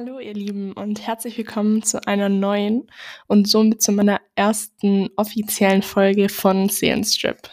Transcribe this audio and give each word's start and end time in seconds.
Hallo 0.00 0.20
ihr 0.20 0.32
Lieben 0.32 0.74
und 0.74 1.04
herzlich 1.04 1.36
willkommen 1.38 1.82
zu 1.82 2.06
einer 2.06 2.28
neuen 2.28 2.86
und 3.26 3.48
somit 3.48 3.82
zu 3.82 3.90
meiner 3.90 4.20
ersten 4.36 5.10
offiziellen 5.16 5.82
Folge 5.82 6.28
von 6.28 6.68
Seelenstrip. 6.68 7.50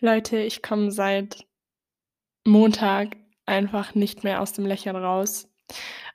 Leute, 0.00 0.40
ich 0.40 0.60
komme 0.60 0.90
seit 0.90 1.46
Montag 2.46 3.16
einfach 3.46 3.94
nicht 3.94 4.24
mehr 4.24 4.42
aus 4.42 4.52
dem 4.52 4.66
Lächeln 4.66 4.94
raus. 4.94 5.48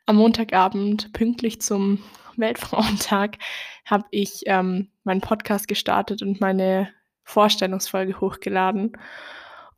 Am 0.05 0.18
Montagabend, 0.18 1.14
pünktlich 1.14 1.60
zum 1.60 2.04
Weltfrauentag, 2.36 3.39
habe 3.86 4.06
ich 4.11 4.43
ähm, 4.46 4.92
meinen 5.04 5.21
Podcast 5.21 5.68
gestartet 5.68 6.21
und 6.21 6.39
meine 6.39 6.93
Vorstellungsfolge 7.24 8.21
hochgeladen. 8.21 8.92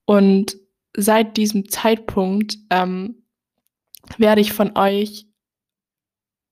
Und 0.04 0.58
seit 0.98 1.38
diesem 1.38 1.70
Zeitpunkt 1.70 2.58
ähm, 2.70 3.24
werde 4.18 4.42
ich 4.42 4.54
von 4.54 4.78
euch 4.78 5.28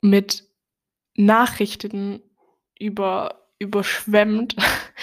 mit 0.02 0.48
Nachrichten 1.15 2.21
über, 2.79 3.49
überschwemmt 3.59 4.55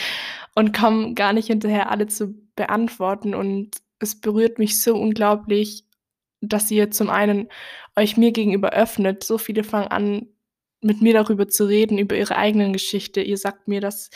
und 0.54 0.76
komme 0.76 1.14
gar 1.14 1.32
nicht 1.32 1.48
hinterher, 1.48 1.90
alle 1.90 2.06
zu 2.06 2.34
beantworten. 2.54 3.34
Und 3.34 3.72
es 3.98 4.20
berührt 4.20 4.58
mich 4.58 4.80
so 4.80 4.96
unglaublich, 4.96 5.84
dass 6.40 6.70
ihr 6.70 6.90
zum 6.90 7.10
einen 7.10 7.48
euch 7.96 8.16
mir 8.16 8.32
gegenüber 8.32 8.70
öffnet. 8.70 9.24
So 9.24 9.38
viele 9.38 9.64
fangen 9.64 9.88
an, 9.88 10.28
mit 10.80 11.00
mir 11.00 11.14
darüber 11.14 11.48
zu 11.48 11.64
reden, 11.64 11.98
über 11.98 12.16
ihre 12.16 12.36
eigenen 12.36 12.72
Geschichte. 12.72 13.22
Ihr 13.22 13.38
sagt 13.38 13.68
mir, 13.68 13.80
dass 13.80 14.10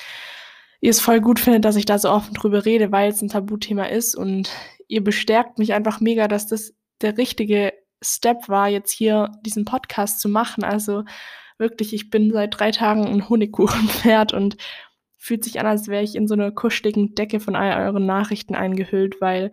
ihr 0.80 0.90
es 0.90 1.00
voll 1.00 1.20
gut 1.20 1.40
findet, 1.40 1.64
dass 1.64 1.76
ich 1.76 1.86
da 1.86 1.98
so 1.98 2.10
offen 2.10 2.34
drüber 2.34 2.64
rede, 2.64 2.92
weil 2.92 3.10
es 3.10 3.22
ein 3.22 3.28
Tabuthema 3.28 3.84
ist. 3.84 4.14
Und 4.14 4.50
ihr 4.86 5.02
bestärkt 5.02 5.58
mich 5.58 5.72
einfach 5.72 6.00
mega, 6.00 6.28
dass 6.28 6.46
das 6.46 6.74
der 7.00 7.16
richtige 7.16 7.72
Step 8.02 8.48
war, 8.48 8.68
jetzt 8.68 8.92
hier 8.92 9.32
diesen 9.44 9.64
Podcast 9.64 10.20
zu 10.20 10.28
machen. 10.28 10.64
Also 10.64 11.04
wirklich, 11.58 11.92
ich 11.92 12.10
bin 12.10 12.32
seit 12.32 12.58
drei 12.58 12.70
Tagen 12.70 13.06
ein 13.06 13.28
Honigkuchenpferd 13.28 14.32
und 14.32 14.56
fühlt 15.16 15.44
sich 15.44 15.58
an, 15.60 15.66
als 15.66 15.88
wäre 15.88 16.02
ich 16.04 16.14
in 16.14 16.28
so 16.28 16.34
einer 16.34 16.52
kuscheligen 16.52 17.14
Decke 17.14 17.40
von 17.40 17.56
all 17.56 17.86
euren 17.86 18.06
Nachrichten 18.06 18.54
eingehüllt, 18.54 19.20
weil 19.20 19.52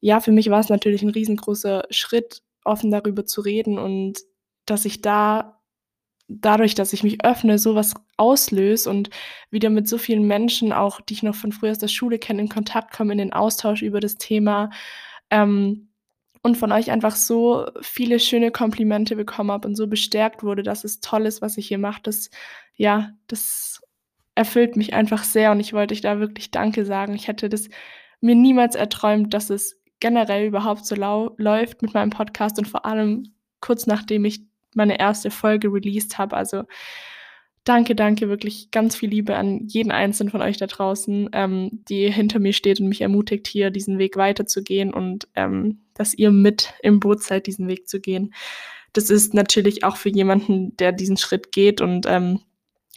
ja, 0.00 0.20
für 0.20 0.32
mich 0.32 0.50
war 0.50 0.60
es 0.60 0.68
natürlich 0.68 1.02
ein 1.02 1.10
riesengroßer 1.10 1.84
Schritt, 1.90 2.42
offen 2.64 2.90
darüber 2.90 3.24
zu 3.24 3.40
reden 3.40 3.78
und 3.78 4.18
dass 4.66 4.84
ich 4.84 5.00
da 5.00 5.58
dadurch, 6.28 6.74
dass 6.74 6.92
ich 6.92 7.02
mich 7.02 7.24
öffne, 7.24 7.58
sowas 7.58 7.94
auslöse 8.18 8.90
und 8.90 9.08
wieder 9.50 9.70
mit 9.70 9.88
so 9.88 9.96
vielen 9.96 10.26
Menschen, 10.26 10.72
auch 10.72 11.00
die 11.00 11.14
ich 11.14 11.22
noch 11.22 11.34
von 11.34 11.52
früher 11.52 11.70
aus 11.70 11.78
der 11.78 11.88
Schule 11.88 12.18
kenne, 12.18 12.42
in 12.42 12.48
Kontakt 12.48 12.94
komme, 12.94 13.12
in 13.12 13.18
den 13.18 13.32
Austausch 13.32 13.82
über 13.82 14.00
das 14.00 14.16
Thema. 14.16 14.70
Ähm, 15.30 15.87
und 16.48 16.56
von 16.56 16.72
euch 16.72 16.90
einfach 16.90 17.14
so 17.14 17.66
viele 17.82 18.18
schöne 18.18 18.50
Komplimente 18.50 19.16
bekommen 19.16 19.52
habe 19.52 19.68
und 19.68 19.76
so 19.76 19.86
bestärkt 19.86 20.42
wurde, 20.42 20.62
dass 20.62 20.82
es 20.82 21.00
toll 21.00 21.26
ist, 21.26 21.42
was 21.42 21.58
ich 21.58 21.68
hier 21.68 21.78
mache. 21.78 22.00
Das, 22.02 22.30
ja, 22.74 23.10
das 23.26 23.82
erfüllt 24.34 24.76
mich 24.76 24.94
einfach 24.94 25.24
sehr 25.24 25.52
und 25.52 25.60
ich 25.60 25.74
wollte 25.74 25.94
euch 25.94 26.00
da 26.00 26.20
wirklich 26.20 26.50
Danke 26.50 26.86
sagen. 26.86 27.14
Ich 27.14 27.28
hätte 27.28 27.48
das 27.48 27.68
mir 28.20 28.34
niemals 28.34 28.76
erträumt, 28.76 29.34
dass 29.34 29.50
es 29.50 29.80
generell 30.00 30.46
überhaupt 30.46 30.86
so 30.86 30.94
läuft 30.94 31.82
mit 31.82 31.92
meinem 31.92 32.10
Podcast 32.10 32.58
und 32.58 32.66
vor 32.66 32.86
allem 32.86 33.34
kurz 33.60 33.86
nachdem 33.86 34.24
ich 34.24 34.40
meine 34.74 34.98
erste 34.98 35.30
Folge 35.30 35.68
released 35.68 36.16
habe. 36.16 36.36
Also 36.36 36.64
danke, 37.64 37.94
danke, 37.94 38.28
wirklich 38.28 38.70
ganz 38.70 38.96
viel 38.96 39.10
Liebe 39.10 39.36
an 39.36 39.66
jeden 39.66 39.92
einzelnen 39.92 40.30
von 40.30 40.42
euch 40.42 40.56
da 40.56 40.66
draußen, 40.66 41.30
ähm, 41.32 41.70
die 41.88 42.10
hinter 42.10 42.38
mir 42.38 42.52
steht 42.52 42.80
und 42.80 42.88
mich 42.88 43.00
ermutigt, 43.00 43.46
hier 43.46 43.70
diesen 43.70 43.98
Weg 43.98 44.16
weiterzugehen 44.16 44.92
und 44.92 45.28
ähm, 45.34 45.80
dass 45.94 46.14
ihr 46.14 46.30
mit 46.30 46.74
im 46.82 47.00
Boot 47.00 47.22
seid, 47.22 47.46
diesen 47.46 47.68
Weg 47.68 47.88
zu 47.88 48.00
gehen. 48.00 48.34
Das 48.92 49.10
ist 49.10 49.34
natürlich 49.34 49.84
auch 49.84 49.96
für 49.96 50.08
jemanden, 50.08 50.76
der 50.76 50.92
diesen 50.92 51.16
Schritt 51.16 51.52
geht 51.52 51.80
und 51.80 52.06
ähm, 52.06 52.40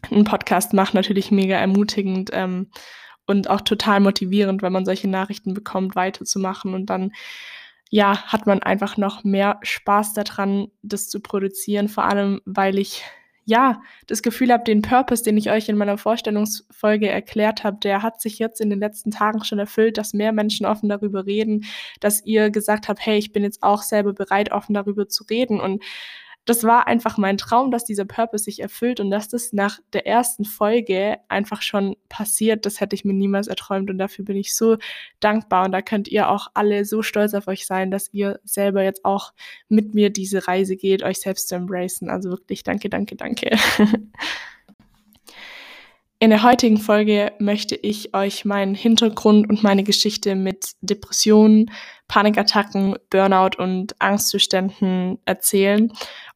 einen 0.10 0.24
Podcast 0.24 0.74
macht, 0.74 0.94
natürlich 0.94 1.32
mega 1.32 1.56
ermutigend 1.56 2.30
ähm, 2.34 2.68
und 3.28 3.50
auch 3.50 3.62
total 3.62 4.00
motivierend, 4.00 4.62
wenn 4.62 4.74
man 4.74 4.86
solche 4.86 5.10
Nachrichten 5.10 5.54
bekommt, 5.54 5.96
weiterzumachen 5.96 6.74
und 6.74 6.90
dann 6.90 7.12
ja, 7.94 8.24
hat 8.24 8.48
man 8.48 8.64
einfach 8.64 8.96
noch 8.96 9.26
mehr 9.26 9.60
Spaß 9.64 10.14
daran, 10.14 10.70
das 10.82 11.10
zu 11.10 11.20
produzieren, 11.20 11.90
vor 11.90 12.06
allem 12.06 12.42
weil 12.46 12.80
ich 12.80 13.04
ja, 13.46 13.82
das 14.08 14.22
Gefühl 14.22 14.52
habe, 14.52 14.64
den 14.64 14.82
Purpose, 14.82 15.24
den 15.24 15.38
ich 15.38 15.50
euch 15.50 15.68
in 15.68 15.78
meiner 15.78 15.98
Vorstellungsfolge 15.98 17.10
erklärt 17.10 17.64
habe, 17.64 17.78
der 17.82 18.04
hat 18.04 18.22
sich 18.22 18.40
jetzt 18.40 18.62
in 18.62 18.70
den 18.70 18.80
letzten 18.80 19.12
Tagen 19.12 19.44
schon 19.44 19.60
erfüllt, 19.60 19.98
dass 19.98 20.14
mehr 20.14 20.32
Menschen 20.32 20.66
offen 20.66 20.90
darüber 20.90 21.26
reden, 21.26 21.66
dass 22.00 22.24
ihr 22.26 22.52
gesagt 22.52 22.88
habt, 22.88 23.04
hey, 23.06 23.18
ich 23.18 23.32
bin 23.32 23.44
jetzt 23.44 23.64
auch 23.64 23.82
selber 23.82 24.14
bereit, 24.14 24.52
offen 24.52 24.74
darüber 24.74 25.08
zu 25.08 25.24
reden. 25.24 25.60
Und 25.60 25.84
das 26.46 26.64
war 26.64 26.88
einfach 26.88 27.18
mein 27.18 27.38
Traum, 27.38 27.70
dass 27.70 27.86
dieser 27.86 28.06
Purpose 28.06 28.46
sich 28.46 28.62
erfüllt 28.62 29.00
und 29.00 29.12
dass 29.12 29.28
das 29.28 29.54
nach 29.54 29.80
der 29.94 30.08
ersten 30.08 30.44
Folge 30.44 31.18
einfach 31.30 31.62
schon 31.62 31.96
passiert. 32.10 32.66
Das 32.66 32.82
hätte 32.82 32.96
ich 32.96 33.06
mir 33.06 33.14
niemals 33.14 33.48
erträumt 33.48 33.92
und 33.92 34.00
dafür 34.00 34.26
bin 34.26 34.38
ich 34.38 34.56
so 34.56 34.78
dankbar 35.20 35.66
und 35.66 35.72
da 35.72 35.84
könnt 35.84 36.08
ihr 36.08 36.30
auch 36.30 36.48
alle 36.56 36.84
so 36.86 37.04
stolz 37.04 37.36
auf 37.36 37.48
euch 37.48 37.68
sein, 37.68 37.92
dass 37.92 38.12
ihr 38.12 38.40
selber 38.44 38.84
jetzt 38.84 39.06
auch 39.06 39.34
mit 39.70 39.94
mir 39.94 40.10
diese 40.10 40.48
Reise 40.48 40.76
geht, 40.76 41.04
euch 41.04 41.20
selbst 41.20 41.48
zu 41.48 41.56
embracen. 41.56 42.10
Also 42.10 42.32
wirklich 42.32 42.64
danke, 42.64 42.90
danke, 42.90 43.16
danke. 43.16 43.56
In 46.18 46.30
der 46.30 46.44
heutigen 46.44 46.78
Folge 46.78 47.32
möchte 47.40 47.76
ich 47.76 48.14
euch 48.14 48.46
meinen 48.46 48.76
Hintergrund 48.76 49.50
und 49.50 49.64
meine 49.64 49.84
Geschichte 49.84 50.36
mit 50.36 50.74
Depressionen, 50.82 51.72
Panikattacken, 52.08 52.96
Burnout 53.10 53.58
und 53.58 54.00
Angstzuständen 54.00 55.18
erzählen 55.26 55.92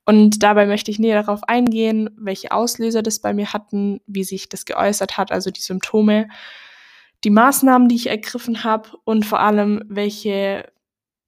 und 0.05 0.43
dabei 0.43 0.66
möchte 0.67 0.91
ich 0.91 0.99
näher 0.99 1.21
darauf 1.21 1.43
eingehen, 1.43 2.09
welche 2.17 2.51
Auslöser 2.51 3.01
das 3.01 3.19
bei 3.19 3.33
mir 3.33 3.53
hatten, 3.53 4.01
wie 4.05 4.23
sich 4.23 4.49
das 4.49 4.66
geäußert 4.66 5.17
hat, 5.17 5.31
also 5.31 5.49
die 5.49 5.61
Symptome, 5.61 6.27
die 7.23 7.31
Maßnahmen, 7.31 7.88
die 7.88 7.95
ich 7.95 8.07
ergriffen 8.07 8.63
habe 8.63 8.89
und 9.03 9.25
vor 9.25 9.39
allem 9.39 9.83
welche 9.88 10.71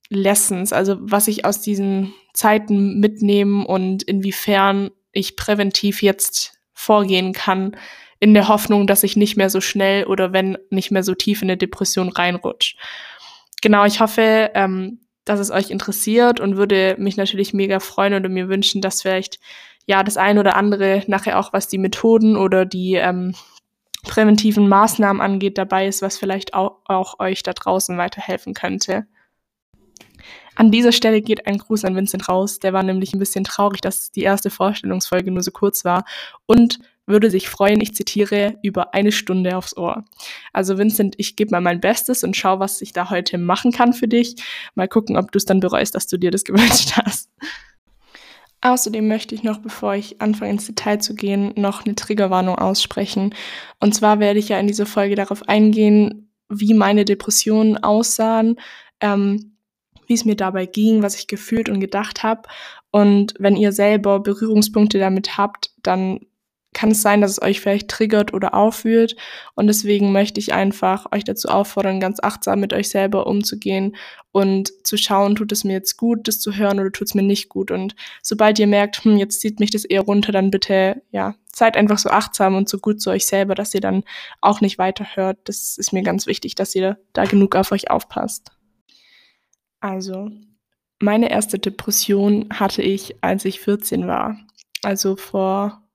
Lessons, 0.10 0.74
also 0.74 0.98
was 1.00 1.28
ich 1.28 1.44
aus 1.44 1.62
diesen 1.62 2.14
Zeiten 2.34 3.00
mitnehmen 3.00 3.66
und 3.66 4.04
inwiefern 4.04 4.92
ich 5.12 5.36
präventiv 5.36 6.04
jetzt 6.04 6.54
vorgehen 6.74 7.34
kann, 7.34 7.76
in 8.20 8.34
der 8.34 8.48
Hoffnung, 8.48 8.88
dass 8.88 9.04
ich 9.04 9.16
nicht 9.16 9.38
mehr 9.38 9.50
so 9.50 9.62
schnell 9.62 10.06
oder 10.06 10.34
wenn 10.34 10.58
nicht 10.70 10.92
mehr 10.92 11.04
so 11.04 11.16
tief 11.16 11.42
in 11.42 11.50
eine 11.50 11.58
Depression 11.58 12.10
reinrutsche. 12.10 12.78
Genau, 13.62 13.86
ich 13.86 14.00
hoffe, 14.00 14.52
ähm, 14.54 15.00
dass 15.30 15.40
es 15.40 15.52
euch 15.52 15.70
interessiert 15.70 16.40
und 16.40 16.58
würde 16.58 16.96
mich 16.98 17.18
natürlich 17.18 17.54
mega 17.54 17.80
freuen 17.80 18.14
oder 18.14 18.30
mir 18.30 18.50
wünschen, 18.50 18.82
dass 18.82 19.02
vielleicht 19.02 19.40
ja 19.86 20.04
das 20.04 20.18
ein 20.18 20.38
oder 20.38 20.56
andere 20.56 21.04
nachher 21.08 21.40
auch 21.40 21.54
was 21.54 21.68
die 21.68 21.78
Methoden 21.78 22.36
oder 22.38 22.66
die 22.66 22.96
ähm, 22.96 23.34
präventiven 24.04 24.68
Maßnahmen 24.68 25.22
angeht 25.22 25.58
dabei 25.58 25.88
ist, 25.88 26.02
was 26.02 26.18
vielleicht 26.18 26.54
auch, 26.54 26.80
auch 26.86 27.20
euch 27.20 27.44
da 27.44 27.54
draußen 27.54 27.98
weiterhelfen 27.98 28.54
könnte. 28.54 29.06
An 30.56 30.72
dieser 30.72 30.92
Stelle 30.92 31.22
geht 31.22 31.46
ein 31.46 31.60
Gruß 31.60 31.86
an 31.86 31.96
Vincent 31.96 32.30
raus. 32.30 32.60
Der 32.60 32.74
war 32.74 32.82
nämlich 32.82 33.14
ein 33.14 33.20
bisschen 33.20 33.44
traurig, 33.44 33.80
dass 33.82 34.12
die 34.12 34.24
erste 34.24 34.50
Vorstellungsfolge 34.50 35.32
nur 35.32 35.44
so 35.44 35.52
kurz 35.52 35.86
war 35.86 36.04
und 36.48 36.80
würde 37.08 37.32
sich 37.32 37.50
freuen, 37.50 37.82
ich 37.82 37.96
zitiere, 37.96 38.56
über 38.62 38.94
eine 38.94 39.12
Stunde 39.12 39.58
aufs 39.58 39.76
Ohr. 39.76 40.04
Also 40.54 40.78
Vincent, 40.78 41.16
ich 41.18 41.36
gebe 41.36 41.52
mal 41.52 41.62
mein 41.62 41.80
Bestes 41.80 42.24
und 42.24 42.36
schau, 42.36 42.60
was 42.60 42.82
ich 42.82 42.94
da 42.94 43.10
heute 43.10 43.38
machen 43.38 43.72
kann 43.72 43.94
für 43.94 44.08
dich. 44.08 44.36
Mal 44.76 44.88
gucken, 44.88 45.18
ob 45.18 45.32
du 45.32 45.38
es 45.38 45.46
dann 45.46 45.62
bereust, 45.62 45.96
dass 45.96 46.08
du 46.08 46.18
dir 46.18 46.32
das 46.32 46.44
gewünscht 46.44 46.94
hast. 46.98 47.30
Außerdem 48.62 49.08
möchte 49.08 49.36
ich 49.36 49.44
noch, 49.44 49.60
bevor 49.60 49.96
ich 49.96 50.20
anfange 50.20 50.52
ins 50.52 50.66
Detail 50.66 50.98
zu 50.98 51.16
gehen, 51.16 51.54
noch 51.56 51.86
eine 51.86 51.96
Triggerwarnung 51.96 52.58
aussprechen. 52.58 53.34
Und 53.80 53.94
zwar 53.94 54.20
werde 54.20 54.40
ich 54.40 54.50
ja 54.50 54.60
in 54.60 54.68
dieser 54.68 54.88
Folge 54.88 55.16
darauf 55.16 55.48
eingehen, 55.48 56.32
wie 56.50 56.74
meine 56.74 57.06
Depressionen 57.06 57.78
aussahen, 57.78 58.60
ähm, 59.00 59.58
wie 60.08 60.14
es 60.14 60.26
mir 60.26 60.36
dabei 60.36 60.66
ging, 60.66 61.04
was 61.04 61.16
ich 61.16 61.28
gefühlt 61.28 61.70
und 61.70 61.80
gedacht 61.80 62.24
habe. 62.24 62.44
Und 62.90 63.36
wenn 63.38 63.56
ihr 63.56 63.72
selber 63.72 64.20
Berührungspunkte 64.20 64.98
damit 64.98 65.38
habt, 65.38 65.72
dann 65.84 66.22
kann 66.74 66.92
es 66.92 67.02
sein, 67.02 67.22
dass 67.22 67.32
es 67.32 67.42
euch 67.42 67.60
vielleicht 67.60 67.88
triggert 67.88 68.34
oder 68.34 68.54
aufwühlt. 68.54 69.16
Und 69.56 69.68
deswegen 69.68 70.12
möchte 70.12 70.40
ich 70.40 70.54
einfach 70.54 71.06
euch 71.12 71.24
dazu 71.24 71.48
auffordern, 71.48 72.00
ganz 72.00 72.20
achtsam 72.22 72.60
mit 72.60 72.74
euch 72.74 72.90
selber 72.90 73.26
umzugehen 73.26 73.96
und 74.32 74.72
zu 74.86 74.98
schauen, 74.98 75.36
tut 75.36 75.52
es 75.52 75.64
mir 75.64 75.74
jetzt 75.74 75.98
gut, 75.98 76.28
das 76.28 76.40
zu 76.40 76.56
hören 76.56 76.80
oder 76.80 76.92
tut 76.92 77.08
es 77.08 77.16
mir 77.16 77.24
nicht 77.24 77.50
gut. 77.50 77.72
Und 77.72 77.96
sobald 78.22 78.60
ihr 78.60 78.68
merkt, 78.68 79.04
hm, 79.04 79.18
jetzt 79.18 79.42
zieht 79.42 79.60
mich 79.60 79.72
das 79.72 79.86
eher 79.86 80.02
runter, 80.02 80.32
dann 80.32 80.52
bitte, 80.52 81.02
ja, 81.12 81.36
seid 81.54 81.76
einfach 81.76 81.98
so 81.98 82.10
achtsam 82.10 82.56
und 82.56 82.70
so 82.70 82.78
gut 82.78 83.02
zu 83.02 83.10
euch 83.10 83.26
selber, 83.26 83.56
dass 83.56 83.74
ihr 83.74 83.82
dann 83.82 84.04
auch 84.42 84.62
nicht 84.62 84.78
weiterhört. 84.78 85.40
Das 85.46 85.78
ist 85.78 85.94
mir 85.94 86.04
ganz 86.04 86.28
wichtig, 86.28 86.54
dass 86.56 86.76
ihr 86.76 87.00
da 87.14 87.26
genug 87.26 87.56
auf 87.56 87.72
euch 87.72 87.90
aufpasst. 87.90 88.52
Also, 89.80 90.30
meine 91.00 91.30
erste 91.30 91.60
Depression 91.60 92.48
hatte 92.52 92.82
ich, 92.82 93.16
als 93.22 93.46
ich 93.46 93.60
14 93.60 94.08
war. 94.08 94.38
Also 94.84 95.16
vor 95.16 95.87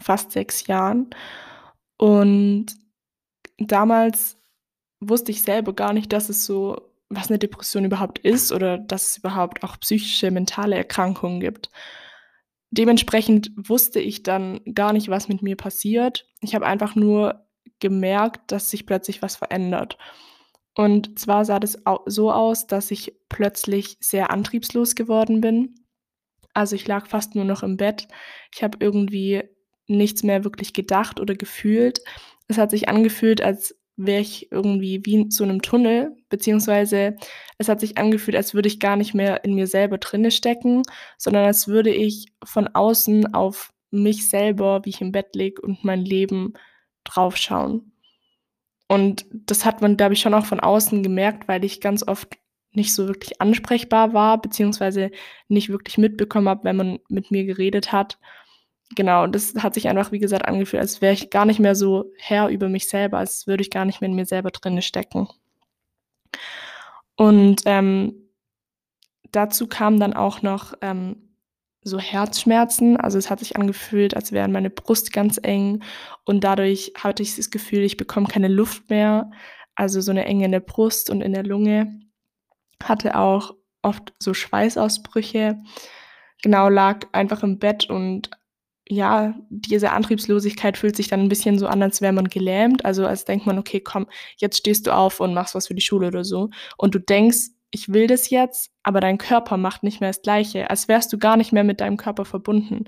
fast 0.00 0.32
sechs 0.32 0.66
Jahren. 0.66 1.10
Und 1.96 2.66
damals 3.58 4.36
wusste 5.00 5.32
ich 5.32 5.42
selber 5.42 5.72
gar 5.72 5.92
nicht, 5.92 6.12
dass 6.12 6.28
es 6.28 6.44
so 6.44 6.88
was 7.10 7.28
eine 7.30 7.38
Depression 7.38 7.84
überhaupt 7.84 8.18
ist 8.18 8.52
oder 8.52 8.78
dass 8.78 9.08
es 9.08 9.16
überhaupt 9.18 9.64
auch 9.64 9.80
psychische, 9.80 10.30
mentale 10.30 10.76
Erkrankungen 10.76 11.40
gibt. 11.40 11.70
Dementsprechend 12.70 13.50
wusste 13.56 13.98
ich 13.98 14.22
dann 14.22 14.60
gar 14.74 14.92
nicht, 14.92 15.08
was 15.08 15.28
mit 15.28 15.42
mir 15.42 15.56
passiert. 15.56 16.28
Ich 16.40 16.54
habe 16.54 16.66
einfach 16.66 16.94
nur 16.96 17.46
gemerkt, 17.80 18.52
dass 18.52 18.70
sich 18.70 18.84
plötzlich 18.84 19.22
was 19.22 19.36
verändert. 19.36 19.96
Und 20.74 21.18
zwar 21.18 21.44
sah 21.44 21.58
das 21.58 21.82
so 22.06 22.30
aus, 22.30 22.66
dass 22.66 22.90
ich 22.90 23.14
plötzlich 23.28 23.96
sehr 24.00 24.30
antriebslos 24.30 24.94
geworden 24.94 25.40
bin. 25.40 25.74
Also 26.52 26.76
ich 26.76 26.86
lag 26.86 27.06
fast 27.06 27.34
nur 27.34 27.44
noch 27.44 27.62
im 27.62 27.76
Bett. 27.76 28.06
Ich 28.54 28.62
habe 28.62 28.78
irgendwie 28.80 29.44
nichts 29.88 30.22
mehr 30.22 30.44
wirklich 30.44 30.72
gedacht 30.72 31.20
oder 31.20 31.34
gefühlt. 31.34 32.00
Es 32.46 32.58
hat 32.58 32.70
sich 32.70 32.88
angefühlt, 32.88 33.42
als 33.42 33.76
wäre 33.96 34.20
ich 34.20 34.52
irgendwie 34.52 35.04
wie 35.04 35.14
in 35.14 35.30
so 35.30 35.42
einem 35.42 35.60
Tunnel, 35.60 36.16
beziehungsweise 36.28 37.16
es 37.58 37.68
hat 37.68 37.80
sich 37.80 37.98
angefühlt, 37.98 38.36
als 38.36 38.54
würde 38.54 38.68
ich 38.68 38.78
gar 38.78 38.96
nicht 38.96 39.12
mehr 39.12 39.44
in 39.44 39.54
mir 39.54 39.66
selber 39.66 39.98
drinne 39.98 40.30
stecken, 40.30 40.82
sondern 41.18 41.44
als 41.44 41.66
würde 41.66 41.90
ich 41.90 42.26
von 42.44 42.68
außen 42.68 43.34
auf 43.34 43.72
mich 43.90 44.28
selber, 44.30 44.84
wie 44.84 44.90
ich 44.90 45.00
im 45.00 45.10
Bett 45.10 45.34
lieg 45.34 45.60
und 45.60 45.84
mein 45.84 46.04
Leben 46.04 46.52
draufschauen. 47.02 47.92
Und 48.86 49.26
das 49.32 49.64
hat 49.64 49.82
man, 49.82 49.96
glaube 49.96 50.14
ich, 50.14 50.20
schon 50.20 50.34
auch 50.34 50.46
von 50.46 50.60
außen 50.60 51.02
gemerkt, 51.02 51.48
weil 51.48 51.64
ich 51.64 51.80
ganz 51.80 52.06
oft 52.06 52.38
nicht 52.72 52.94
so 52.94 53.08
wirklich 53.08 53.40
ansprechbar 53.40 54.12
war, 54.12 54.40
beziehungsweise 54.40 55.10
nicht 55.48 55.70
wirklich 55.70 55.98
mitbekommen 55.98 56.48
habe, 56.48 56.64
wenn 56.64 56.76
man 56.76 56.98
mit 57.08 57.30
mir 57.30 57.44
geredet 57.44 57.90
hat 57.90 58.18
genau, 58.94 59.26
das 59.26 59.54
hat 59.56 59.74
sich 59.74 59.88
einfach, 59.88 60.12
wie 60.12 60.18
gesagt, 60.18 60.46
angefühlt, 60.46 60.80
als 60.82 61.00
wäre 61.00 61.12
ich 61.12 61.30
gar 61.30 61.44
nicht 61.44 61.60
mehr 61.60 61.74
so 61.74 62.12
Herr 62.18 62.48
über 62.48 62.68
mich 62.68 62.88
selber, 62.88 63.18
als 63.18 63.46
würde 63.46 63.62
ich 63.62 63.70
gar 63.70 63.84
nicht 63.84 64.00
mehr 64.00 64.10
in 64.10 64.16
mir 64.16 64.26
selber 64.26 64.50
drinne 64.50 64.82
stecken. 64.82 65.28
Und 67.16 67.62
ähm, 67.64 68.30
dazu 69.32 69.66
kamen 69.66 69.98
dann 69.98 70.14
auch 70.14 70.42
noch 70.42 70.74
ähm, 70.80 71.28
so 71.82 71.98
Herzschmerzen. 71.98 72.96
Also 72.96 73.18
es 73.18 73.30
hat 73.30 73.40
sich 73.40 73.56
angefühlt, 73.56 74.14
als 74.14 74.32
wäre 74.32 74.48
meine 74.48 74.70
Brust 74.70 75.12
ganz 75.12 75.38
eng 75.42 75.82
und 76.24 76.44
dadurch 76.44 76.92
hatte 76.96 77.22
ich 77.22 77.36
das 77.36 77.50
Gefühl, 77.50 77.80
ich 77.80 77.96
bekomme 77.96 78.28
keine 78.28 78.48
Luft 78.48 78.90
mehr. 78.90 79.30
Also 79.74 80.00
so 80.00 80.10
eine 80.10 80.24
Enge 80.24 80.46
in 80.46 80.52
der 80.52 80.60
Brust 80.60 81.10
und 81.10 81.20
in 81.20 81.32
der 81.32 81.44
Lunge. 81.44 82.00
Hatte 82.82 83.16
auch 83.16 83.54
oft 83.82 84.12
so 84.18 84.34
Schweißausbrüche. 84.34 85.58
Genau, 86.42 86.68
lag 86.68 87.06
einfach 87.12 87.42
im 87.42 87.58
Bett 87.58 87.88
und 87.90 88.30
ja, 88.88 89.34
diese 89.50 89.92
Antriebslosigkeit 89.92 90.78
fühlt 90.78 90.96
sich 90.96 91.08
dann 91.08 91.20
ein 91.20 91.28
bisschen 91.28 91.58
so 91.58 91.66
an, 91.66 91.82
als 91.82 92.00
wäre 92.00 92.12
man 92.12 92.28
gelähmt. 92.28 92.84
Also 92.84 93.06
als 93.06 93.24
denkt 93.24 93.46
man, 93.46 93.58
okay, 93.58 93.80
komm, 93.80 94.06
jetzt 94.38 94.58
stehst 94.58 94.86
du 94.86 94.94
auf 94.94 95.20
und 95.20 95.34
machst 95.34 95.54
was 95.54 95.66
für 95.66 95.74
die 95.74 95.82
Schule 95.82 96.08
oder 96.08 96.24
so. 96.24 96.50
Und 96.76 96.94
du 96.94 96.98
denkst, 96.98 97.50
ich 97.70 97.92
will 97.92 98.06
das 98.06 98.30
jetzt, 98.30 98.70
aber 98.82 99.00
dein 99.00 99.18
Körper 99.18 99.58
macht 99.58 99.82
nicht 99.82 100.00
mehr 100.00 100.10
das 100.10 100.22
Gleiche. 100.22 100.70
Als 100.70 100.88
wärst 100.88 101.12
du 101.12 101.18
gar 101.18 101.36
nicht 101.36 101.52
mehr 101.52 101.64
mit 101.64 101.80
deinem 101.80 101.98
Körper 101.98 102.24
verbunden. 102.24 102.84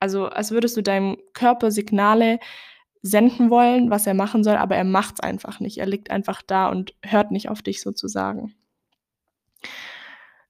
Also 0.00 0.26
als 0.26 0.50
würdest 0.50 0.76
du 0.76 0.82
deinem 0.82 1.18
Körper 1.34 1.70
Signale 1.70 2.40
senden 3.02 3.50
wollen, 3.50 3.90
was 3.90 4.06
er 4.06 4.14
machen 4.14 4.42
soll, 4.42 4.56
aber 4.56 4.76
er 4.76 4.84
macht 4.84 5.16
es 5.16 5.20
einfach 5.20 5.60
nicht. 5.60 5.78
Er 5.78 5.86
liegt 5.86 6.10
einfach 6.10 6.42
da 6.42 6.68
und 6.68 6.94
hört 7.04 7.30
nicht 7.30 7.48
auf 7.48 7.62
dich 7.62 7.80
sozusagen. 7.80 8.54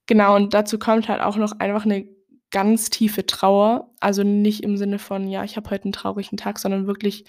Genau, 0.06 0.36
und 0.36 0.54
dazu 0.54 0.78
kommt 0.78 1.08
halt 1.08 1.20
auch 1.20 1.36
noch 1.36 1.58
einfach 1.58 1.84
eine 1.84 2.06
ganz 2.50 2.90
tiefe 2.90 3.26
Trauer. 3.26 3.90
Also 4.00 4.22
nicht 4.22 4.62
im 4.62 4.76
Sinne 4.76 4.98
von, 4.98 5.28
ja, 5.28 5.44
ich 5.44 5.56
habe 5.56 5.70
heute 5.70 5.84
einen 5.84 5.92
traurigen 5.92 6.36
Tag, 6.36 6.58
sondern 6.58 6.86
wirklich 6.86 7.24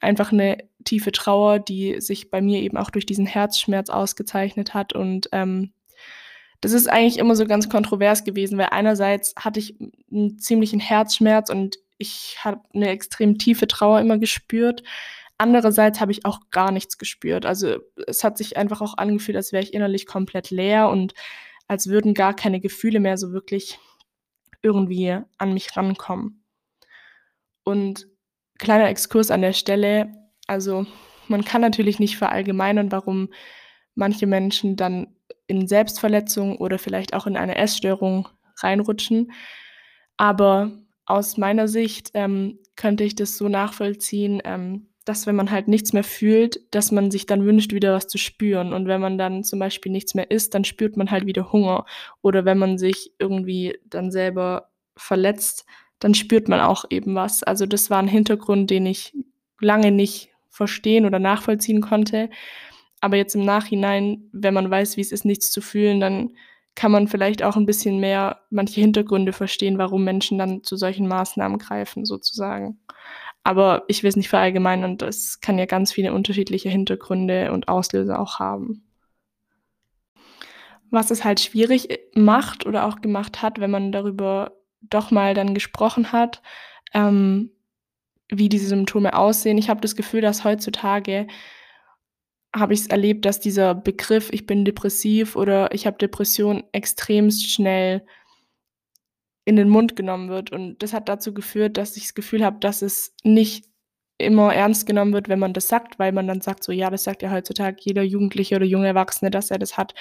einfach 0.00 0.32
eine 0.32 0.58
tiefe 0.84 1.12
Trauer, 1.12 1.58
die 1.58 2.00
sich 2.00 2.30
bei 2.30 2.40
mir 2.40 2.60
eben 2.60 2.76
auch 2.76 2.90
durch 2.90 3.06
diesen 3.06 3.26
Herzschmerz 3.26 3.90
ausgezeichnet 3.90 4.74
hat. 4.74 4.94
Und 4.94 5.28
ähm, 5.32 5.72
das 6.60 6.72
ist 6.72 6.88
eigentlich 6.88 7.18
immer 7.18 7.36
so 7.36 7.46
ganz 7.46 7.68
kontrovers 7.68 8.24
gewesen, 8.24 8.58
weil 8.58 8.68
einerseits 8.70 9.34
hatte 9.36 9.60
ich 9.60 9.76
einen 10.10 10.38
ziemlichen 10.38 10.80
Herzschmerz 10.80 11.50
und 11.50 11.78
ich 11.98 12.38
habe 12.42 12.60
eine 12.74 12.88
extrem 12.88 13.38
tiefe 13.38 13.66
Trauer 13.66 14.00
immer 14.00 14.18
gespürt. 14.18 14.82
Andererseits 15.36 16.00
habe 16.00 16.12
ich 16.12 16.24
auch 16.24 16.40
gar 16.50 16.70
nichts 16.70 16.98
gespürt. 16.98 17.46
Also 17.46 17.78
es 18.06 18.24
hat 18.24 18.36
sich 18.38 18.56
einfach 18.56 18.80
auch 18.80 18.96
angefühlt, 18.98 19.36
als 19.36 19.52
wäre 19.52 19.62
ich 19.62 19.74
innerlich 19.74 20.06
komplett 20.06 20.50
leer 20.50 20.88
und 20.88 21.14
als 21.66 21.86
würden 21.86 22.14
gar 22.14 22.34
keine 22.34 22.60
Gefühle 22.60 23.00
mehr 23.00 23.16
so 23.16 23.32
wirklich 23.32 23.78
irgendwie 24.62 25.18
an 25.38 25.54
mich 25.54 25.76
rankommen. 25.76 26.44
Und 27.64 28.06
kleiner 28.58 28.88
Exkurs 28.88 29.30
an 29.30 29.42
der 29.42 29.52
Stelle, 29.52 30.12
also 30.46 30.86
man 31.28 31.44
kann 31.44 31.60
natürlich 31.60 31.98
nicht 31.98 32.16
verallgemeinern, 32.16 32.92
warum 32.92 33.30
manche 33.94 34.26
Menschen 34.26 34.76
dann 34.76 35.14
in 35.46 35.66
Selbstverletzung 35.66 36.58
oder 36.58 36.78
vielleicht 36.78 37.14
auch 37.14 37.26
in 37.26 37.36
eine 37.36 37.56
Essstörung 37.56 38.28
reinrutschen. 38.56 39.32
Aber 40.16 40.70
aus 41.06 41.36
meiner 41.36 41.66
Sicht 41.66 42.10
ähm, 42.14 42.58
könnte 42.76 43.04
ich 43.04 43.14
das 43.14 43.36
so 43.36 43.48
nachvollziehen, 43.48 44.40
ähm, 44.44 44.89
dass 45.10 45.26
wenn 45.26 45.34
man 45.34 45.50
halt 45.50 45.66
nichts 45.66 45.92
mehr 45.92 46.04
fühlt, 46.04 46.60
dass 46.70 46.92
man 46.92 47.10
sich 47.10 47.26
dann 47.26 47.44
wünscht, 47.44 47.72
wieder 47.72 47.92
was 47.92 48.06
zu 48.06 48.16
spüren. 48.16 48.72
Und 48.72 48.86
wenn 48.86 49.00
man 49.00 49.18
dann 49.18 49.42
zum 49.42 49.58
Beispiel 49.58 49.90
nichts 49.90 50.14
mehr 50.14 50.30
isst, 50.30 50.54
dann 50.54 50.62
spürt 50.62 50.96
man 50.96 51.10
halt 51.10 51.26
wieder 51.26 51.50
Hunger. 51.52 51.84
Oder 52.22 52.44
wenn 52.44 52.58
man 52.58 52.78
sich 52.78 53.12
irgendwie 53.18 53.76
dann 53.84 54.12
selber 54.12 54.70
verletzt, 54.96 55.66
dann 55.98 56.14
spürt 56.14 56.48
man 56.48 56.60
auch 56.60 56.84
eben 56.90 57.16
was. 57.16 57.42
Also 57.42 57.66
das 57.66 57.90
war 57.90 57.98
ein 57.98 58.06
Hintergrund, 58.06 58.70
den 58.70 58.86
ich 58.86 59.12
lange 59.60 59.90
nicht 59.90 60.30
verstehen 60.48 61.04
oder 61.04 61.18
nachvollziehen 61.18 61.80
konnte. 61.80 62.30
Aber 63.00 63.16
jetzt 63.16 63.34
im 63.34 63.44
Nachhinein, 63.44 64.28
wenn 64.30 64.54
man 64.54 64.70
weiß, 64.70 64.96
wie 64.96 65.00
es 65.00 65.10
ist, 65.10 65.24
nichts 65.24 65.50
zu 65.50 65.60
fühlen, 65.60 65.98
dann 65.98 66.36
kann 66.76 66.92
man 66.92 67.08
vielleicht 67.08 67.42
auch 67.42 67.56
ein 67.56 67.66
bisschen 67.66 67.98
mehr 67.98 68.42
manche 68.50 68.80
Hintergründe 68.80 69.32
verstehen, 69.32 69.76
warum 69.76 70.04
Menschen 70.04 70.38
dann 70.38 70.62
zu 70.62 70.76
solchen 70.76 71.08
Maßnahmen 71.08 71.58
greifen, 71.58 72.04
sozusagen. 72.04 72.78
Aber 73.42 73.84
ich 73.88 74.02
will 74.02 74.08
es 74.08 74.16
nicht 74.16 74.28
verallgemeinern 74.28 74.92
und 74.92 75.02
das 75.02 75.40
kann 75.40 75.58
ja 75.58 75.66
ganz 75.66 75.92
viele 75.92 76.12
unterschiedliche 76.12 76.68
Hintergründe 76.68 77.52
und 77.52 77.68
Auslöser 77.68 78.18
auch 78.20 78.38
haben. 78.38 78.84
Was 80.90 81.10
es 81.10 81.24
halt 81.24 81.40
schwierig 81.40 81.88
macht 82.14 82.66
oder 82.66 82.86
auch 82.86 83.00
gemacht 83.00 83.42
hat, 83.42 83.60
wenn 83.60 83.70
man 83.70 83.92
darüber 83.92 84.52
doch 84.80 85.10
mal 85.10 85.34
dann 85.34 85.54
gesprochen 85.54 86.12
hat, 86.12 86.42
ähm, 86.92 87.50
wie 88.28 88.48
diese 88.48 88.68
Symptome 88.68 89.16
aussehen. 89.16 89.58
Ich 89.58 89.68
habe 89.68 89.80
das 89.80 89.96
Gefühl, 89.96 90.20
dass 90.20 90.44
heutzutage 90.44 91.26
habe 92.54 92.74
ich 92.74 92.80
es 92.80 92.86
erlebt, 92.88 93.24
dass 93.24 93.38
dieser 93.38 93.74
Begriff, 93.74 94.30
ich 94.32 94.46
bin 94.46 94.64
depressiv 94.64 95.36
oder 95.36 95.72
ich 95.72 95.86
habe 95.86 95.98
Depression, 95.98 96.64
extremst 96.72 97.48
schnell 97.48 98.04
in 99.50 99.56
den 99.56 99.68
Mund 99.68 99.96
genommen 99.96 100.28
wird. 100.28 100.52
Und 100.52 100.80
das 100.80 100.92
hat 100.92 101.08
dazu 101.08 101.34
geführt, 101.34 101.76
dass 101.76 101.96
ich 101.96 102.04
das 102.04 102.14
Gefühl 102.14 102.44
habe, 102.44 102.60
dass 102.60 102.82
es 102.82 103.12
nicht 103.24 103.64
immer 104.16 104.54
ernst 104.54 104.86
genommen 104.86 105.12
wird, 105.12 105.28
wenn 105.28 105.40
man 105.40 105.52
das 105.52 105.66
sagt, 105.66 105.98
weil 105.98 106.12
man 106.12 106.28
dann 106.28 106.40
sagt, 106.40 106.62
so 106.62 106.70
ja, 106.70 106.88
das 106.88 107.02
sagt 107.02 107.22
ja 107.22 107.32
heutzutage 107.32 107.78
jeder 107.80 108.02
Jugendliche 108.02 108.54
oder 108.54 108.64
junge 108.64 108.86
Erwachsene, 108.86 109.30
dass 109.30 109.50
er 109.50 109.58
das 109.58 109.76
hat. 109.76 109.94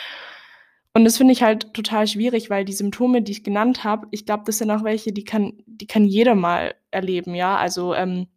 Und 0.94 1.03
das 1.03 1.18
finde 1.18 1.34
ich 1.34 1.41
halt 1.41 1.74
total 1.74 2.06
schwierig, 2.06 2.51
weil 2.51 2.63
die 2.63 2.74
Symptome, 2.74 3.24
die 3.24 3.32
ich 3.32 3.44
genannt 3.44 3.84
habe, 3.84 4.08
ich 4.12 4.27
glaube, 4.27 4.44
das 4.46 4.60
sind 4.60 4.70
auch 4.70 4.84
welche, 4.84 5.13
die 5.13 5.24
kann, 5.24 5.53
die 5.65 5.88
kann 5.88 6.06
jeder 6.06 6.36
mal 6.36 6.75
erleben, 6.91 7.34
ja. 7.34 7.58
Also 7.58 7.96
ähm, 7.96 8.27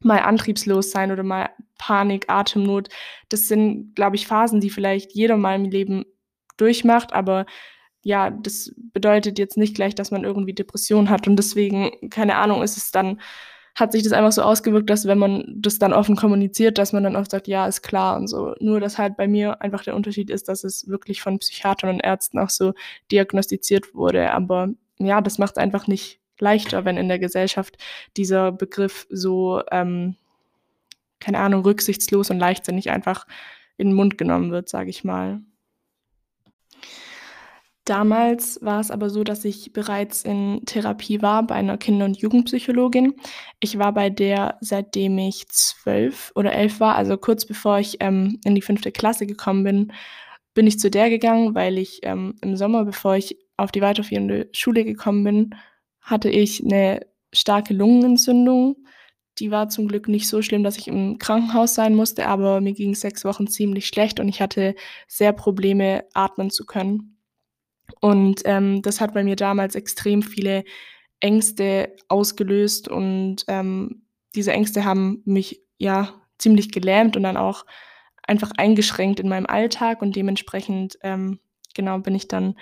mal 0.00 0.20
antriebslos 0.20 0.92
sein 0.92 1.10
oder 1.10 1.24
mal 1.24 1.50
Panik, 1.78 2.26
Atemnot. 2.28 2.90
Das 3.28 3.48
sind, 3.48 3.96
glaube 3.96 4.16
ich, 4.16 4.26
Phasen, 4.28 4.60
die 4.60 4.70
vielleicht 4.70 5.12
jeder 5.14 5.36
mal 5.36 5.56
im 5.56 5.64
Leben 5.64 6.04
durchmacht, 6.58 7.12
aber 7.12 7.46
ja, 8.02 8.30
das 8.30 8.72
bedeutet 8.76 9.38
jetzt 9.38 9.56
nicht 9.56 9.74
gleich, 9.74 9.94
dass 9.94 10.10
man 10.10 10.24
irgendwie 10.24 10.54
Depression 10.54 11.10
hat 11.10 11.28
und 11.28 11.36
deswegen, 11.36 12.10
keine 12.10 12.36
Ahnung, 12.36 12.62
ist 12.62 12.76
es 12.76 12.90
dann, 12.90 13.20
hat 13.74 13.92
sich 13.92 14.02
das 14.02 14.12
einfach 14.12 14.32
so 14.32 14.42
ausgewirkt, 14.42 14.90
dass 14.90 15.06
wenn 15.06 15.18
man 15.18 15.44
das 15.56 15.78
dann 15.78 15.92
offen 15.92 16.16
kommuniziert, 16.16 16.78
dass 16.78 16.92
man 16.92 17.04
dann 17.04 17.16
oft 17.16 17.30
sagt, 17.30 17.46
ja, 17.48 17.66
ist 17.66 17.82
klar 17.82 18.16
und 18.16 18.26
so. 18.26 18.54
Nur, 18.60 18.80
dass 18.80 18.98
halt 18.98 19.16
bei 19.16 19.28
mir 19.28 19.62
einfach 19.62 19.84
der 19.84 19.94
Unterschied 19.94 20.30
ist, 20.30 20.48
dass 20.48 20.64
es 20.64 20.88
wirklich 20.88 21.22
von 21.22 21.38
Psychiatern 21.38 21.90
und 21.90 22.00
Ärzten 22.00 22.38
auch 22.38 22.50
so 22.50 22.74
diagnostiziert 23.12 23.94
wurde. 23.94 24.32
Aber 24.32 24.70
ja, 24.98 25.20
das 25.20 25.38
macht 25.38 25.52
es 25.52 25.58
einfach 25.58 25.86
nicht 25.86 26.20
leichter, 26.40 26.84
wenn 26.84 26.96
in 26.96 27.08
der 27.08 27.18
Gesellschaft 27.18 27.76
dieser 28.16 28.52
Begriff 28.52 29.06
so, 29.10 29.62
ähm, 29.70 30.16
keine 31.20 31.38
Ahnung, 31.38 31.62
rücksichtslos 31.62 32.30
und 32.30 32.38
leichtsinnig 32.38 32.90
einfach 32.90 33.26
in 33.76 33.88
den 33.88 33.96
Mund 33.96 34.18
genommen 34.18 34.50
wird, 34.50 34.68
sage 34.68 34.90
ich 34.90 35.04
mal. 35.04 35.40
Damals 37.90 38.60
war 38.62 38.78
es 38.78 38.92
aber 38.92 39.10
so, 39.10 39.24
dass 39.24 39.44
ich 39.44 39.72
bereits 39.72 40.22
in 40.22 40.62
Therapie 40.64 41.22
war 41.22 41.44
bei 41.44 41.56
einer 41.56 41.76
Kinder- 41.76 42.04
und 42.04 42.18
Jugendpsychologin. 42.18 43.14
Ich 43.58 43.78
war 43.78 43.92
bei 43.92 44.10
der, 44.10 44.58
seitdem 44.60 45.18
ich 45.18 45.48
zwölf 45.48 46.30
oder 46.36 46.52
elf 46.52 46.78
war, 46.78 46.94
also 46.94 47.16
kurz 47.16 47.46
bevor 47.46 47.80
ich 47.80 47.96
ähm, 47.98 48.38
in 48.44 48.54
die 48.54 48.62
fünfte 48.62 48.92
Klasse 48.92 49.26
gekommen 49.26 49.64
bin, 49.64 49.92
bin 50.54 50.68
ich 50.68 50.78
zu 50.78 50.88
der 50.88 51.10
gegangen, 51.10 51.56
weil 51.56 51.78
ich 51.78 51.98
ähm, 52.04 52.36
im 52.42 52.54
Sommer, 52.54 52.84
bevor 52.84 53.16
ich 53.16 53.36
auf 53.56 53.72
die 53.72 53.82
weiterführende 53.82 54.48
Schule 54.52 54.84
gekommen 54.84 55.24
bin, 55.24 55.54
hatte 56.00 56.30
ich 56.30 56.62
eine 56.64 57.04
starke 57.32 57.74
Lungenentzündung, 57.74 58.76
die 59.40 59.50
war 59.50 59.68
zum 59.68 59.88
Glück 59.88 60.06
nicht 60.06 60.28
so 60.28 60.42
schlimm, 60.42 60.62
dass 60.62 60.76
ich 60.76 60.86
im 60.86 61.18
Krankenhaus 61.18 61.74
sein 61.74 61.96
musste, 61.96 62.28
aber 62.28 62.60
mir 62.60 62.72
ging 62.72 62.94
sechs 62.94 63.24
Wochen 63.24 63.48
ziemlich 63.48 63.88
schlecht 63.88 64.20
und 64.20 64.28
ich 64.28 64.40
hatte 64.40 64.76
sehr 65.08 65.32
Probleme, 65.32 66.04
atmen 66.14 66.50
zu 66.50 66.64
können. 66.64 67.16
Und 68.00 68.42
ähm, 68.44 68.82
das 68.82 69.00
hat 69.00 69.14
bei 69.14 69.24
mir 69.24 69.36
damals 69.36 69.74
extrem 69.74 70.22
viele 70.22 70.64
Ängste 71.20 71.94
ausgelöst 72.08 72.88
und 72.88 73.44
ähm, 73.48 74.02
diese 74.34 74.52
Ängste 74.52 74.84
haben 74.84 75.22
mich 75.24 75.62
ja 75.78 76.14
ziemlich 76.38 76.72
gelähmt 76.72 77.16
und 77.16 77.24
dann 77.24 77.36
auch 77.36 77.66
einfach 78.22 78.52
eingeschränkt 78.56 79.20
in 79.20 79.28
meinem 79.28 79.46
Alltag 79.46 80.02
und 80.02 80.16
dementsprechend 80.16 80.98
ähm, 81.02 81.40
genau 81.74 81.98
bin 81.98 82.14
ich 82.14 82.28
dann 82.28 82.54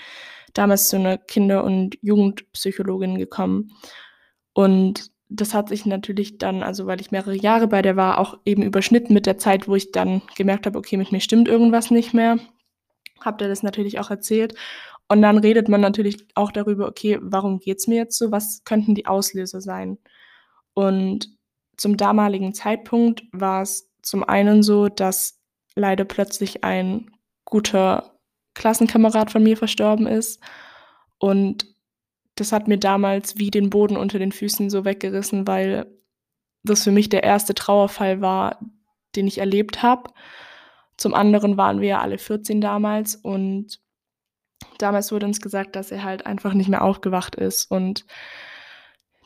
damals 0.55 0.89
zu 0.89 0.97
einer 0.97 1.19
Kinder- 1.19 1.65
und 1.65 1.99
Jugendpsychologin 2.01 3.19
gekommen. 3.19 3.73
Und 4.55 5.11
das 5.29 5.53
hat 5.55 5.69
sich 5.69 5.85
natürlich 5.85 6.39
dann, 6.39 6.63
also 6.63 6.87
weil 6.87 7.01
ich 7.01 7.11
mehrere 7.11 7.37
Jahre 7.37 7.69
bei 7.69 7.83
der 7.83 7.97
war, 7.97 8.19
auch 8.19 8.39
eben 8.45 8.63
überschnitten 8.63 9.13
mit 9.13 9.27
der 9.27 9.39
Zeit, 9.39 9.69
wo 9.69 9.75
ich 9.77 9.93
dann 9.93 10.23
gemerkt 10.37 10.67
habe, 10.67 10.79
okay, 10.79 10.97
mit 10.97 11.13
mir 11.13 11.21
stimmt 11.21 11.49
irgendwas 11.49 11.91
nicht 11.91 12.15
mehr. 12.15 12.39
Habt 13.21 13.43
ihr 13.43 13.49
das 13.49 13.63
natürlich 13.63 13.99
auch 13.99 14.11
erzählt. 14.11 14.55
Und 15.09 15.23
dann 15.23 15.39
redet 15.39 15.69
man 15.69 15.81
natürlich 15.81 16.27
auch 16.35 16.53
darüber, 16.53 16.87
okay, 16.87 17.19
warum 17.21 17.61
geht's 17.61 17.87
mir 17.87 17.97
jetzt 17.97 18.19
so? 18.19 18.31
Was 18.31 18.63
könnten 18.65 18.95
die 18.95 19.07
Auslöser 19.07 19.61
sein? 19.61 19.99
Und 20.75 21.31
zum 21.77 21.97
damaligen 21.97 22.53
Zeitpunkt 22.55 23.23
war 23.33 23.63
es 23.63 23.91
zum 24.03 24.23
einen 24.23 24.63
so, 24.63 24.89
dass 24.89 25.41
leider 25.75 26.05
plötzlich 26.05 26.65
ein 26.65 27.11
guter 27.45 28.19
Klassenkamerad 28.55 29.31
von 29.31 29.43
mir 29.43 29.57
verstorben 29.57 30.07
ist. 30.07 30.43
Und 31.19 31.67
das 32.35 32.53
hat 32.53 32.69
mir 32.69 32.79
damals 32.79 33.39
wie 33.39 33.51
den 33.51 33.71
Boden 33.71 33.97
unter 33.97 34.19
den 34.19 34.33
Füßen 34.33 34.71
so 34.71 34.85
weggerissen, 34.85 35.47
weil 35.47 35.87
das 36.65 36.85
für 36.85 36.93
mich 36.93 37.09
der 37.09 37.23
erste 37.23 37.55
Trauerfall 37.55 38.21
war, 38.21 38.59
den 39.17 39.27
ich 39.27 39.39
erlebt 39.39 39.83
habe. 39.83 40.11
Zum 40.97 41.15
anderen 41.15 41.57
waren 41.57 41.81
wir 41.81 41.89
ja 41.89 42.01
alle 42.01 42.19
14 42.19 42.61
damals 42.61 43.17
und 43.17 43.81
damals 44.79 45.13
wurde 45.13 45.27
uns 45.27 45.41
gesagt, 45.41 45.77
dass 45.77 45.91
er 45.91 46.05
halt 46.05 46.27
einfach 46.27 46.55
nicht 46.55 46.69
mehr 46.69 46.83
aufgewacht 46.83 47.35
ist. 47.37 47.71
Und 47.71 48.07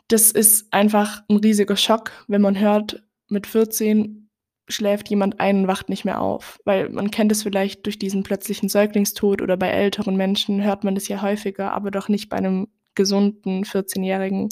das 0.08 0.30
ist 0.30 0.72
einfach 0.72 1.22
ein 1.28 1.36
riesiger 1.36 1.76
Schock, 1.76 2.12
wenn 2.28 2.42
man 2.42 2.58
hört, 2.58 3.02
mit 3.28 3.46
14 3.46 4.30
schläft 4.68 5.08
jemand 5.08 5.40
ein 5.40 5.60
und 5.60 5.68
wacht 5.68 5.88
nicht 5.88 6.04
mehr 6.04 6.20
auf. 6.20 6.60
Weil 6.64 6.88
man 6.88 7.10
kennt 7.10 7.32
es 7.32 7.42
vielleicht 7.42 7.86
durch 7.86 7.98
diesen 7.98 8.22
plötzlichen 8.22 8.68
Säuglingstod 8.68 9.42
oder 9.42 9.56
bei 9.56 9.68
älteren 9.68 10.16
Menschen 10.16 10.62
hört 10.62 10.84
man 10.84 10.94
das 10.94 11.08
ja 11.08 11.22
häufiger, 11.22 11.72
aber 11.72 11.90
doch 11.90 12.08
nicht 12.08 12.28
bei 12.28 12.36
einem 12.36 12.68
gesunden 12.94 13.64
14-Jährigen. 13.64 14.48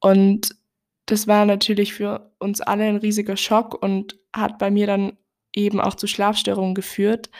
Und 0.00 0.56
das 1.06 1.26
war 1.26 1.44
natürlich 1.44 1.94
für 1.94 2.32
uns 2.38 2.60
alle 2.60 2.84
ein 2.84 2.96
riesiger 2.96 3.36
Schock 3.36 3.80
und 3.82 4.18
hat 4.32 4.58
bei 4.58 4.70
mir 4.70 4.86
dann 4.86 5.16
eben 5.52 5.80
auch 5.80 5.94
zu 5.94 6.06
Schlafstörungen 6.06 6.74
geführt. 6.74 7.30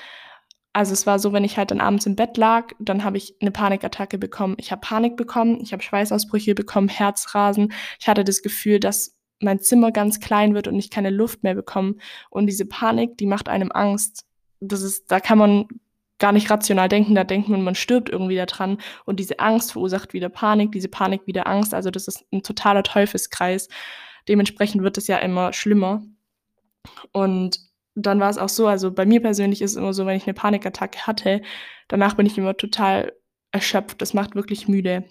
Also 0.74 0.92
es 0.92 1.06
war 1.06 1.20
so, 1.20 1.32
wenn 1.32 1.44
ich 1.44 1.56
halt 1.56 1.70
dann 1.70 1.80
abends 1.80 2.04
im 2.04 2.16
Bett 2.16 2.36
lag, 2.36 2.72
dann 2.80 3.04
habe 3.04 3.16
ich 3.16 3.36
eine 3.40 3.52
Panikattacke 3.52 4.18
bekommen. 4.18 4.56
Ich 4.58 4.72
habe 4.72 4.80
Panik 4.80 5.16
bekommen, 5.16 5.60
ich 5.62 5.72
habe 5.72 5.82
Schweißausbrüche 5.82 6.56
bekommen, 6.56 6.88
Herzrasen. 6.88 7.72
Ich 8.00 8.08
hatte 8.08 8.24
das 8.24 8.42
Gefühl, 8.42 8.80
dass 8.80 9.16
mein 9.40 9.60
Zimmer 9.60 9.92
ganz 9.92 10.18
klein 10.18 10.52
wird 10.54 10.66
und 10.66 10.76
ich 10.76 10.90
keine 10.90 11.10
Luft 11.10 11.44
mehr 11.44 11.54
bekomme. 11.54 11.94
Und 12.28 12.48
diese 12.48 12.66
Panik, 12.66 13.16
die 13.18 13.26
macht 13.26 13.48
einem 13.48 13.70
Angst. 13.72 14.26
Das 14.58 14.82
ist, 14.82 15.12
da 15.12 15.20
kann 15.20 15.38
man 15.38 15.68
gar 16.18 16.32
nicht 16.32 16.50
rational 16.50 16.88
denken, 16.88 17.14
da 17.14 17.22
denkt 17.22 17.48
man, 17.48 17.62
man 17.62 17.76
stirbt 17.76 18.08
irgendwie 18.08 18.36
daran 18.36 18.78
und 19.04 19.20
diese 19.20 19.38
Angst 19.38 19.72
verursacht 19.72 20.12
wieder 20.12 20.28
Panik, 20.28 20.72
diese 20.72 20.88
Panik 20.88 21.26
wieder 21.26 21.46
Angst, 21.46 21.74
also 21.74 21.90
das 21.90 22.08
ist 22.08 22.24
ein 22.32 22.42
totaler 22.42 22.82
Teufelskreis. 22.82 23.68
Dementsprechend 24.28 24.82
wird 24.82 24.96
es 24.96 25.06
ja 25.06 25.18
immer 25.18 25.52
schlimmer. 25.52 26.02
Und 27.12 27.58
dann 27.94 28.20
war 28.20 28.30
es 28.30 28.38
auch 28.38 28.48
so, 28.48 28.66
also 28.66 28.92
bei 28.92 29.06
mir 29.06 29.20
persönlich 29.20 29.62
ist 29.62 29.72
es 29.72 29.76
immer 29.76 29.92
so, 29.92 30.06
wenn 30.06 30.16
ich 30.16 30.26
eine 30.26 30.34
Panikattacke 30.34 31.06
hatte, 31.06 31.42
danach 31.88 32.14
bin 32.14 32.26
ich 32.26 32.36
immer 32.36 32.56
total 32.56 33.12
erschöpft, 33.52 34.02
das 34.02 34.14
macht 34.14 34.34
wirklich 34.34 34.68
müde. 34.68 35.04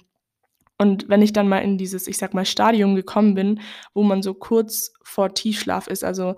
Und 0.78 1.08
wenn 1.08 1.22
ich 1.22 1.34
dann 1.34 1.48
mal 1.48 1.60
in 1.60 1.78
dieses, 1.78 2.08
ich 2.08 2.18
sag 2.18 2.34
mal, 2.34 2.46
Stadium 2.46 2.96
gekommen 2.96 3.36
bin, 3.36 3.62
wo 3.94 4.04
man 4.04 4.22
so 4.22 4.34
kurz 4.34 4.92
vor 5.04 5.34
Tiefschlaf 5.34 5.88
ist, 5.88 6.04
also 6.04 6.36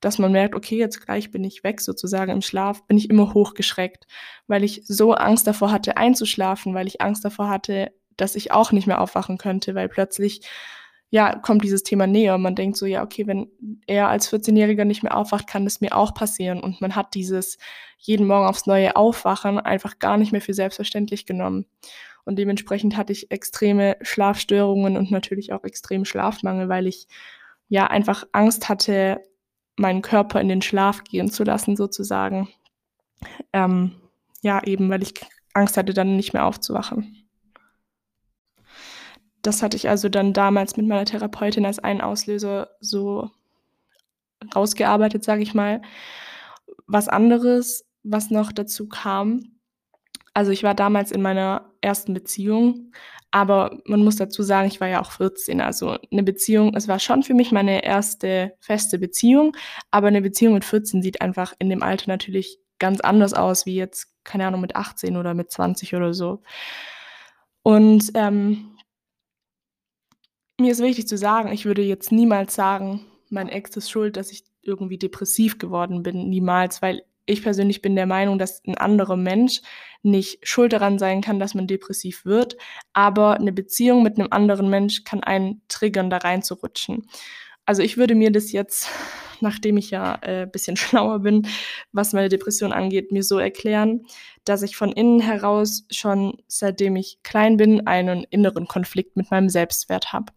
dass 0.00 0.18
man 0.18 0.32
merkt, 0.32 0.54
okay, 0.54 0.76
jetzt 0.76 1.04
gleich 1.06 1.30
bin 1.30 1.42
ich 1.42 1.64
weg 1.64 1.80
sozusagen 1.80 2.30
im 2.30 2.42
Schlaf, 2.42 2.86
bin 2.86 2.98
ich 2.98 3.08
immer 3.08 3.32
hochgeschreckt, 3.32 4.06
weil 4.46 4.62
ich 4.62 4.82
so 4.84 5.14
Angst 5.14 5.46
davor 5.46 5.72
hatte, 5.72 5.96
einzuschlafen, 5.96 6.74
weil 6.74 6.86
ich 6.86 7.00
Angst 7.00 7.24
davor 7.24 7.48
hatte, 7.48 7.92
dass 8.16 8.34
ich 8.34 8.52
auch 8.52 8.72
nicht 8.72 8.86
mehr 8.86 9.00
aufwachen 9.00 9.38
könnte, 9.38 9.74
weil 9.74 9.88
plötzlich 9.88 10.42
ja, 11.16 11.34
kommt 11.34 11.64
dieses 11.64 11.82
Thema 11.82 12.06
näher. 12.06 12.36
Man 12.36 12.54
denkt 12.54 12.76
so, 12.76 12.84
ja, 12.84 13.02
okay, 13.02 13.26
wenn 13.26 13.48
er 13.86 14.08
als 14.08 14.30
14-Jähriger 14.30 14.84
nicht 14.84 15.02
mehr 15.02 15.16
aufwacht, 15.16 15.46
kann 15.46 15.64
das 15.64 15.80
mir 15.80 15.96
auch 15.96 16.12
passieren. 16.12 16.60
Und 16.60 16.82
man 16.82 16.94
hat 16.94 17.14
dieses 17.14 17.56
jeden 17.96 18.26
Morgen 18.26 18.46
aufs 18.46 18.66
neue 18.66 18.96
Aufwachen 18.96 19.58
einfach 19.58 19.98
gar 19.98 20.18
nicht 20.18 20.32
mehr 20.32 20.42
für 20.42 20.52
selbstverständlich 20.52 21.24
genommen. 21.24 21.64
Und 22.26 22.38
dementsprechend 22.38 22.98
hatte 22.98 23.14
ich 23.14 23.30
extreme 23.30 23.96
Schlafstörungen 24.02 24.98
und 24.98 25.10
natürlich 25.10 25.54
auch 25.54 25.64
extremen 25.64 26.04
Schlafmangel, 26.04 26.68
weil 26.68 26.86
ich 26.86 27.08
ja 27.70 27.86
einfach 27.86 28.26
Angst 28.32 28.68
hatte, 28.68 29.22
meinen 29.76 30.02
Körper 30.02 30.38
in 30.42 30.48
den 30.48 30.60
Schlaf 30.60 31.02
gehen 31.02 31.30
zu 31.30 31.44
lassen, 31.44 31.76
sozusagen. 31.76 32.50
Ähm, 33.54 33.92
ja, 34.42 34.62
eben, 34.64 34.90
weil 34.90 35.02
ich 35.02 35.14
Angst 35.54 35.78
hatte, 35.78 35.94
dann 35.94 36.16
nicht 36.16 36.34
mehr 36.34 36.44
aufzuwachen. 36.44 37.25
Das 39.46 39.62
hatte 39.62 39.76
ich 39.76 39.88
also 39.88 40.08
dann 40.08 40.32
damals 40.32 40.76
mit 40.76 40.86
meiner 40.86 41.04
Therapeutin 41.04 41.66
als 41.66 41.78
einen 41.78 42.00
Auslöser 42.00 42.70
so 42.80 43.30
rausgearbeitet, 44.54 45.24
sage 45.24 45.42
ich 45.42 45.54
mal. 45.54 45.82
Was 46.86 47.08
anderes, 47.08 47.86
was 48.02 48.30
noch 48.30 48.52
dazu 48.52 48.88
kam, 48.88 49.52
also 50.34 50.52
ich 50.52 50.62
war 50.62 50.74
damals 50.74 51.12
in 51.12 51.22
meiner 51.22 51.72
ersten 51.80 52.12
Beziehung 52.12 52.92
aber 53.36 53.82
man 53.84 54.02
muss 54.02 54.16
dazu 54.16 54.42
sagen, 54.42 54.68
ich 54.68 54.80
war 54.80 54.88
ja 54.88 55.02
auch 55.02 55.10
14. 55.12 55.60
Also 55.60 55.98
eine 56.10 56.22
Beziehung, 56.22 56.74
es 56.74 56.88
war 56.88 56.98
schon 56.98 57.22
für 57.22 57.34
mich 57.34 57.52
meine 57.52 57.84
erste 57.84 58.54
feste 58.60 58.98
Beziehung, 58.98 59.54
aber 59.90 60.08
eine 60.08 60.22
Beziehung 60.22 60.54
mit 60.54 60.64
14 60.64 61.02
sieht 61.02 61.20
einfach 61.20 61.52
in 61.58 61.68
dem 61.68 61.82
Alter 61.82 62.08
natürlich 62.08 62.58
ganz 62.78 63.00
anders 63.00 63.34
aus, 63.34 63.66
wie 63.66 63.74
jetzt, 63.74 64.08
keine 64.24 64.46
Ahnung, 64.46 64.62
mit 64.62 64.76
18 64.76 65.18
oder 65.18 65.34
mit 65.34 65.50
20 65.50 65.94
oder 65.94 66.14
so. 66.14 66.42
Und 67.62 68.10
ähm, 68.14 68.75
mir 70.58 70.72
ist 70.72 70.82
wichtig 70.82 71.06
zu 71.06 71.18
sagen, 71.18 71.52
ich 71.52 71.64
würde 71.64 71.82
jetzt 71.82 72.12
niemals 72.12 72.54
sagen, 72.54 73.04
mein 73.28 73.48
Ex 73.48 73.76
ist 73.76 73.90
schuld, 73.90 74.16
dass 74.16 74.30
ich 74.30 74.44
irgendwie 74.62 74.98
depressiv 74.98 75.58
geworden 75.58 76.02
bin. 76.02 76.28
Niemals, 76.28 76.82
weil 76.82 77.02
ich 77.26 77.42
persönlich 77.42 77.82
bin 77.82 77.96
der 77.96 78.06
Meinung, 78.06 78.38
dass 78.38 78.62
ein 78.64 78.78
anderer 78.78 79.16
Mensch 79.16 79.60
nicht 80.02 80.38
schuld 80.48 80.72
daran 80.72 80.98
sein 80.98 81.20
kann, 81.20 81.40
dass 81.40 81.54
man 81.54 81.66
depressiv 81.66 82.24
wird, 82.24 82.56
aber 82.92 83.34
eine 83.34 83.52
Beziehung 83.52 84.02
mit 84.02 84.18
einem 84.18 84.28
anderen 84.30 84.70
Mensch 84.70 85.04
kann 85.04 85.22
einen 85.24 85.60
triggern, 85.68 86.08
da 86.08 86.18
reinzurutschen. 86.18 87.08
Also 87.64 87.82
ich 87.82 87.96
würde 87.96 88.14
mir 88.14 88.30
das 88.30 88.52
jetzt, 88.52 88.88
nachdem 89.40 89.76
ich 89.76 89.90
ja 89.90 90.14
ein 90.14 90.44
äh, 90.44 90.48
bisschen 90.50 90.76
schlauer 90.76 91.18
bin, 91.18 91.48
was 91.90 92.12
meine 92.12 92.28
Depression 92.28 92.72
angeht, 92.72 93.10
mir 93.10 93.24
so 93.24 93.38
erklären, 93.38 94.06
dass 94.44 94.62
ich 94.62 94.76
von 94.76 94.92
innen 94.92 95.18
heraus 95.18 95.84
schon 95.90 96.40
seitdem 96.46 96.94
ich 96.94 97.18
klein 97.24 97.56
bin 97.56 97.88
einen 97.88 98.22
inneren 98.30 98.68
Konflikt 98.68 99.16
mit 99.16 99.32
meinem 99.32 99.48
Selbstwert 99.48 100.12
habe. 100.12 100.32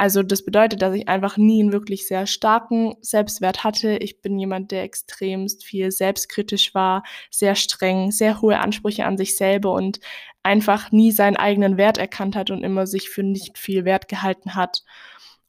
Also 0.00 0.22
das 0.22 0.42
bedeutet, 0.42 0.80
dass 0.80 0.94
ich 0.94 1.08
einfach 1.08 1.36
nie 1.36 1.60
einen 1.60 1.72
wirklich 1.72 2.08
sehr 2.08 2.26
starken 2.26 2.94
Selbstwert 3.02 3.64
hatte. 3.64 3.98
Ich 3.98 4.22
bin 4.22 4.38
jemand, 4.38 4.70
der 4.70 4.82
extremst 4.82 5.62
viel 5.62 5.90
selbstkritisch 5.90 6.74
war, 6.74 7.02
sehr 7.30 7.54
streng, 7.54 8.10
sehr 8.10 8.40
hohe 8.40 8.60
Ansprüche 8.60 9.04
an 9.04 9.18
sich 9.18 9.36
selber 9.36 9.74
und 9.74 10.00
einfach 10.42 10.90
nie 10.90 11.12
seinen 11.12 11.36
eigenen 11.36 11.76
Wert 11.76 11.98
erkannt 11.98 12.34
hat 12.34 12.50
und 12.50 12.64
immer 12.64 12.86
sich 12.86 13.10
für 13.10 13.22
nicht 13.22 13.58
viel 13.58 13.84
Wert 13.84 14.08
gehalten 14.08 14.54
hat. 14.54 14.84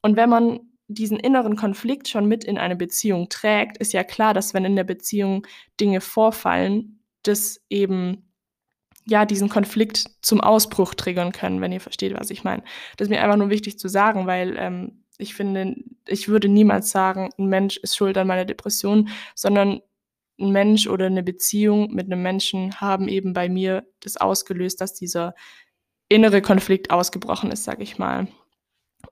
Und 0.02 0.18
wenn 0.18 0.30
man 0.30 0.60
diesen 0.90 1.18
inneren 1.18 1.56
Konflikt 1.56 2.10
schon 2.10 2.26
mit 2.26 2.44
in 2.44 2.58
eine 2.58 2.76
Beziehung 2.76 3.30
trägt, 3.30 3.78
ist 3.78 3.94
ja 3.94 4.04
klar, 4.04 4.34
dass 4.34 4.54
wenn 4.54 4.66
in 4.66 4.76
der 4.76 4.84
Beziehung 4.84 5.48
Dinge 5.80 6.02
vorfallen, 6.02 7.00
das 7.24 7.62
eben 7.70 8.31
ja, 9.06 9.26
diesen 9.26 9.50
Konflikt 9.50 10.06
zum 10.22 10.42
Ausbruch 10.42 10.94
triggern 10.94 11.32
können, 11.32 11.62
wenn 11.62 11.72
ihr 11.72 11.82
versteht, 11.82 12.14
was 12.20 12.30
ich 12.30 12.44
meine. 12.44 12.64
Das 12.98 13.08
ist 13.08 13.10
mir 13.10 13.22
einfach 13.22 13.38
nur 13.38 13.50
wichtig 13.50 13.80
zu 13.80 13.88
sagen, 13.88 14.28
weil 14.28 14.56
ähm, 14.58 15.04
ich 15.18 15.34
finde, 15.34 15.76
ich 16.08 16.28
würde 16.28 16.48
niemals 16.48 16.92
sagen, 16.92 17.30
ein 17.38 17.48
Mensch 17.48 17.78
ist 17.78 17.96
schuld 17.96 18.18
an 18.18 18.28
meiner 18.28 18.46
Depression, 18.46 19.10
sondern 19.36 19.82
ein 20.40 20.52
Mensch 20.52 20.88
oder 20.88 21.06
eine 21.06 21.24
Beziehung 21.24 21.94
mit 21.94 22.08
einem 22.08 22.22
Menschen 22.22 22.80
haben 22.82 23.08
eben 23.08 23.34
bei 23.34 23.50
mir 23.50 23.86
das 24.00 24.18
ausgelöst, 24.18 24.82
dass 24.82 24.94
dieser 24.94 25.36
innere 26.10 26.42
Konflikt 26.42 26.92
ausgebrochen 26.92 27.52
ist, 27.52 27.64
sag 27.64 27.82
ich 27.82 27.98
mal. 27.98 28.28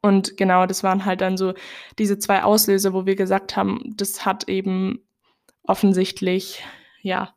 Und 0.01 0.37
genau, 0.37 0.65
das 0.65 0.83
waren 0.83 1.05
halt 1.05 1.21
dann 1.21 1.37
so 1.37 1.53
diese 1.97 2.19
zwei 2.19 2.43
Auslöser, 2.43 2.93
wo 2.93 3.05
wir 3.05 3.15
gesagt 3.15 3.55
haben, 3.55 3.93
das 3.95 4.25
hat 4.25 4.47
eben 4.49 5.07
offensichtlich, 5.63 6.63
ja, 7.01 7.33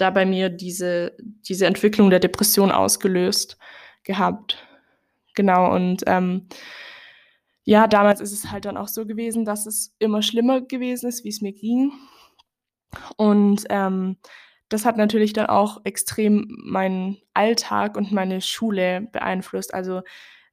da 0.00 0.10
bei 0.10 0.26
mir 0.26 0.48
diese, 0.48 1.16
diese 1.20 1.66
Entwicklung 1.66 2.10
der 2.10 2.20
Depression 2.20 2.70
ausgelöst 2.70 3.58
gehabt. 4.04 4.66
Genau, 5.34 5.74
und 5.74 6.02
ähm, 6.06 6.48
ja, 7.64 7.86
damals 7.86 8.20
ist 8.20 8.32
es 8.32 8.50
halt 8.50 8.64
dann 8.64 8.76
auch 8.76 8.88
so 8.88 9.06
gewesen, 9.06 9.44
dass 9.44 9.66
es 9.66 9.94
immer 9.98 10.22
schlimmer 10.22 10.60
gewesen 10.60 11.08
ist, 11.08 11.24
wie 11.24 11.28
es 11.28 11.40
mir 11.40 11.52
ging. 11.52 11.92
Und, 13.16 13.64
ähm, 13.70 14.16
das 14.70 14.84
hat 14.84 14.96
natürlich 14.96 15.32
dann 15.32 15.46
auch 15.46 15.80
extrem 15.84 16.46
meinen 16.64 17.18
Alltag 17.34 17.96
und 17.96 18.12
meine 18.12 18.40
Schule 18.40 19.08
beeinflusst. 19.12 19.74
Also, 19.74 20.02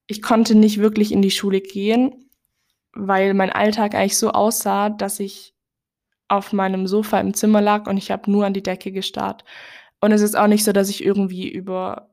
ich 0.07 0.21
konnte 0.21 0.55
nicht 0.55 0.79
wirklich 0.79 1.11
in 1.11 1.21
die 1.21 1.31
Schule 1.31 1.61
gehen, 1.61 2.29
weil 2.93 3.33
mein 3.35 3.51
Alltag 3.51 3.93
eigentlich 3.93 4.17
so 4.17 4.31
aussah, 4.31 4.89
dass 4.89 5.19
ich 5.19 5.53
auf 6.27 6.53
meinem 6.53 6.87
Sofa 6.87 7.19
im 7.19 7.33
Zimmer 7.33 7.61
lag 7.61 7.87
und 7.87 7.97
ich 7.97 8.11
habe 8.11 8.29
nur 8.29 8.45
an 8.45 8.53
die 8.53 8.63
Decke 8.63 8.91
gestarrt. 8.91 9.43
Und 10.01 10.11
es 10.11 10.21
ist 10.21 10.37
auch 10.37 10.47
nicht 10.47 10.63
so, 10.63 10.71
dass 10.71 10.89
ich 10.89 11.03
irgendwie 11.03 11.49
über 11.49 12.09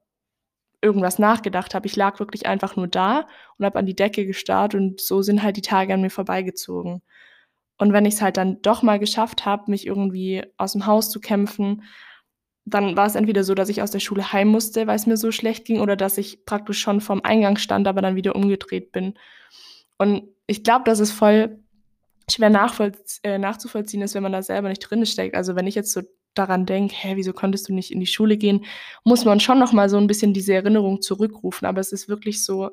irgendwas 0.80 1.18
nachgedacht 1.18 1.74
habe. 1.74 1.86
Ich 1.86 1.96
lag 1.96 2.20
wirklich 2.20 2.46
einfach 2.46 2.76
nur 2.76 2.86
da 2.86 3.26
und 3.58 3.64
habe 3.64 3.78
an 3.78 3.86
die 3.86 3.96
Decke 3.96 4.26
gestarrt 4.26 4.74
und 4.74 5.00
so 5.00 5.22
sind 5.22 5.42
halt 5.42 5.56
die 5.56 5.62
Tage 5.62 5.94
an 5.94 6.02
mir 6.02 6.10
vorbeigezogen. 6.10 7.02
Und 7.78 7.92
wenn 7.92 8.04
ich 8.04 8.14
es 8.14 8.22
halt 8.22 8.36
dann 8.36 8.62
doch 8.62 8.82
mal 8.82 8.98
geschafft 8.98 9.46
habe, 9.46 9.70
mich 9.70 9.86
irgendwie 9.86 10.44
aus 10.58 10.72
dem 10.72 10.86
Haus 10.86 11.10
zu 11.10 11.20
kämpfen, 11.20 11.82
dann 12.66 12.96
war 12.96 13.06
es 13.06 13.14
entweder 13.14 13.44
so, 13.44 13.54
dass 13.54 13.68
ich 13.68 13.82
aus 13.82 13.90
der 13.90 14.00
Schule 14.00 14.32
heim 14.32 14.48
musste, 14.48 14.86
weil 14.86 14.96
es 14.96 15.06
mir 15.06 15.16
so 15.16 15.32
schlecht 15.32 15.64
ging, 15.64 15.80
oder 15.80 15.96
dass 15.96 16.18
ich 16.18 16.46
praktisch 16.46 16.78
schon 16.78 17.00
vorm 17.00 17.20
Eingang 17.22 17.56
stand, 17.56 17.86
aber 17.88 18.00
dann 18.00 18.16
wieder 18.16 18.36
umgedreht 18.36 18.92
bin. 18.92 19.14
Und 19.98 20.28
ich 20.46 20.64
glaube, 20.64 20.84
dass 20.84 21.00
es 21.00 21.10
voll 21.10 21.63
schwer 22.30 22.48
äh, 23.22 23.38
nachzuvollziehen 23.38 24.02
ist, 24.02 24.14
wenn 24.14 24.22
man 24.22 24.32
da 24.32 24.42
selber 24.42 24.68
nicht 24.68 24.80
drin 24.80 25.04
steckt. 25.06 25.34
Also 25.34 25.56
wenn 25.56 25.66
ich 25.66 25.74
jetzt 25.74 25.92
so 25.92 26.02
daran 26.34 26.66
denke, 26.66 26.94
hä, 26.96 27.12
wieso 27.16 27.32
konntest 27.32 27.68
du 27.68 27.74
nicht 27.74 27.92
in 27.92 28.00
die 28.00 28.06
Schule 28.06 28.36
gehen, 28.36 28.64
muss 29.04 29.24
man 29.24 29.40
schon 29.40 29.58
noch 29.58 29.72
mal 29.72 29.88
so 29.88 29.96
ein 29.98 30.06
bisschen 30.06 30.34
diese 30.34 30.54
Erinnerung 30.54 31.00
zurückrufen. 31.00 31.66
Aber 31.66 31.80
es 31.80 31.92
ist 31.92 32.08
wirklich 32.08 32.44
so, 32.44 32.70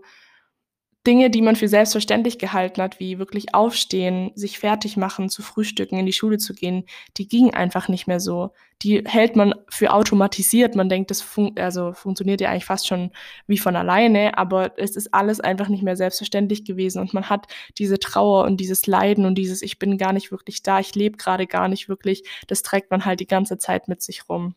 Dinge, 1.07 1.31
die 1.31 1.41
man 1.41 1.55
für 1.55 1.67
selbstverständlich 1.67 2.37
gehalten 2.37 2.79
hat, 2.79 2.99
wie 2.99 3.17
wirklich 3.17 3.55
aufstehen, 3.55 4.31
sich 4.35 4.59
fertig 4.59 4.97
machen, 4.97 5.29
zu 5.29 5.41
frühstücken, 5.41 5.97
in 5.97 6.05
die 6.05 6.13
Schule 6.13 6.37
zu 6.37 6.53
gehen, 6.53 6.85
die 7.17 7.27
gingen 7.27 7.55
einfach 7.55 7.87
nicht 7.87 8.05
mehr 8.05 8.19
so. 8.19 8.51
Die 8.83 9.03
hält 9.05 9.35
man 9.35 9.55
für 9.67 9.93
automatisiert. 9.93 10.75
Man 10.75 10.89
denkt, 10.89 11.09
das 11.09 11.21
fun 11.21 11.53
also 11.57 11.93
funktioniert 11.93 12.39
ja 12.39 12.49
eigentlich 12.49 12.65
fast 12.65 12.87
schon 12.87 13.11
wie 13.47 13.57
von 13.57 13.75
alleine, 13.75 14.37
aber 14.37 14.77
es 14.77 14.95
ist 14.95 15.11
alles 15.11 15.39
einfach 15.39 15.69
nicht 15.69 15.83
mehr 15.83 15.95
selbstverständlich 15.95 16.65
gewesen 16.65 16.99
und 16.99 17.13
man 17.15 17.29
hat 17.29 17.47
diese 17.79 17.97
Trauer 17.97 18.45
und 18.45 18.57
dieses 18.57 18.85
Leiden 18.85 19.25
und 19.25 19.35
dieses 19.35 19.63
ich 19.63 19.79
bin 19.79 19.97
gar 19.97 20.13
nicht 20.13 20.31
wirklich 20.31 20.61
da, 20.61 20.79
ich 20.79 20.93
lebe 20.93 21.17
gerade 21.17 21.47
gar 21.47 21.67
nicht 21.67 21.89
wirklich, 21.89 22.23
das 22.47 22.61
trägt 22.61 22.91
man 22.91 23.05
halt 23.05 23.19
die 23.19 23.27
ganze 23.27 23.57
Zeit 23.57 23.87
mit 23.87 24.03
sich 24.03 24.29
rum. 24.29 24.55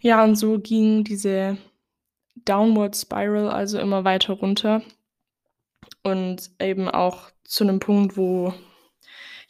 Ja, 0.00 0.22
und 0.24 0.36
so 0.36 0.58
ging 0.58 1.04
diese 1.04 1.58
Downward 2.44 2.96
Spiral, 2.96 3.48
also 3.50 3.78
immer 3.78 4.04
weiter 4.04 4.34
runter. 4.34 4.82
Und 6.02 6.50
eben 6.60 6.88
auch 6.88 7.30
zu 7.44 7.64
einem 7.64 7.78
Punkt, 7.78 8.16
wo 8.16 8.54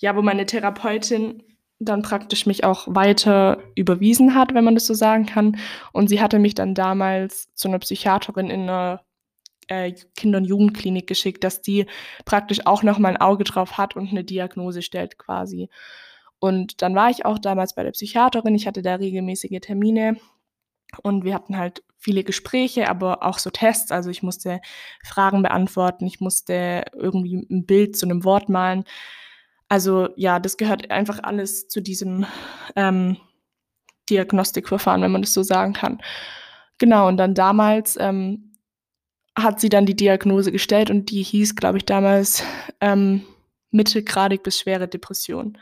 ja, 0.02 0.16
wo 0.16 0.22
meine 0.22 0.44
Therapeutin 0.44 1.42
dann 1.78 2.02
praktisch 2.02 2.46
mich 2.46 2.64
auch 2.64 2.86
weiter 2.88 3.62
überwiesen 3.74 4.34
hat, 4.34 4.52
wenn 4.54 4.64
man 4.64 4.74
das 4.74 4.86
so 4.86 4.94
sagen 4.94 5.26
kann. 5.26 5.56
Und 5.92 6.08
sie 6.08 6.20
hatte 6.20 6.38
mich 6.38 6.54
dann 6.54 6.74
damals 6.74 7.52
zu 7.54 7.68
einer 7.68 7.78
Psychiaterin 7.78 8.50
in 8.50 8.62
einer 8.62 9.04
äh, 9.68 9.92
Kinder- 10.16 10.38
und 10.38 10.44
Jugendklinik 10.44 11.06
geschickt, 11.06 11.44
dass 11.44 11.62
die 11.62 11.86
praktisch 12.24 12.66
auch 12.66 12.82
noch 12.82 12.98
mal 12.98 13.10
ein 13.10 13.20
Auge 13.20 13.44
drauf 13.44 13.78
hat 13.78 13.96
und 13.96 14.10
eine 14.10 14.24
Diagnose 14.24 14.82
stellt 14.82 15.18
quasi. 15.18 15.68
Und 16.38 16.82
dann 16.82 16.94
war 16.94 17.10
ich 17.10 17.24
auch 17.24 17.38
damals 17.38 17.74
bei 17.74 17.84
der 17.84 17.92
Psychiaterin. 17.92 18.54
Ich 18.54 18.66
hatte 18.66 18.82
da 18.82 18.96
regelmäßige 18.96 19.60
Termine 19.60 20.16
und 20.98 21.24
wir 21.24 21.34
hatten 21.34 21.56
halt 21.56 21.82
viele 21.98 22.24
Gespräche, 22.24 22.88
aber 22.88 23.22
auch 23.22 23.38
so 23.38 23.50
Tests. 23.50 23.92
Also 23.92 24.10
ich 24.10 24.22
musste 24.22 24.60
Fragen 25.04 25.42
beantworten, 25.42 26.06
ich 26.06 26.20
musste 26.20 26.84
irgendwie 26.94 27.46
ein 27.50 27.64
Bild 27.64 27.96
zu 27.96 28.06
einem 28.06 28.24
Wort 28.24 28.48
malen. 28.48 28.84
Also 29.68 30.08
ja, 30.16 30.40
das 30.40 30.56
gehört 30.56 30.90
einfach 30.90 31.20
alles 31.22 31.68
zu 31.68 31.80
diesem 31.80 32.26
ähm, 32.76 33.16
Diagnostikverfahren, 34.10 35.00
wenn 35.02 35.12
man 35.12 35.22
das 35.22 35.32
so 35.32 35.42
sagen 35.42 35.72
kann. 35.72 36.02
Genau, 36.78 37.06
und 37.08 37.16
dann 37.16 37.34
damals 37.34 37.96
ähm, 38.00 38.52
hat 39.38 39.60
sie 39.60 39.68
dann 39.68 39.86
die 39.86 39.96
Diagnose 39.96 40.52
gestellt 40.52 40.90
und 40.90 41.10
die 41.10 41.22
hieß, 41.22 41.54
glaube 41.56 41.78
ich, 41.78 41.86
damals 41.86 42.42
ähm, 42.80 43.22
mittelgradig 43.70 44.42
bis 44.42 44.58
schwere 44.58 44.88
Depression. 44.88 45.56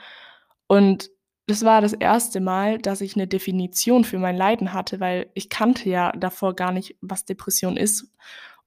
Und 0.67 1.11
das 1.51 1.65
war 1.65 1.81
das 1.81 1.93
erste 1.93 2.41
Mal, 2.41 2.79
dass 2.79 3.01
ich 3.01 3.17
eine 3.17 3.27
Definition 3.27 4.05
für 4.05 4.19
mein 4.19 4.37
Leiden 4.37 4.73
hatte, 4.73 5.01
weil 5.01 5.31
ich 5.35 5.49
kannte 5.49 5.89
ja 5.89 6.13
davor 6.13 6.55
gar 6.55 6.71
nicht, 6.71 6.97
was 7.01 7.25
Depression 7.25 7.77
ist. 7.77 8.13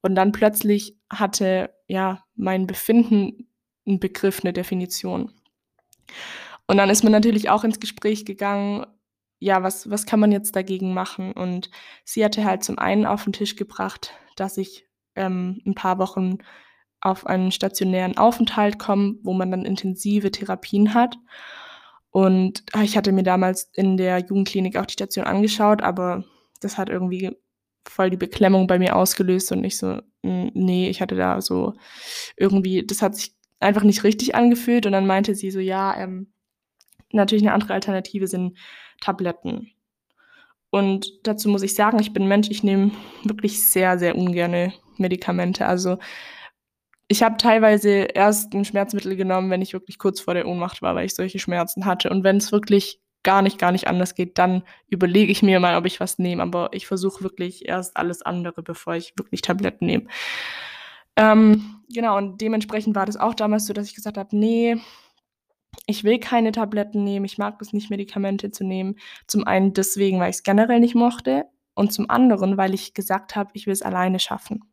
Und 0.01 0.15
dann 0.15 0.33
plötzlich 0.33 0.97
hatte 1.09 1.73
ja 1.87 2.25
mein 2.35 2.67
Befinden 2.67 3.47
einen 3.87 3.99
Begriff, 3.99 4.41
eine 4.43 4.51
Definition. 4.51 5.31
Und 6.67 6.77
dann 6.77 6.89
ist 6.89 7.03
man 7.03 7.13
natürlich 7.13 7.49
auch 7.49 7.63
ins 7.63 7.79
Gespräch 7.79 8.25
gegangen, 8.25 8.85
ja, 9.39 9.63
was, 9.63 9.89
was 9.89 10.05
kann 10.05 10.19
man 10.19 10.31
jetzt 10.31 10.55
dagegen 10.55 10.93
machen? 10.93 11.31
Und 11.33 11.69
sie 12.03 12.23
hatte 12.23 12.43
halt 12.45 12.63
zum 12.63 12.79
einen 12.79 13.05
auf 13.05 13.23
den 13.23 13.33
Tisch 13.33 13.55
gebracht, 13.55 14.13
dass 14.35 14.57
ich 14.57 14.87
ähm, 15.15 15.61
ein 15.65 15.75
paar 15.75 15.99
Wochen 15.99 16.39
auf 17.01 17.25
einen 17.25 17.51
stationären 17.51 18.17
Aufenthalt 18.17 18.79
komme, 18.79 19.15
wo 19.23 19.33
man 19.33 19.51
dann 19.51 19.65
intensive 19.65 20.31
Therapien 20.31 20.93
hat. 20.93 21.17
Und 22.13 22.63
ah, 22.73 22.83
ich 22.83 22.95
hatte 22.95 23.11
mir 23.11 23.23
damals 23.23 23.71
in 23.73 23.97
der 23.97 24.19
Jugendklinik 24.19 24.77
auch 24.77 24.85
die 24.85 24.93
Station 24.93 25.25
angeschaut, 25.25 25.81
aber 25.81 26.23
das 26.61 26.77
hat 26.77 26.87
irgendwie 26.87 27.35
voll 27.87 28.11
die 28.11 28.17
Beklemmung 28.17 28.67
bei 28.67 28.77
mir 28.77 28.95
ausgelöst 28.95 29.51
und 29.51 29.63
ich 29.63 29.79
so, 29.79 29.99
nee, 30.21 30.89
ich 30.89 31.01
hatte 31.01 31.15
da 31.15 31.41
so 31.41 31.73
irgendwie, 32.37 32.85
das 32.85 33.01
hat 33.01 33.15
sich 33.15 33.33
einfach 33.59 33.81
nicht 33.81 34.03
richtig 34.03 34.35
angefühlt 34.35 34.85
und 34.85 34.91
dann 34.91 35.07
meinte 35.07 35.33
sie 35.33 35.49
so, 35.49 35.59
ja, 35.59 35.97
ähm, 35.97 36.31
natürlich 37.11 37.43
eine 37.43 37.53
andere 37.53 37.73
Alternative 37.73 38.27
sind 38.27 38.59
Tabletten. 39.01 39.71
Und 40.69 41.07
dazu 41.23 41.49
muss 41.49 41.63
ich 41.63 41.73
sagen, 41.73 41.97
ich 41.99 42.13
bin 42.13 42.27
Mensch, 42.27 42.47
ich 42.51 42.61
nehme 42.61 42.91
wirklich 43.23 43.65
sehr, 43.65 43.97
sehr 43.97 44.15
ungerne 44.15 44.71
Medikamente. 44.97 45.65
Also 45.65 45.97
ich 47.13 47.21
habe 47.21 47.37
teilweise 47.37 47.89
erst 47.89 48.55
ein 48.55 48.65
Schmerzmittel 48.65 49.15
genommen, 49.15 49.51
wenn 49.51 49.61
ich 49.61 49.73
wirklich 49.73 49.99
kurz 49.99 50.19
vor 50.19 50.33
der 50.33 50.47
Ohnmacht 50.47 50.81
war, 50.81 50.95
weil 50.95 51.05
ich 51.05 51.13
solche 51.13 51.37
Schmerzen 51.37 51.85
hatte. 51.85 52.09
Und 52.09 52.23
wenn 52.23 52.37
es 52.37 52.51
wirklich 52.51 52.99
gar 53.21 53.43
nicht, 53.43 53.59
gar 53.59 53.71
nicht 53.71 53.87
anders 53.87 54.15
geht, 54.15 54.39
dann 54.39 54.63
überlege 54.87 55.31
ich 55.31 55.43
mir 55.43 55.59
mal, 55.59 55.77
ob 55.77 55.85
ich 55.85 55.99
was 55.99 56.17
nehme. 56.17 56.41
Aber 56.41 56.69
ich 56.71 56.87
versuche 56.87 57.23
wirklich 57.23 57.67
erst 57.67 57.97
alles 57.97 58.23
andere, 58.23 58.63
bevor 58.63 58.95
ich 58.95 59.13
wirklich 59.15 59.41
Tabletten 59.41 59.85
nehme. 59.85 60.07
Ähm, 61.15 61.83
genau, 61.87 62.17
und 62.17 62.41
dementsprechend 62.41 62.95
war 62.95 63.05
das 63.05 63.17
auch 63.17 63.35
damals 63.35 63.67
so, 63.67 63.73
dass 63.73 63.85
ich 63.85 63.93
gesagt 63.93 64.17
habe, 64.17 64.35
nee, 64.35 64.77
ich 65.85 66.03
will 66.03 66.17
keine 66.17 66.51
Tabletten 66.51 67.03
nehmen, 67.03 67.25
ich 67.25 67.37
mag 67.37 67.61
es 67.61 67.73
nicht, 67.73 67.91
Medikamente 67.91 68.49
zu 68.49 68.63
nehmen. 68.63 68.95
Zum 69.27 69.45
einen 69.45 69.73
deswegen, 69.73 70.19
weil 70.19 70.31
ich 70.31 70.37
es 70.37 70.43
generell 70.43 70.79
nicht 70.79 70.95
mochte 70.95 71.45
und 71.75 71.93
zum 71.93 72.09
anderen, 72.09 72.57
weil 72.57 72.73
ich 72.73 72.95
gesagt 72.95 73.35
habe, 73.35 73.51
ich 73.53 73.67
will 73.67 73.73
es 73.73 73.83
alleine 73.83 74.17
schaffen. 74.17 74.63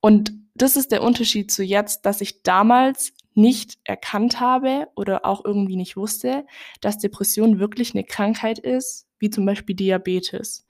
Und 0.00 0.32
das 0.54 0.76
ist 0.76 0.92
der 0.92 1.02
Unterschied 1.02 1.50
zu 1.50 1.62
jetzt, 1.62 2.06
dass 2.06 2.20
ich 2.20 2.42
damals 2.42 3.12
nicht 3.34 3.78
erkannt 3.84 4.40
habe 4.40 4.88
oder 4.94 5.24
auch 5.24 5.44
irgendwie 5.44 5.76
nicht 5.76 5.96
wusste, 5.96 6.46
dass 6.80 6.98
Depression 6.98 7.58
wirklich 7.58 7.94
eine 7.94 8.04
Krankheit 8.04 8.58
ist, 8.58 9.08
wie 9.18 9.30
zum 9.30 9.44
Beispiel 9.44 9.74
Diabetes. 9.74 10.66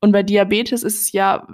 Und 0.00 0.12
bei 0.12 0.22
Diabetes 0.22 0.82
ist 0.82 1.00
es 1.00 1.12
ja 1.12 1.46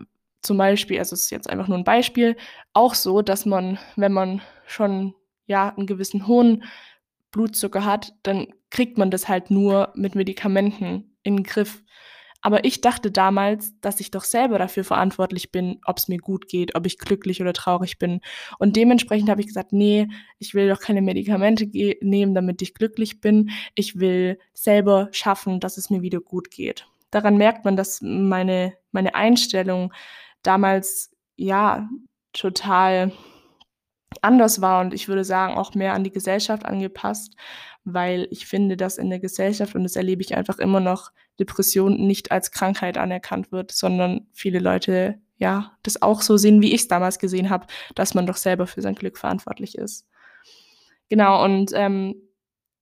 zum 0.43 0.57
Beispiel, 0.57 0.99
also 0.99 1.15
es 1.15 1.23
ist 1.23 1.31
jetzt 1.31 1.49
einfach 1.49 1.69
nur 1.69 1.79
ein 1.79 1.85
Beispiel, 1.85 2.37
auch 2.73 2.95
so, 2.95 3.23
dass 3.23 3.47
man, 3.47 3.79
wenn 3.97 4.13
man 4.13 4.43
schon 4.67 5.15
ja 5.47 5.69
einen 5.77 5.87
gewissen 5.87 6.27
hohen 6.27 6.65
Blutzucker 7.31 7.85
hat, 7.85 8.15
dann 8.23 8.49
kriegt 8.71 8.99
man 8.99 9.11
das 9.11 9.29
halt 9.29 9.51
nur 9.51 9.93
mit 9.95 10.15
Medikamenten 10.15 11.17
in 11.23 11.37
den 11.37 11.45
Griff. 11.45 11.83
Aber 12.43 12.65
ich 12.65 12.81
dachte 12.81 13.11
damals, 13.11 13.79
dass 13.81 14.01
ich 14.01 14.11
doch 14.11 14.25
selber 14.25 14.59
dafür 14.59 14.85
verantwortlich 14.85 15.53
bin, 15.53 15.81
ob 15.85 15.99
es 15.99 16.09
mir 16.09 16.19
gut 16.19 16.49
geht, 16.49 16.75
ob 16.75 16.87
ich 16.87 16.99
glücklich 16.99 17.41
oder 17.41 17.53
traurig 17.53 17.99
bin. 17.99 18.21
Und 18.59 18.77
dementsprechend 18.77 19.29
habe 19.29 19.41
ich 19.41 19.47
gesagt, 19.47 19.73
nee, 19.73 20.09
ich 20.39 20.55
will 20.55 20.69
doch 20.69 20.81
keine 20.81 21.03
Medikamente 21.03 21.67
nehmen, 22.01 22.35
damit 22.35 22.63
ich 22.63 22.75
glücklich 22.75 23.21
bin. 23.21 23.51
Ich 23.75 23.99
will 23.99 24.39
selber 24.55 25.09
schaffen, 25.13 25.61
dass 25.61 25.77
es 25.77 25.91
mir 25.91 26.03
wieder 26.03 26.21
gut 26.21 26.51
geht. 26.51 26.87
Daran 27.11 27.37
merkt 27.37 27.65
man, 27.65 27.77
dass 27.77 28.01
meine, 28.01 28.75
meine 28.93 29.15
Einstellung 29.15 29.93
damals 30.43 31.11
ja 31.37 31.89
total 32.33 33.13
anders 34.23 34.61
war 34.61 34.81
und 34.81 34.95
ich 34.95 35.09
würde 35.09 35.25
sagen 35.25 35.55
auch 35.55 35.75
mehr 35.75 35.95
an 35.95 36.05
die 36.05 36.11
Gesellschaft 36.11 36.65
angepasst, 36.65 37.37
weil 37.85 38.29
ich 38.31 38.47
finde, 38.47 38.77
dass 38.77 38.99
in 38.99 39.11
der 39.11 39.21
Gesellschaft, 39.21 39.75
und 39.75 39.85
das 39.85 39.97
erlebe 39.97 40.23
ich 40.23 40.37
einfach 40.37 40.59
immer 40.59 40.81
noch, 40.81 41.13
Depression 41.39 42.07
nicht 42.07 42.33
als 42.33 42.51
Krankheit 42.51 42.99
anerkannt 42.99 43.53
wird, 43.53 43.73
sondern 43.73 44.27
viele 44.33 44.59
Leute 44.59 45.19
ja 45.37 45.73
das 45.83 46.03
auch 46.03 46.21
so 46.21 46.37
sehen, 46.37 46.61
wie 46.61 46.75
ich 46.75 46.83
es 46.83 46.89
damals 46.89 47.19
gesehen 47.19 47.49
habe, 47.49 47.67
dass 47.95 48.15
man 48.15 48.27
doch 48.27 48.37
selber 48.37 48.67
für 48.67 48.83
sein 48.83 48.95
Glück 48.95 49.17
verantwortlich 49.17 49.77
ist. 49.79 50.07
Genau, 51.09 51.43
und 51.43 51.73
ähm, 51.75 52.15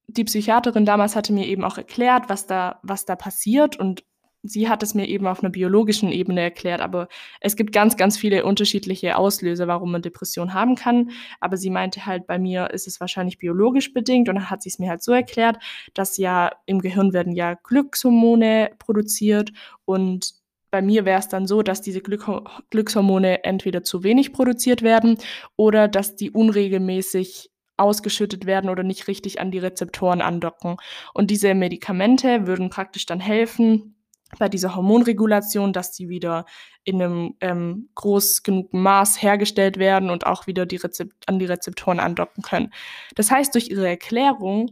die 0.08 0.24
Psychiaterin 0.24 0.84
damals 0.84 1.14
hatte 1.14 1.32
mir 1.32 1.46
eben 1.46 1.64
auch 1.64 1.78
erklärt, 1.78 2.28
was 2.28 2.46
da, 2.46 2.80
was 2.82 3.04
da 3.04 3.14
passiert 3.14 3.76
und 3.76 4.04
sie 4.42 4.68
hat 4.68 4.82
es 4.82 4.94
mir 4.94 5.06
eben 5.06 5.26
auf 5.26 5.42
einer 5.42 5.50
biologischen 5.50 6.10
Ebene 6.10 6.40
erklärt, 6.40 6.80
aber 6.80 7.08
es 7.40 7.56
gibt 7.56 7.72
ganz, 7.72 7.96
ganz 7.96 8.16
viele 8.16 8.44
unterschiedliche 8.44 9.16
Auslöser, 9.16 9.66
warum 9.66 9.92
man 9.92 10.02
Depression 10.02 10.54
haben 10.54 10.76
kann. 10.76 11.10
Aber 11.40 11.56
sie 11.56 11.70
meinte 11.70 12.06
halt, 12.06 12.26
bei 12.26 12.38
mir 12.38 12.70
ist 12.70 12.86
es 12.86 13.00
wahrscheinlich 13.00 13.38
biologisch 13.38 13.92
bedingt 13.92 14.28
und 14.28 14.36
dann 14.36 14.50
hat 14.50 14.62
sie 14.62 14.68
es 14.68 14.78
mir 14.78 14.90
halt 14.90 15.02
so 15.02 15.12
erklärt, 15.12 15.58
dass 15.94 16.16
ja 16.16 16.52
im 16.66 16.80
Gehirn 16.80 17.12
werden 17.12 17.32
ja 17.32 17.54
Glückshormone 17.54 18.70
produziert 18.78 19.52
und 19.84 20.34
bei 20.70 20.82
mir 20.82 21.04
wäre 21.06 21.18
es 21.18 21.28
dann 21.28 21.46
so, 21.46 21.62
dass 21.62 21.80
diese 21.80 22.02
Glück 22.02 22.26
Glückshormone 22.70 23.44
entweder 23.44 23.82
zu 23.82 24.02
wenig 24.02 24.34
produziert 24.34 24.82
werden 24.82 25.16
oder 25.56 25.88
dass 25.88 26.14
die 26.14 26.30
unregelmäßig 26.30 27.50
ausgeschüttet 27.78 28.44
werden 28.44 28.68
oder 28.68 28.82
nicht 28.82 29.08
richtig 29.08 29.40
an 29.40 29.50
die 29.50 29.58
Rezeptoren 29.58 30.20
andocken. 30.20 30.76
Und 31.14 31.30
diese 31.30 31.54
Medikamente 31.54 32.46
würden 32.46 32.70
praktisch 32.70 33.06
dann 33.06 33.20
helfen, 33.20 33.94
bei 34.38 34.48
dieser 34.48 34.74
Hormonregulation, 34.74 35.72
dass 35.72 35.92
die 35.92 36.08
wieder 36.08 36.44
in 36.84 37.02
einem 37.02 37.34
ähm, 37.40 37.88
groß 37.94 38.42
genugen 38.42 38.82
Maß 38.82 39.22
hergestellt 39.22 39.78
werden 39.78 40.10
und 40.10 40.26
auch 40.26 40.46
wieder 40.46 40.66
die 40.66 40.76
Rezept 40.76 41.28
an 41.28 41.38
die 41.38 41.46
Rezeptoren 41.46 42.00
andocken 42.00 42.42
können. 42.42 42.72
Das 43.14 43.30
heißt, 43.30 43.54
durch 43.54 43.70
ihre 43.70 43.88
Erklärung 43.88 44.70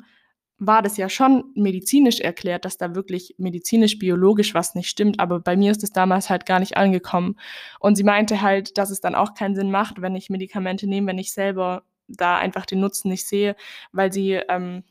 war 0.59 0.83
das 0.83 0.97
ja 0.97 1.09
schon 1.09 1.45
medizinisch 1.55 2.21
erklärt, 2.21 2.65
dass 2.65 2.79
da 2.79 2.95
wirklich 2.95 3.35
medizinisch, 3.39 3.99
biologisch 3.99 4.55
was 4.55 4.75
nicht 4.75 4.89
stimmt, 4.89 5.21
aber 5.21 5.41
bei 5.41 5.57
mir 5.57 5.71
ist 5.71 5.83
es 5.83 5.91
damals 5.91 6.31
halt 6.31 6.47
gar 6.47 6.61
nicht 6.61 6.77
angekommen. 6.77 7.39
Und 7.79 7.97
sie 7.97 8.05
meinte 8.05 8.41
halt, 8.41 8.79
dass 8.79 8.91
es 8.91 9.01
dann 9.01 9.15
auch 9.15 9.35
keinen 9.35 9.55
Sinn 9.55 9.71
macht, 9.71 10.01
wenn 10.01 10.17
ich 10.17 10.31
Medikamente 10.31 10.87
nehme, 10.87 11.09
wenn 11.09 11.19
ich 11.19 11.33
selber 11.33 11.83
da 12.09 12.39
einfach 12.39 12.65
den 12.65 12.81
Nutzen 12.81 13.09
nicht 13.09 13.27
sehe, 13.27 13.57
weil 13.93 14.13
sie, 14.13 14.33
ähm, 14.49 14.85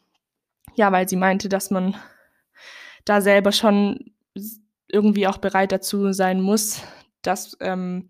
ja, 0.75 0.91
weil 0.91 1.09
sie 1.09 1.15
meinte, 1.15 1.49
dass 1.49 1.71
man 1.71 1.95
da 3.05 3.21
selber 3.21 3.51
schon 3.51 4.14
irgendwie 4.87 5.27
auch 5.27 5.37
bereit 5.37 5.71
dazu 5.71 6.11
sein 6.13 6.41
muss, 6.41 6.81
dass, 7.21 7.57
ähm, 7.59 8.09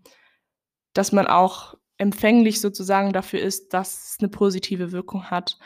dass 0.92 1.12
man 1.12 1.26
auch 1.26 1.74
empfänglich 1.98 2.60
sozusagen 2.60 3.12
dafür 3.12 3.40
ist, 3.40 3.72
dass 3.72 4.12
es 4.12 4.16
eine 4.20 4.28
positive 4.28 4.92
Wirkung 4.92 5.30
hat. 5.30 5.58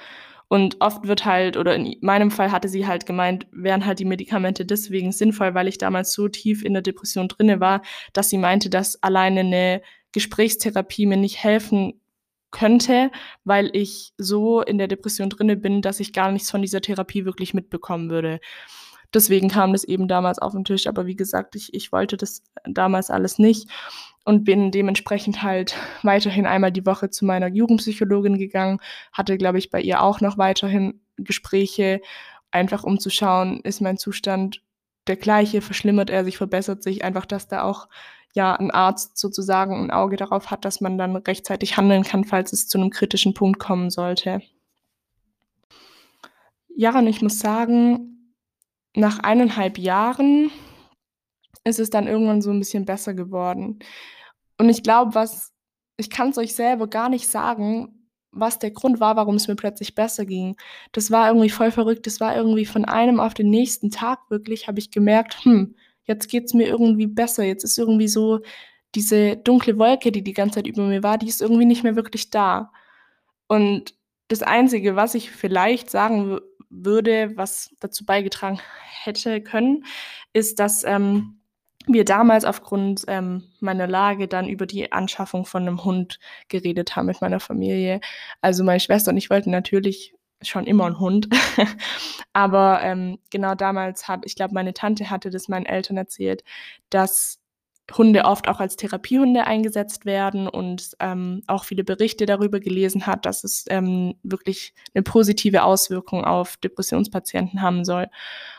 Und 0.48 0.80
oft 0.80 1.06
wird 1.06 1.24
halt, 1.24 1.56
oder 1.56 1.76
in 1.76 1.96
meinem 2.00 2.30
Fall 2.32 2.50
hatte 2.50 2.68
sie 2.68 2.86
halt 2.86 3.06
gemeint, 3.06 3.46
wären 3.52 3.86
halt 3.86 4.00
die 4.00 4.04
Medikamente 4.04 4.64
deswegen 4.66 5.12
sinnvoll, 5.12 5.54
weil 5.54 5.68
ich 5.68 5.78
damals 5.78 6.12
so 6.12 6.28
tief 6.28 6.64
in 6.64 6.72
der 6.72 6.82
Depression 6.82 7.28
drinne 7.28 7.60
war, 7.60 7.82
dass 8.12 8.30
sie 8.30 8.38
meinte, 8.38 8.68
dass 8.68 9.00
alleine 9.02 9.40
eine 9.40 9.82
Gesprächstherapie 10.10 11.06
mir 11.06 11.16
nicht 11.16 11.42
helfen 11.42 12.00
könnte, 12.50 13.12
weil 13.44 13.70
ich 13.74 14.12
so 14.18 14.60
in 14.60 14.78
der 14.78 14.88
Depression 14.88 15.30
drinne 15.30 15.56
bin, 15.56 15.82
dass 15.82 16.00
ich 16.00 16.12
gar 16.12 16.32
nichts 16.32 16.50
von 16.50 16.62
dieser 16.62 16.80
Therapie 16.80 17.24
wirklich 17.24 17.54
mitbekommen 17.54 18.10
würde. 18.10 18.40
Deswegen 19.12 19.48
kam 19.48 19.72
das 19.72 19.84
eben 19.84 20.08
damals 20.08 20.38
auf 20.38 20.52
den 20.52 20.64
Tisch. 20.64 20.86
Aber 20.86 21.06
wie 21.06 21.16
gesagt, 21.16 21.56
ich, 21.56 21.74
ich 21.74 21.92
wollte 21.92 22.16
das 22.16 22.42
damals 22.64 23.10
alles 23.10 23.38
nicht 23.38 23.68
und 24.24 24.44
bin 24.44 24.70
dementsprechend 24.70 25.42
halt 25.42 25.74
weiterhin 26.02 26.46
einmal 26.46 26.72
die 26.72 26.86
Woche 26.86 27.10
zu 27.10 27.24
meiner 27.24 27.48
Jugendpsychologin 27.48 28.38
gegangen, 28.38 28.78
hatte, 29.12 29.36
glaube 29.38 29.58
ich, 29.58 29.70
bei 29.70 29.80
ihr 29.80 30.02
auch 30.02 30.20
noch 30.20 30.38
weiterhin 30.38 31.00
Gespräche, 31.16 32.00
einfach 32.50 32.84
um 32.84 32.98
zu 32.98 33.10
schauen, 33.10 33.60
ist 33.60 33.80
mein 33.80 33.98
Zustand 33.98 34.62
der 35.06 35.16
gleiche, 35.16 35.62
verschlimmert 35.62 36.10
er 36.10 36.24
sich, 36.24 36.36
verbessert 36.36 36.82
sich, 36.82 37.04
einfach, 37.04 37.26
dass 37.26 37.48
da 37.48 37.62
auch 37.62 37.88
ja 38.34 38.54
ein 38.54 38.70
Arzt 38.70 39.18
sozusagen 39.18 39.74
ein 39.74 39.90
Auge 39.90 40.16
darauf 40.16 40.50
hat, 40.50 40.64
dass 40.64 40.80
man 40.80 40.98
dann 40.98 41.16
rechtzeitig 41.16 41.76
handeln 41.76 42.04
kann, 42.04 42.24
falls 42.24 42.52
es 42.52 42.68
zu 42.68 42.78
einem 42.78 42.90
kritischen 42.90 43.34
Punkt 43.34 43.58
kommen 43.58 43.90
sollte. 43.90 44.40
Ja, 46.76 46.96
und 46.96 47.06
ich 47.08 47.22
muss 47.22 47.40
sagen, 47.40 48.19
nach 48.94 49.20
eineinhalb 49.20 49.78
Jahren 49.78 50.50
ist 51.64 51.78
es 51.78 51.90
dann 51.90 52.06
irgendwann 52.06 52.42
so 52.42 52.50
ein 52.50 52.58
bisschen 52.58 52.84
besser 52.84 53.14
geworden. 53.14 53.78
Und 54.58 54.68
ich 54.68 54.82
glaube, 54.82 55.14
was 55.14 55.52
ich 56.00 56.10
kann 56.10 56.30
es 56.30 56.38
euch 56.38 56.54
selber 56.54 56.88
gar 56.88 57.08
nicht 57.08 57.28
sagen, 57.28 58.08
was 58.32 58.58
der 58.58 58.70
Grund 58.70 59.00
war, 59.00 59.16
warum 59.16 59.36
es 59.36 59.48
mir 59.48 59.56
plötzlich 59.56 59.94
besser 59.94 60.24
ging. 60.24 60.56
Das 60.92 61.10
war 61.10 61.28
irgendwie 61.28 61.50
voll 61.50 61.70
verrückt. 61.70 62.06
Das 62.06 62.20
war 62.20 62.36
irgendwie 62.36 62.64
von 62.64 62.84
einem 62.84 63.20
auf 63.20 63.34
den 63.34 63.50
nächsten 63.50 63.90
Tag 63.90 64.18
wirklich, 64.30 64.66
habe 64.68 64.78
ich 64.78 64.90
gemerkt, 64.90 65.44
hm, 65.44 65.74
jetzt 66.04 66.28
geht 66.28 66.44
es 66.44 66.54
mir 66.54 66.68
irgendwie 66.68 67.06
besser. 67.06 67.44
Jetzt 67.44 67.64
ist 67.64 67.78
irgendwie 67.78 68.08
so 68.08 68.40
diese 68.94 69.36
dunkle 69.36 69.78
Wolke, 69.78 70.12
die 70.12 70.22
die 70.22 70.32
ganze 70.32 70.56
Zeit 70.56 70.66
über 70.66 70.82
mir 70.82 71.02
war, 71.02 71.18
die 71.18 71.28
ist 71.28 71.42
irgendwie 71.42 71.66
nicht 71.66 71.84
mehr 71.84 71.96
wirklich 71.96 72.30
da. 72.30 72.72
Und 73.48 73.94
das 74.28 74.42
Einzige, 74.42 74.96
was 74.96 75.14
ich 75.14 75.30
vielleicht 75.30 75.90
sagen 75.90 76.40
würde, 76.70 77.32
was 77.36 77.74
dazu 77.80 78.04
beigetragen 78.04 78.60
hätte 79.04 79.42
können, 79.42 79.84
ist, 80.32 80.58
dass 80.58 80.84
ähm, 80.84 81.40
wir 81.86 82.04
damals 82.04 82.44
aufgrund 82.44 83.04
ähm, 83.08 83.44
meiner 83.60 83.86
Lage 83.86 84.28
dann 84.28 84.48
über 84.48 84.66
die 84.66 84.92
Anschaffung 84.92 85.44
von 85.44 85.62
einem 85.62 85.84
Hund 85.84 86.18
geredet 86.48 86.94
haben 86.94 87.06
mit 87.06 87.20
meiner 87.20 87.40
Familie. 87.40 88.00
Also 88.40 88.64
meine 88.64 88.80
Schwester 88.80 89.10
und 89.10 89.16
ich 89.16 89.30
wollten 89.30 89.50
natürlich 89.50 90.14
schon 90.42 90.66
immer 90.66 90.86
einen 90.86 91.00
Hund. 91.00 91.28
Aber 92.32 92.80
ähm, 92.82 93.18
genau 93.30 93.54
damals 93.54 94.08
habe, 94.08 94.26
ich 94.26 94.34
glaube, 94.36 94.54
meine 94.54 94.74
Tante 94.74 95.10
hatte 95.10 95.30
das 95.30 95.48
meinen 95.48 95.66
Eltern 95.66 95.96
erzählt, 95.96 96.44
dass 96.90 97.39
Hunde 97.96 98.24
oft 98.24 98.48
auch 98.48 98.60
als 98.60 98.76
Therapiehunde 98.76 99.46
eingesetzt 99.46 100.04
werden 100.04 100.48
und 100.48 100.96
ähm, 101.00 101.42
auch 101.46 101.64
viele 101.64 101.84
Berichte 101.84 102.26
darüber 102.26 102.60
gelesen 102.60 103.06
hat, 103.06 103.26
dass 103.26 103.44
es 103.44 103.64
ähm, 103.68 104.14
wirklich 104.22 104.74
eine 104.94 105.02
positive 105.02 105.62
Auswirkung 105.62 106.24
auf 106.24 106.56
Depressionspatienten 106.58 107.62
haben 107.62 107.84
soll. 107.84 108.08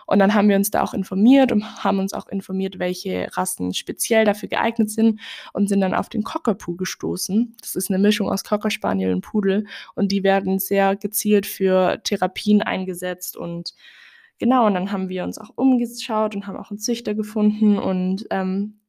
Und 0.05 0.19
dann 0.19 0.33
haben 0.33 0.49
wir 0.49 0.57
uns 0.57 0.71
da 0.71 0.83
auch 0.83 0.93
informiert 0.93 1.51
und 1.51 1.83
haben 1.83 1.99
uns 1.99 2.13
auch 2.13 2.27
informiert, 2.27 2.79
welche 2.79 3.29
Rassen 3.37 3.73
speziell 3.73 4.25
dafür 4.25 4.49
geeignet 4.49 4.89
sind 4.89 5.21
und 5.53 5.69
sind 5.69 5.81
dann 5.81 5.93
auf 5.93 6.09
den 6.09 6.23
Cockapoo 6.23 6.75
gestoßen. 6.75 7.55
Das 7.61 7.75
ist 7.75 7.89
eine 7.89 7.99
Mischung 7.99 8.29
aus 8.29 8.43
Cocker 8.43 8.71
Spaniel 8.71 9.13
und 9.13 9.21
Pudel 9.21 9.65
und 9.95 10.11
die 10.11 10.23
werden 10.23 10.59
sehr 10.59 10.95
gezielt 10.95 11.45
für 11.45 12.01
Therapien 12.03 12.61
eingesetzt 12.61 13.37
und 13.37 13.73
Genau, 14.41 14.65
und 14.65 14.73
dann 14.73 14.91
haben 14.91 15.07
wir 15.07 15.23
uns 15.23 15.37
auch 15.37 15.51
umgeschaut 15.53 16.35
und 16.35 16.47
haben 16.47 16.57
auch 16.57 16.71
einen 16.71 16.79
Züchter 16.79 17.13
gefunden 17.13 17.77
und 17.77 18.25
ähm, 18.31 18.80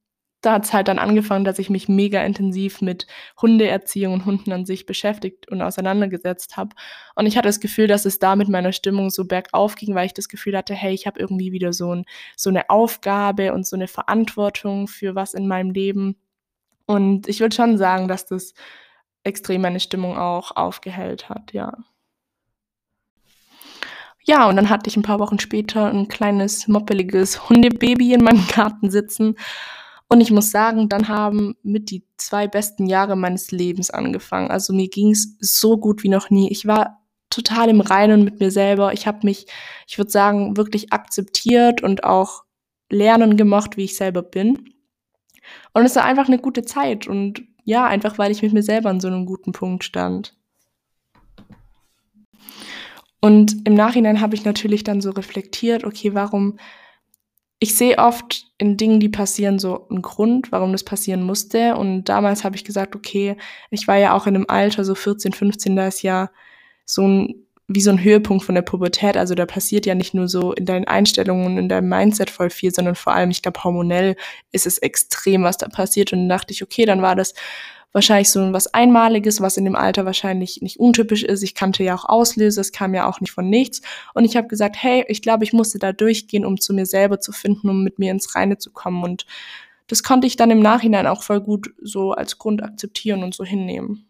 da 0.42 0.54
hat 0.54 0.64
es 0.64 0.72
halt 0.72 0.88
dann 0.88 0.98
angefangen, 0.98 1.44
dass 1.44 1.58
ich 1.58 1.70
mich 1.70 1.88
mega 1.88 2.22
intensiv 2.22 2.82
mit 2.82 3.06
Hundeerziehung 3.40 4.14
und 4.14 4.26
Hunden 4.26 4.52
an 4.52 4.66
sich 4.66 4.86
beschäftigt 4.86 5.48
und 5.48 5.62
auseinandergesetzt 5.62 6.56
habe. 6.56 6.74
Und 7.14 7.26
ich 7.26 7.36
hatte 7.36 7.48
das 7.48 7.60
Gefühl, 7.60 7.86
dass 7.86 8.04
es 8.04 8.18
da 8.18 8.36
mit 8.36 8.48
meiner 8.48 8.72
Stimmung 8.72 9.10
so 9.10 9.24
bergauf 9.24 9.76
ging, 9.76 9.94
weil 9.94 10.06
ich 10.06 10.14
das 10.14 10.28
Gefühl 10.28 10.56
hatte, 10.56 10.74
hey, 10.74 10.92
ich 10.92 11.06
habe 11.06 11.20
irgendwie 11.20 11.52
wieder 11.52 11.72
so, 11.72 11.94
ein, 11.94 12.04
so 12.36 12.50
eine 12.50 12.68
Aufgabe 12.70 13.54
und 13.54 13.66
so 13.66 13.76
eine 13.76 13.88
Verantwortung 13.88 14.88
für 14.88 15.14
was 15.14 15.32
in 15.32 15.46
meinem 15.46 15.70
Leben. 15.70 16.16
Und 16.86 17.28
ich 17.28 17.40
würde 17.40 17.54
schon 17.54 17.78
sagen, 17.78 18.08
dass 18.08 18.26
das 18.26 18.54
extrem 19.22 19.62
meine 19.62 19.80
Stimmung 19.80 20.18
auch 20.18 20.56
aufgehellt 20.56 21.28
hat, 21.28 21.52
ja. 21.52 21.72
Ja, 24.24 24.48
und 24.48 24.56
dann 24.56 24.70
hatte 24.70 24.88
ich 24.88 24.96
ein 24.96 25.02
paar 25.02 25.18
Wochen 25.18 25.40
später 25.40 25.86
ein 25.86 26.06
kleines, 26.06 26.68
moppeliges 26.68 27.48
Hundebaby 27.48 28.14
in 28.14 28.22
meinem 28.22 28.46
Garten 28.48 28.90
sitzen. 28.90 29.36
Und 30.12 30.20
ich 30.20 30.30
muss 30.30 30.50
sagen, 30.50 30.90
dann 30.90 31.08
haben 31.08 31.56
mit 31.62 31.90
die 31.90 32.04
zwei 32.18 32.46
besten 32.46 32.84
Jahre 32.84 33.16
meines 33.16 33.50
Lebens 33.50 33.88
angefangen. 33.88 34.50
Also 34.50 34.74
mir 34.74 34.88
ging 34.88 35.12
es 35.12 35.38
so 35.40 35.78
gut 35.78 36.02
wie 36.02 36.10
noch 36.10 36.28
nie. 36.28 36.50
Ich 36.50 36.66
war 36.66 37.00
total 37.30 37.70
im 37.70 37.80
Reinen 37.80 38.22
mit 38.22 38.38
mir 38.38 38.50
selber. 38.50 38.92
Ich 38.92 39.06
habe 39.06 39.20
mich, 39.22 39.46
ich 39.88 39.96
würde 39.96 40.10
sagen, 40.10 40.58
wirklich 40.58 40.92
akzeptiert 40.92 41.82
und 41.82 42.04
auch 42.04 42.44
lernen 42.90 43.38
gemacht, 43.38 43.78
wie 43.78 43.84
ich 43.84 43.96
selber 43.96 44.20
bin. 44.20 44.74
Und 45.72 45.86
es 45.86 45.96
war 45.96 46.04
einfach 46.04 46.26
eine 46.26 46.38
gute 46.38 46.62
Zeit 46.62 47.06
und 47.06 47.42
ja, 47.64 47.86
einfach 47.86 48.18
weil 48.18 48.32
ich 48.32 48.42
mit 48.42 48.52
mir 48.52 48.62
selber 48.62 48.90
an 48.90 49.00
so 49.00 49.08
einem 49.08 49.24
guten 49.24 49.52
Punkt 49.52 49.82
stand. 49.82 50.36
Und 53.22 53.66
im 53.66 53.72
Nachhinein 53.72 54.20
habe 54.20 54.34
ich 54.34 54.44
natürlich 54.44 54.84
dann 54.84 55.00
so 55.00 55.08
reflektiert, 55.12 55.84
okay, 55.84 56.12
warum 56.12 56.58
ich 57.62 57.76
sehe 57.76 57.98
oft 57.98 58.46
in 58.58 58.76
Dingen, 58.76 58.98
die 58.98 59.08
passieren, 59.08 59.60
so 59.60 59.86
einen 59.88 60.02
Grund, 60.02 60.50
warum 60.50 60.72
das 60.72 60.82
passieren 60.82 61.22
musste. 61.22 61.76
Und 61.76 62.06
damals 62.06 62.42
habe 62.42 62.56
ich 62.56 62.64
gesagt, 62.64 62.96
okay, 62.96 63.36
ich 63.70 63.86
war 63.86 63.96
ja 63.98 64.14
auch 64.14 64.26
in 64.26 64.34
einem 64.34 64.46
Alter, 64.48 64.84
so 64.84 64.96
14, 64.96 65.32
15, 65.32 65.76
da 65.76 65.86
ist 65.86 66.02
ja 66.02 66.32
so 66.84 67.06
ein, 67.06 67.46
wie 67.68 67.80
so 67.80 67.92
ein 67.92 68.02
Höhepunkt 68.02 68.44
von 68.44 68.56
der 68.56 68.62
Pubertät. 68.62 69.16
Also 69.16 69.36
da 69.36 69.46
passiert 69.46 69.86
ja 69.86 69.94
nicht 69.94 70.12
nur 70.12 70.26
so 70.26 70.52
in 70.52 70.66
deinen 70.66 70.88
Einstellungen 70.88 71.46
und 71.46 71.56
in 71.56 71.68
deinem 71.68 71.88
Mindset 71.88 72.30
voll 72.30 72.50
viel, 72.50 72.74
sondern 72.74 72.96
vor 72.96 73.14
allem, 73.14 73.30
ich 73.30 73.42
glaube, 73.42 73.62
hormonell 73.62 74.16
ist 74.50 74.66
es 74.66 74.78
extrem, 74.78 75.44
was 75.44 75.56
da 75.56 75.68
passiert. 75.68 76.12
Und 76.12 76.18
dann 76.18 76.30
dachte 76.30 76.52
ich, 76.52 76.64
okay, 76.64 76.84
dann 76.84 77.00
war 77.00 77.14
das 77.14 77.32
wahrscheinlich 77.92 78.30
so 78.30 78.52
was 78.52 78.72
Einmaliges, 78.72 79.40
was 79.40 79.56
in 79.56 79.64
dem 79.64 79.76
Alter 79.76 80.04
wahrscheinlich 80.04 80.62
nicht 80.62 80.78
untypisch 80.78 81.22
ist. 81.22 81.42
Ich 81.42 81.54
kannte 81.54 81.84
ja 81.84 81.94
auch 81.94 82.06
Auslöser, 82.06 82.60
es 82.60 82.72
kam 82.72 82.94
ja 82.94 83.08
auch 83.08 83.20
nicht 83.20 83.32
von 83.32 83.48
nichts. 83.48 83.82
Und 84.14 84.24
ich 84.24 84.36
habe 84.36 84.48
gesagt, 84.48 84.76
hey, 84.78 85.04
ich 85.08 85.22
glaube, 85.22 85.44
ich 85.44 85.52
musste 85.52 85.78
da 85.78 85.92
durchgehen, 85.92 86.44
um 86.44 86.58
zu 86.60 86.74
mir 86.74 86.86
selber 86.86 87.20
zu 87.20 87.32
finden, 87.32 87.68
um 87.68 87.84
mit 87.84 87.98
mir 87.98 88.10
ins 88.10 88.34
Reine 88.34 88.58
zu 88.58 88.70
kommen. 88.70 89.02
Und 89.04 89.26
das 89.86 90.02
konnte 90.02 90.26
ich 90.26 90.36
dann 90.36 90.50
im 90.50 90.60
Nachhinein 90.60 91.06
auch 91.06 91.22
voll 91.22 91.40
gut 91.40 91.74
so 91.82 92.12
als 92.12 92.38
Grund 92.38 92.62
akzeptieren 92.62 93.22
und 93.22 93.34
so 93.34 93.44
hinnehmen. 93.44 94.06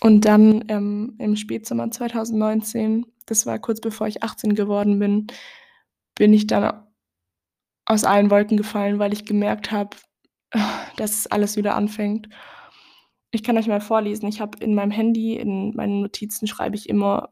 Und 0.00 0.24
dann 0.24 0.64
ähm, 0.68 1.14
im 1.18 1.36
Spätsommer 1.36 1.90
2019, 1.90 3.04
das 3.26 3.44
war 3.44 3.58
kurz 3.58 3.80
bevor 3.80 4.06
ich 4.06 4.22
18 4.22 4.54
geworden 4.54 4.98
bin, 4.98 5.26
bin 6.14 6.32
ich 6.32 6.46
dann 6.46 6.84
aus 7.84 8.04
allen 8.04 8.30
Wolken 8.30 8.56
gefallen, 8.56 8.98
weil 8.98 9.12
ich 9.12 9.26
gemerkt 9.26 9.72
habe, 9.72 9.96
dass 10.96 11.26
alles 11.26 11.56
wieder 11.56 11.74
anfängt. 11.74 12.28
Ich 13.30 13.42
kann 13.42 13.56
euch 13.56 13.68
mal 13.68 13.80
vorlesen. 13.80 14.28
Ich 14.28 14.40
habe 14.40 14.58
in 14.58 14.74
meinem 14.74 14.90
Handy, 14.90 15.36
in 15.36 15.74
meinen 15.76 16.02
Notizen 16.02 16.46
schreibe 16.46 16.76
ich 16.76 16.88
immer 16.88 17.30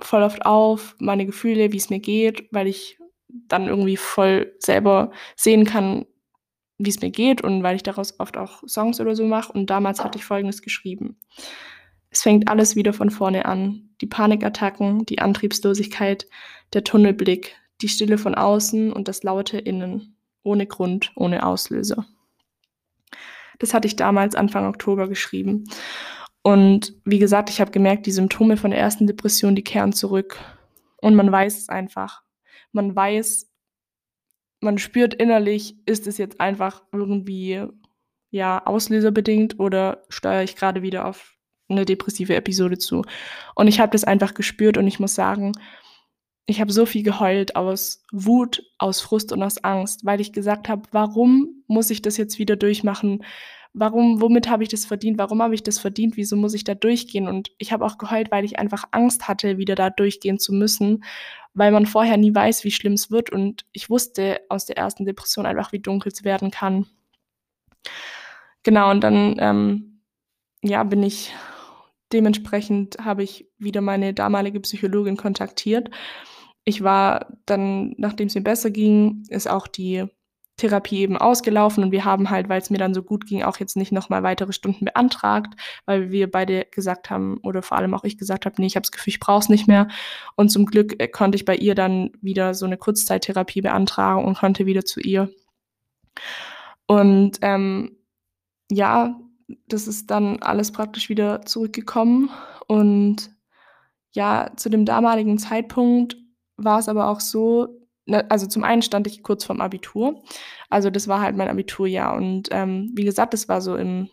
voll 0.00 0.22
oft 0.22 0.44
auf, 0.44 0.96
meine 0.98 1.24
Gefühle, 1.24 1.72
wie 1.72 1.76
es 1.76 1.90
mir 1.90 2.00
geht, 2.00 2.48
weil 2.50 2.66
ich 2.66 2.98
dann 3.28 3.68
irgendwie 3.68 3.96
voll 3.96 4.54
selber 4.58 5.10
sehen 5.36 5.64
kann, 5.64 6.06
wie 6.78 6.90
es 6.90 7.00
mir 7.00 7.10
geht 7.10 7.42
und 7.42 7.62
weil 7.62 7.76
ich 7.76 7.82
daraus 7.82 8.18
oft 8.18 8.36
auch 8.36 8.62
Songs 8.66 9.00
oder 9.00 9.14
so 9.14 9.24
mache. 9.24 9.52
Und 9.52 9.70
damals 9.70 10.02
hatte 10.02 10.18
ich 10.18 10.24
Folgendes 10.24 10.62
geschrieben. 10.62 11.16
Es 12.10 12.22
fängt 12.22 12.48
alles 12.48 12.76
wieder 12.76 12.92
von 12.92 13.10
vorne 13.10 13.44
an. 13.44 13.90
Die 14.00 14.06
Panikattacken, 14.06 15.06
die 15.06 15.20
Antriebslosigkeit, 15.20 16.28
der 16.72 16.84
Tunnelblick, 16.84 17.56
die 17.80 17.88
Stille 17.88 18.18
von 18.18 18.34
außen 18.34 18.92
und 18.92 19.08
das 19.08 19.22
laute 19.22 19.58
Innen. 19.58 20.16
Ohne 20.42 20.66
Grund, 20.66 21.12
ohne 21.16 21.46
Auslöser. 21.46 22.06
Das 23.58 23.74
hatte 23.74 23.86
ich 23.86 23.96
damals 23.96 24.34
Anfang 24.34 24.66
Oktober 24.66 25.08
geschrieben. 25.08 25.64
Und 26.42 26.94
wie 27.04 27.18
gesagt, 27.18 27.48
ich 27.48 27.60
habe 27.60 27.70
gemerkt, 27.70 28.06
die 28.06 28.12
Symptome 28.12 28.56
von 28.56 28.70
der 28.70 28.80
ersten 28.80 29.06
Depression, 29.06 29.54
die 29.54 29.64
kehren 29.64 29.92
zurück. 29.92 30.38
Und 31.00 31.14
man 31.14 31.30
weiß 31.32 31.58
es 31.58 31.68
einfach. 31.68 32.22
Man 32.72 32.94
weiß, 32.94 33.50
man 34.60 34.78
spürt 34.78 35.14
innerlich, 35.14 35.76
ist 35.86 36.06
es 36.06 36.18
jetzt 36.18 36.40
einfach 36.40 36.82
irgendwie 36.92 37.66
ja 38.30 38.64
auslöserbedingt 38.66 39.60
oder 39.60 40.02
steuere 40.08 40.42
ich 40.42 40.56
gerade 40.56 40.82
wieder 40.82 41.06
auf 41.06 41.34
eine 41.68 41.84
depressive 41.84 42.34
Episode 42.34 42.78
zu. 42.78 43.02
Und 43.54 43.68
ich 43.68 43.80
habe 43.80 43.92
das 43.92 44.04
einfach 44.04 44.34
gespürt 44.34 44.76
und 44.76 44.86
ich 44.86 45.00
muss 45.00 45.14
sagen, 45.14 45.52
ich 46.46 46.60
habe 46.60 46.72
so 46.72 46.84
viel 46.84 47.02
geheult 47.02 47.56
aus 47.56 48.02
Wut, 48.12 48.62
aus 48.78 49.00
Frust 49.00 49.32
und 49.32 49.42
aus 49.42 49.62
Angst, 49.64 50.04
weil 50.04 50.20
ich 50.20 50.32
gesagt 50.32 50.68
habe, 50.68 50.82
warum 50.92 51.64
muss 51.66 51.90
ich 51.90 52.02
das 52.02 52.16
jetzt 52.16 52.38
wieder 52.38 52.56
durchmachen? 52.56 53.24
Warum, 53.72 54.20
womit 54.20 54.48
habe 54.48 54.62
ich 54.62 54.68
das 54.68 54.84
verdient? 54.84 55.18
Warum 55.18 55.42
habe 55.42 55.54
ich 55.54 55.62
das 55.62 55.78
verdient? 55.78 56.16
Wieso 56.16 56.36
muss 56.36 56.54
ich 56.54 56.62
da 56.62 56.74
durchgehen? 56.74 57.26
Und 57.26 57.50
ich 57.58 57.72
habe 57.72 57.84
auch 57.84 57.98
geheult, 57.98 58.30
weil 58.30 58.44
ich 58.44 58.58
einfach 58.58 58.84
Angst 58.92 59.26
hatte, 59.26 59.58
wieder 59.58 59.74
da 59.74 59.90
durchgehen 59.90 60.38
zu 60.38 60.52
müssen, 60.52 61.02
weil 61.54 61.72
man 61.72 61.86
vorher 61.86 62.16
nie 62.16 62.34
weiß, 62.34 62.62
wie 62.64 62.70
schlimm 62.70 62.92
es 62.92 63.10
wird. 63.10 63.30
Und 63.30 63.64
ich 63.72 63.90
wusste 63.90 64.40
aus 64.48 64.66
der 64.66 64.76
ersten 64.76 65.06
Depression 65.06 65.46
einfach, 65.46 65.72
wie 65.72 65.80
dunkel 65.80 66.12
es 66.12 66.24
werden 66.24 66.50
kann. 66.50 66.86
Genau, 68.62 68.90
und 68.90 69.00
dann 69.00 69.36
ähm, 69.38 70.00
ja, 70.62 70.84
bin 70.84 71.02
ich 71.02 71.32
dementsprechend 72.12 72.96
habe 73.02 73.24
ich 73.24 73.48
wieder 73.58 73.80
meine 73.80 74.14
damalige 74.14 74.60
Psychologin 74.60 75.16
kontaktiert 75.16 75.90
ich 76.64 76.82
war 76.82 77.36
dann, 77.46 77.94
nachdem 77.98 78.28
es 78.28 78.34
mir 78.34 78.42
besser 78.42 78.70
ging, 78.70 79.24
ist 79.28 79.48
auch 79.48 79.66
die 79.66 80.06
Therapie 80.56 81.00
eben 81.00 81.16
ausgelaufen 81.16 81.82
und 81.82 81.90
wir 81.90 82.04
haben 82.04 82.30
halt, 82.30 82.48
weil 82.48 82.60
es 82.60 82.70
mir 82.70 82.78
dann 82.78 82.94
so 82.94 83.02
gut 83.02 83.26
ging, 83.26 83.42
auch 83.42 83.58
jetzt 83.58 83.76
nicht 83.76 83.90
nochmal 83.90 84.22
weitere 84.22 84.52
Stunden 84.52 84.84
beantragt, 84.84 85.54
weil 85.84 86.12
wir 86.12 86.30
beide 86.30 86.66
gesagt 86.70 87.10
haben 87.10 87.38
oder 87.38 87.60
vor 87.60 87.76
allem 87.76 87.92
auch 87.92 88.04
ich 88.04 88.18
gesagt 88.18 88.46
habe, 88.46 88.54
nee, 88.58 88.66
ich 88.66 88.76
habe 88.76 88.82
das 88.82 88.92
Gefühl, 88.92 89.10
ich 89.10 89.20
brauche 89.20 89.40
es 89.40 89.48
nicht 89.48 89.66
mehr. 89.66 89.88
Und 90.36 90.50
zum 90.50 90.66
Glück 90.66 91.00
äh, 91.02 91.08
konnte 91.08 91.36
ich 91.36 91.44
bei 91.44 91.56
ihr 91.56 91.74
dann 91.74 92.12
wieder 92.20 92.54
so 92.54 92.66
eine 92.66 92.76
Kurzzeittherapie 92.76 93.62
beantragen 93.62 94.24
und 94.24 94.38
konnte 94.38 94.64
wieder 94.64 94.84
zu 94.84 95.00
ihr. 95.00 95.28
Und 96.86 97.38
ähm, 97.42 97.96
ja, 98.70 99.18
das 99.66 99.88
ist 99.88 100.10
dann 100.10 100.40
alles 100.40 100.70
praktisch 100.70 101.08
wieder 101.08 101.42
zurückgekommen 101.42 102.30
und 102.68 103.30
ja, 104.12 104.52
zu 104.56 104.68
dem 104.68 104.84
damaligen 104.84 105.38
Zeitpunkt 105.38 106.16
war 106.56 106.78
es 106.78 106.88
aber 106.88 107.08
auch 107.08 107.20
so, 107.20 107.68
ne, 108.06 108.28
also 108.30 108.46
zum 108.46 108.64
einen 108.64 108.82
stand 108.82 109.06
ich 109.06 109.22
kurz 109.22 109.44
vorm 109.44 109.60
Abitur. 109.60 110.22
Also 110.70 110.90
das 110.90 111.08
war 111.08 111.20
halt 111.20 111.36
mein 111.36 111.48
Abiturjahr. 111.48 112.14
Und 112.14 112.48
ähm, 112.52 112.92
wie 112.94 113.04
gesagt, 113.04 113.34
das 113.34 113.48
war 113.48 113.60
so 113.60 113.76
im 113.76 114.08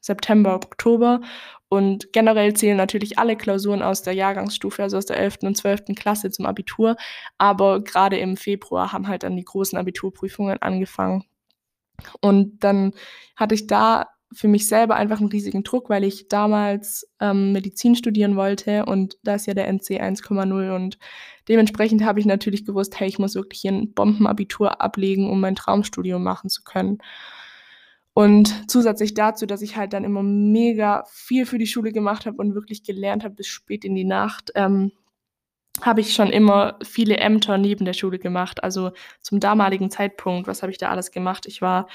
September, 0.00 0.54
Oktober. 0.54 1.20
Und 1.68 2.12
generell 2.12 2.54
zählen 2.54 2.76
natürlich 2.76 3.18
alle 3.18 3.36
Klausuren 3.36 3.82
aus 3.82 4.02
der 4.02 4.14
Jahrgangsstufe, 4.14 4.82
also 4.82 4.96
aus 4.96 5.06
der 5.06 5.18
11. 5.18 5.38
und 5.42 5.56
12. 5.56 5.94
Klasse 5.94 6.30
zum 6.30 6.46
Abitur. 6.46 6.96
Aber 7.38 7.82
gerade 7.82 8.18
im 8.18 8.36
Februar 8.36 8.92
haben 8.92 9.06
halt 9.08 9.22
dann 9.22 9.36
die 9.36 9.44
großen 9.44 9.78
Abiturprüfungen 9.78 10.60
angefangen. 10.60 11.24
Und 12.20 12.64
dann 12.64 12.92
hatte 13.36 13.54
ich 13.54 13.66
da 13.66 14.06
für 14.32 14.48
mich 14.48 14.68
selber 14.68 14.96
einfach 14.96 15.20
einen 15.20 15.30
riesigen 15.30 15.64
Druck, 15.64 15.90
weil 15.90 16.04
ich 16.04 16.28
damals 16.28 17.10
ähm, 17.20 17.52
Medizin 17.52 17.96
studieren 17.96 18.36
wollte 18.36 18.86
und 18.86 19.18
da 19.22 19.34
ist 19.34 19.46
ja 19.46 19.54
der 19.54 19.68
NC 19.68 20.00
1,0 20.00 20.74
und 20.74 20.98
dementsprechend 21.48 22.04
habe 22.04 22.20
ich 22.20 22.26
natürlich 22.26 22.64
gewusst, 22.64 22.98
hey, 23.00 23.08
ich 23.08 23.18
muss 23.18 23.34
wirklich 23.34 23.60
hier 23.60 23.72
ein 23.72 23.92
Bombenabitur 23.92 24.80
ablegen, 24.80 25.28
um 25.28 25.40
mein 25.40 25.56
Traumstudium 25.56 26.22
machen 26.22 26.48
zu 26.48 26.62
können. 26.62 26.98
Und 28.12 28.70
zusätzlich 28.70 29.14
dazu, 29.14 29.46
dass 29.46 29.62
ich 29.62 29.76
halt 29.76 29.92
dann 29.92 30.04
immer 30.04 30.22
mega 30.22 31.04
viel 31.08 31.46
für 31.46 31.58
die 31.58 31.66
Schule 31.66 31.92
gemacht 31.92 32.26
habe 32.26 32.36
und 32.38 32.54
wirklich 32.54 32.82
gelernt 32.84 33.24
habe 33.24 33.34
bis 33.34 33.46
spät 33.46 33.84
in 33.84 33.94
die 33.94 34.04
Nacht, 34.04 34.52
ähm, 34.54 34.92
habe 35.82 36.00
ich 36.00 36.14
schon 36.14 36.30
immer 36.30 36.78
viele 36.82 37.16
Ämter 37.16 37.56
neben 37.58 37.84
der 37.84 37.92
Schule 37.94 38.18
gemacht. 38.18 38.62
Also 38.62 38.92
zum 39.22 39.40
damaligen 39.40 39.90
Zeitpunkt, 39.90 40.46
was 40.48 40.62
habe 40.62 40.72
ich 40.72 40.78
da 40.78 40.88
alles 40.90 41.10
gemacht? 41.10 41.46
Ich 41.46 41.62
war 41.62 41.88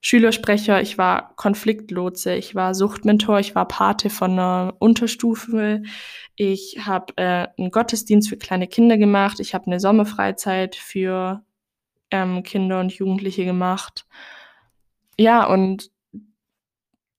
Schülersprecher, 0.00 0.80
ich 0.80 0.96
war 0.96 1.34
Konfliktlotse, 1.36 2.34
ich 2.34 2.54
war 2.54 2.74
Suchtmentor, 2.74 3.38
ich 3.38 3.54
war 3.54 3.68
Pate 3.68 4.08
von 4.08 4.32
einer 4.32 4.74
Unterstufe, 4.78 5.82
ich 6.36 6.78
habe 6.86 7.12
äh, 7.16 7.48
einen 7.58 7.70
Gottesdienst 7.70 8.30
für 8.30 8.38
kleine 8.38 8.66
Kinder 8.66 8.96
gemacht, 8.96 9.40
ich 9.40 9.52
habe 9.54 9.66
eine 9.66 9.78
Sommerfreizeit 9.78 10.74
für 10.74 11.44
ähm, 12.10 12.42
Kinder 12.42 12.80
und 12.80 12.92
Jugendliche 12.92 13.44
gemacht. 13.44 14.06
Ja, 15.18 15.46
und 15.46 15.90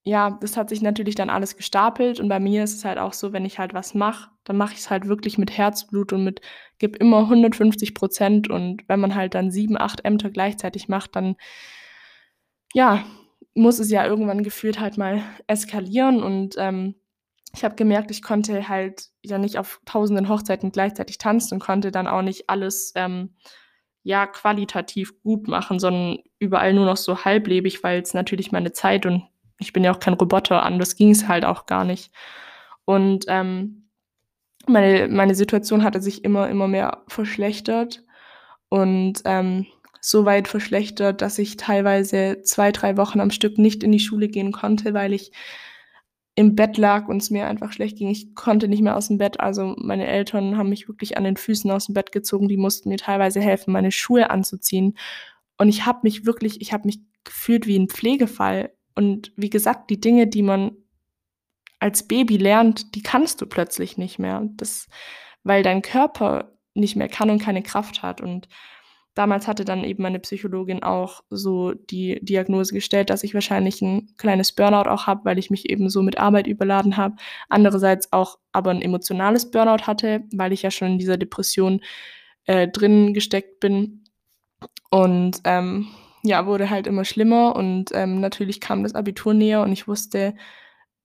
ja, 0.04 0.32
das 0.41 0.58
hat 0.58 0.70
sich 0.70 0.82
natürlich 0.82 1.13
dann 1.15 1.30
alles 1.30 1.56
gestapelt. 1.56 2.20
Und 2.20 2.30
bei 2.30 2.39
mir 2.39 2.63
ist 2.63 2.74
es 2.76 2.86
halt 2.86 2.98
auch 2.98 3.13
so, 3.13 3.34
wenn 3.34 3.46
ich 3.46 3.60
halt 3.60 3.74
was 3.76 3.94
mache, 3.94 4.32
dann 4.44 4.58
mache 4.58 4.74
ich 4.74 4.80
es 4.80 4.89
halt 4.89 5.08
wirklich 5.08 5.38
mit 5.38 5.56
Herzblut 5.56 6.12
und 6.13 6.24
mit, 6.24 6.41
gib 6.80 6.96
immer 6.98 7.20
150 7.20 7.94
Prozent. 7.94 8.50
Und 8.50 8.82
wenn 8.88 9.00
man 9.00 9.13
halt 9.13 9.36
dann 9.36 9.52
sieben, 9.52 9.80
acht 9.80 10.04
Ämter 10.04 10.32
gleichzeitig 10.32 10.88
macht, 10.88 11.15
dann 11.15 11.36
ja, 12.74 13.04
muss 13.54 13.80
es 13.80 13.92
ja 13.92 14.06
irgendwann 14.06 14.44
gefühlt 14.44 14.80
halt 14.80 14.98
mal 14.98 15.24
eskalieren 15.48 16.24
und 16.24 16.56
ähm, 16.58 16.96
ich 17.54 17.66
habe 17.66 17.76
gemerkt, 17.76 18.12
ich 18.12 18.22
konnte 18.22 18.70
halt 18.70 19.10
ja 19.24 19.38
nicht 19.38 19.58
auf 19.58 19.82
tausenden 19.86 20.30
Hochzeiten 20.30 20.72
gleichzeitig 20.72 21.18
tanzen 21.18 21.56
und 21.56 21.60
konnte 21.60 21.92
dann 21.92 22.08
auch 22.08 22.22
nicht 22.22 22.50
alles 22.50 22.94
ähm, 22.96 23.36
ja 24.04 24.26
qualitativ 24.26 25.22
gut 25.22 25.48
machen, 25.48 25.80
sondern 25.80 26.20
überall 26.40 26.74
nur 26.74 26.86
noch 26.86 26.98
so 26.98 27.26
halblebig, 27.26 27.84
weil 27.84 28.02
es 28.02 28.14
natürlich 28.14 28.52
meine 28.52 28.72
Zeit 28.72 29.06
und 29.06 29.24
ich 29.60 29.74
bin 29.74 29.84
ja 29.84 29.94
auch 29.94 30.00
kein 30.00 30.16
Roboter, 30.16 30.64
anders 30.64 30.96
ging 30.96 31.12
es 31.12 31.28
halt 31.28 31.46
auch 31.46 31.66
gar 31.66 31.84
nicht. 31.84 32.12
Und 32.86 33.26
ähm, 33.28 33.90
meine, 34.68 35.08
meine 35.08 35.36
Situation 35.36 35.84
hatte 35.84 36.02
sich 36.02 36.24
immer, 36.24 36.50
immer 36.50 36.68
mehr 36.68 37.04
verschlechtert 37.08 38.04
und 38.70 39.22
ähm, 39.26 39.68
so 40.02 40.26
weit 40.26 40.48
verschlechtert, 40.48 41.22
dass 41.22 41.38
ich 41.38 41.58
teilweise 41.58 42.42
zwei, 42.44 42.72
drei 42.72 42.98
Wochen 42.98 43.20
am 43.20 43.30
Stück 43.30 43.60
nicht 43.60 43.84
in 43.84 43.92
die 43.92 44.00
Schule 44.00 44.28
gehen 44.28 44.52
konnte, 44.52 44.94
weil 44.94 45.14
ich 45.14 45.32
im 46.36 46.56
Bett 46.56 46.78
lag 46.78 47.08
und 47.08 47.22
es 47.22 47.30
mir 47.30 47.48
einfach 47.48 47.72
schlecht 47.72 47.98
ging. 47.98 48.10
Ich 48.10 48.34
konnte 48.34 48.68
nicht 48.68 48.82
mehr 48.82 48.98
aus 48.98 49.10
dem 49.10 49.20
Bett. 49.20 49.40
Also 49.40 49.76
meine 49.78 50.08
Eltern 50.08 50.58
haben 50.58 50.70
mich 50.70 50.88
wirklich 50.88 51.18
an 51.18 51.24
den 51.24 51.38
Füßen 51.38 51.70
aus 51.70 51.86
dem 51.86 51.94
Bett 51.94 52.12
gezogen. 52.12 52.48
Die 52.48 52.58
mussten 52.58 52.90
mir 52.90 52.98
teilweise 52.98 53.42
helfen, 53.42 53.74
meine 53.74 53.92
Schuhe 53.92 54.30
anzuziehen. 54.32 54.98
Und 55.58 55.70
ich 55.70 55.86
habe 55.86 56.00
mich 56.04 56.26
wirklich, 56.26 56.62
ich 56.62 56.74
habe 56.74 56.88
mich 56.88 57.00
gefühlt 57.24 57.68
wie 57.68 57.78
ein 57.78 57.90
Pflegefall. 57.90 58.72
Und 58.96 59.32
wie 59.36 59.52
gesagt, 59.52 59.90
die 59.92 60.00
Dinge, 60.00 60.26
die 60.26 60.42
man 60.42 60.72
als 61.80 62.08
Baby 62.08 62.38
lernt, 62.38 62.96
die 62.96 63.04
kannst 63.04 63.42
du 63.42 63.46
plötzlich 63.46 63.98
nicht 63.98 64.18
mehr. 64.18 64.48
Das, 64.56 64.88
weil 65.44 65.62
dein 65.64 65.82
Körper 65.82 66.58
nicht 66.74 66.96
mehr 66.96 67.10
kann 67.10 67.30
und 67.30 67.42
keine 67.42 67.62
Kraft 67.62 68.02
hat. 68.02 68.22
Und 68.22 68.48
damals 69.13 69.47
hatte 69.47 69.65
dann 69.65 69.84
eben 69.84 70.04
meine 70.04 70.19
Psychologin 70.19 70.84
auch 70.84 71.21
so 71.30 71.74
die 71.74 72.19
Diagnose 72.21 72.74
gestellt, 72.74 73.10
dass 73.10 73.24
ich 73.24 73.34
wahrscheinlich 73.34 73.82
ein 73.82 74.13
kleines 74.17 74.54
Burnout 74.54 74.89
auch 74.89 75.08
habe, 75.08 75.26
weil 75.26 75.38
ich 75.38 75.50
mich 75.50 75.69
eben 75.69 75.89
so 75.89 76.02
mit 76.02 76.17
Arbeit 76.17 76.47
überladen 76.47 76.97
habe. 76.97 77.15
Andererseits 77.50 78.12
auch 78.13 78.39
aber 78.52 78.71
ein 78.71 78.82
emotionales 78.82 79.52
Burnout 79.52 79.86
hatte, 79.88 80.24
weil 80.34 80.54
ich 80.54 80.62
ja 80.62 80.71
schon 80.71 80.93
in 80.93 81.00
dieser 81.00 81.17
Depression 81.17 81.82
äh, 82.45 82.67
drin 82.67 83.13
gesteckt 83.13 83.60
bin. 83.60 84.06
Und 84.89 85.41
ähm, 85.43 85.88
ja, 86.24 86.45
wurde 86.45 86.69
halt 86.69 86.88
immer 86.88 87.06
schlimmer 87.06 87.56
und 87.56 87.91
ähm, 87.93 88.19
natürlich 88.19 88.62
kam 88.62 88.84
das 88.84 88.93
Abitur 88.93 89.34
näher 89.34 89.62
und 89.62 89.71
ich 89.71 89.88
wusste, 89.88 90.36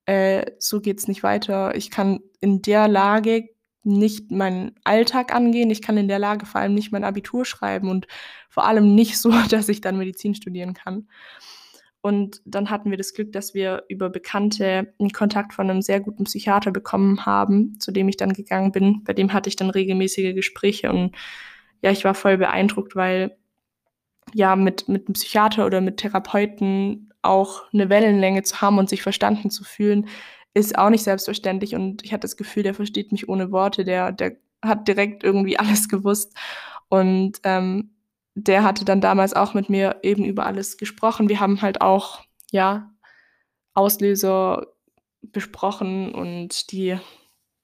äh, 0.06 0.52
so 0.58 0.80
geht's 0.80 1.08
nicht 1.08 1.22
weiter. 1.22 1.74
Ich 1.74 1.90
kann 1.90 2.20
in 2.40 2.62
der 2.62 2.88
Lage 2.88 3.48
nicht 3.86 4.30
meinen 4.32 4.72
Alltag 4.84 5.34
angehen. 5.34 5.70
Ich 5.70 5.82
kann 5.82 5.96
in 5.98 6.08
der 6.08 6.18
Lage 6.18 6.46
vor 6.46 6.60
allem 6.60 6.74
nicht 6.74 6.92
mein 6.92 7.04
Abitur 7.04 7.44
schreiben 7.44 7.88
und 7.90 8.06
vor 8.50 8.66
allem 8.66 8.94
nicht 8.94 9.18
so, 9.18 9.30
dass 9.50 9.68
ich 9.68 9.80
dann 9.80 9.98
Medizin 9.98 10.34
studieren 10.34 10.74
kann. 10.74 11.08
Und 12.02 12.40
dann 12.44 12.70
hatten 12.70 12.90
wir 12.90 12.98
das 12.98 13.14
Glück, 13.14 13.32
dass 13.32 13.54
wir 13.54 13.84
über 13.88 14.10
Bekannte 14.10 14.92
einen 15.00 15.10
Kontakt 15.12 15.54
von 15.54 15.68
einem 15.70 15.82
sehr 15.82 16.00
guten 16.00 16.24
Psychiater 16.24 16.70
bekommen 16.72 17.26
haben, 17.26 17.78
zu 17.80 17.90
dem 17.92 18.08
ich 18.08 18.16
dann 18.16 18.32
gegangen 18.32 18.72
bin. 18.72 19.02
Bei 19.04 19.12
dem 19.12 19.32
hatte 19.32 19.48
ich 19.48 19.56
dann 19.56 19.70
regelmäßige 19.70 20.34
Gespräche 20.34 20.90
und 20.90 21.16
ja, 21.82 21.90
ich 21.90 22.04
war 22.04 22.14
voll 22.14 22.38
beeindruckt, 22.38 22.96
weil 22.96 23.36
ja, 24.34 24.56
mit 24.56 24.88
mit 24.88 25.08
'nem 25.08 25.14
Psychiater 25.14 25.66
oder 25.66 25.80
mit 25.80 25.98
Therapeuten 25.98 27.12
auch 27.22 27.64
'ne 27.72 27.88
Wellenlänge 27.90 28.42
zu 28.44 28.60
haben 28.60 28.78
und 28.78 28.88
sich 28.88 29.02
verstanden 29.02 29.50
zu 29.50 29.64
fühlen, 29.64 30.08
ist 30.56 30.78
auch 30.78 30.90
nicht 30.90 31.04
selbstverständlich 31.04 31.74
und 31.76 32.04
ich 32.04 32.12
hatte 32.12 32.22
das 32.22 32.36
Gefühl, 32.38 32.62
der 32.64 32.74
versteht 32.74 33.12
mich 33.12 33.28
ohne 33.28 33.52
Worte. 33.52 33.84
Der 33.84 34.12
der 34.12 34.36
hat 34.64 34.88
direkt 34.88 35.24
irgendwie 35.24 35.58
alles 35.60 35.88
gewusst 35.88 36.34
und, 36.88 37.40
ähm, 37.44 37.92
der 38.36 38.64
hatte 38.64 38.84
dann 38.84 39.00
damals 39.02 39.34
auch 39.34 39.54
mit 39.54 39.70
mir 39.70 39.98
eben 40.02 40.24
über 40.24 40.46
alles 40.46 40.76
gesprochen. 40.78 41.28
Wir 41.30 41.40
haben 41.40 41.62
halt 41.62 41.80
auch, 41.82 42.20
ja, 42.52 42.90
Auslöser 43.74 44.68
besprochen 45.22 46.14
und 46.14 46.72
die 46.72 46.98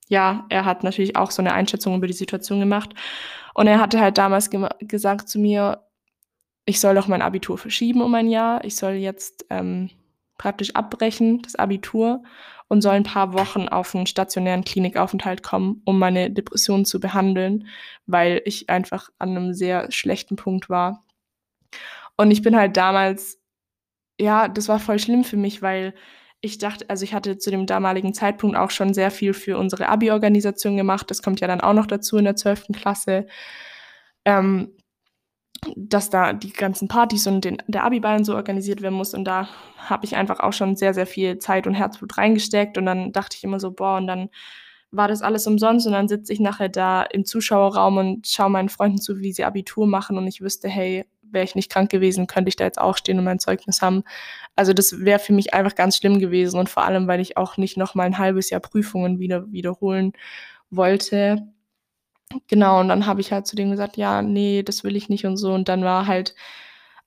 ja, 0.08 0.46
er 0.50 0.64
hat 0.66 0.84
natürlich 0.84 1.16
auch 1.16 1.30
so 1.32 1.42
'ne 1.42 1.52
Einschätzung 1.54 1.96
über 1.96 2.06
die 2.08 2.12
Situation 2.14 2.60
gemacht 2.60 2.94
und 3.54 3.66
er 3.68 3.80
hatte 3.80 4.00
halt 4.00 4.18
damals 4.18 4.50
gema 4.50 4.70
gesagt 4.80 5.28
zu 5.30 5.38
mir, 5.40 5.82
ich 6.66 6.80
soll 6.80 6.94
doch 6.96 7.08
mein 7.08 7.22
Abitur 7.22 7.58
verschieben 7.58 8.02
um 8.02 8.14
ein 8.16 8.28
Jahr. 8.30 8.64
Ich 8.64 8.76
soll 8.76 8.94
jetzt, 8.94 9.46
ähm, 9.50 9.90
praktisch 10.38 10.74
abbrechen, 10.76 11.42
das 11.42 11.56
Abitur, 11.56 12.22
und 12.72 12.82
soll 12.82 12.96
'n 12.96 13.04
paar 13.04 13.34
Wochen 13.34 13.68
auf 13.68 13.94
'n 13.94 14.06
stationären 14.06 14.64
Klinikaufenthalt 14.64 15.44
kommen, 15.44 15.82
um 15.86 15.98
meine 16.00 16.30
Depression 16.32 16.86
zu 16.86 17.00
behandeln, 17.00 17.68
weil 18.06 18.42
ich 18.46 18.70
einfach 18.70 19.10
an 19.20 19.34
'nem 19.34 19.54
sehr 19.54 19.92
schlechten 19.92 20.36
Punkt 20.36 20.70
war. 20.70 21.04
Und 22.18 22.30
ich 22.30 22.42
bin 22.42 22.56
halt 22.56 22.76
damals 22.76 23.38
ja, 24.20 24.48
das 24.48 24.68
war 24.68 24.80
voll 24.80 24.98
schlimm 25.00 25.24
für 25.24 25.36
mich, 25.38 25.62
weil 25.62 25.94
ich 26.42 26.58
dachte 26.58 26.86
also, 26.90 27.04
ich 27.04 27.14
hatte 27.14 27.38
zu 27.38 27.50
dem 27.50 27.66
damaligen 27.66 28.14
Zeitpunkt 28.14 28.56
auch 28.56 28.70
schon 28.70 28.94
sehr 28.94 29.10
viel 29.10 29.34
für 29.34 29.58
unsere 29.58 29.88
Abi-Organisation 29.88 30.76
gemacht. 30.76 31.10
Das 31.10 31.22
kommt 31.22 31.40
ja 31.40 31.48
dann 31.48 31.60
auch 31.62 31.74
noch 31.74 31.86
dazu 31.86 32.18
in 32.18 32.24
der 32.24 32.36
12. 32.36 32.74
Klasse. 32.74 33.26
Ähm, 34.26 34.70
dass 35.76 36.10
da 36.10 36.32
die 36.32 36.52
ganzen 36.52 36.88
Partys 36.88 37.26
und 37.26 37.44
den 37.44 37.58
der 37.68 37.84
Abiball 37.84 38.16
und 38.18 38.24
so 38.24 38.34
organisiert 38.34 38.82
werden 38.82 38.94
muss. 38.96 39.14
Und 39.14 39.24
da 39.24 39.48
habe 39.78 40.04
ich 40.06 40.16
einfach 40.16 40.40
auch 40.40 40.52
schon 40.52 40.76
sehr, 40.76 40.94
sehr 40.94 41.06
viel 41.06 41.38
Zeit 41.38 41.66
und 41.66 41.74
Herzblut 41.74 42.18
reingesteckt. 42.18 42.78
Und 42.78 42.86
dann 42.86 43.12
dachte 43.12 43.36
ich 43.36 43.44
immer 43.44 43.60
so: 43.60 43.70
„Boah“ 43.72 43.96
und 43.98 44.06
dann 44.08 44.28
war 44.90 45.08
das 45.08 45.22
alles 45.22 45.46
umsonst. 45.46 45.86
Und 45.86 45.92
dann 45.92 46.08
sitze 46.08 46.32
ich 46.32 46.40
nachher 46.40 46.68
da 46.68 47.02
im 47.04 47.24
Zuschauerraum 47.24 47.96
und 47.98 48.26
schaue 48.28 48.50
meinen 48.50 48.68
Freunden 48.70 48.98
zu, 49.00 49.20
wie 49.20 49.32
sie 49.32 49.44
Abitur 49.44 49.86
machen. 49.86 50.18
Und 50.18 50.26
ich 50.26 50.40
wüsste: 50.42 50.68
„Hey, 50.68 51.06
wäre 51.22 51.44
ich 51.44 51.54
nicht 51.54 51.70
krank 51.70 51.90
gewesen, 51.90 52.26
könnte 52.26 52.48
ich 52.50 52.56
da 52.56 52.64
jetzt 52.64 52.80
auch 52.80 52.96
stehen 52.96 53.18
und 53.18 53.24
mein 53.24 53.38
Zeugnis 53.40 53.82
haben.“ 53.82 54.04
Also, 54.56 54.72
das 54.74 55.00
wäre 55.00 55.18
für 55.20 55.32
mich 55.34 55.54
einfach 55.54 55.74
ganz 55.76 55.96
schlimm 55.98 56.18
gewesen. 56.20 56.58
Und 56.60 56.68
vor 56.70 56.84
allem, 56.84 57.06
weil 57.08 57.20
ich 57.20 57.36
auch 57.38 57.56
nicht 57.58 57.76
noch 57.78 57.94
mal 57.94 58.06
'n 58.08 58.18
halbes 58.18 58.50
Jahr 58.50 58.60
Prüfungen 58.60 59.18
wieder 59.20 59.50
wiederholen 59.52 60.12
wollte. 60.70 61.48
Genau, 62.48 62.80
und 62.80 62.88
dann 62.88 63.06
habe 63.06 63.20
ich 63.20 63.32
halt 63.32 63.46
zu 63.46 63.56
dem 63.56 63.70
gesagt: 63.70 63.96
„Ja, 63.96 64.22
ne, 64.22 64.62
das 64.62 64.84
will 64.84 64.96
ich 64.96 65.08
nicht“ 65.08 65.24
und 65.26 65.36
so. 65.36 65.52
Und 65.52 65.68
dann 65.68 65.82
war 65.84 66.06
halt 66.06 66.34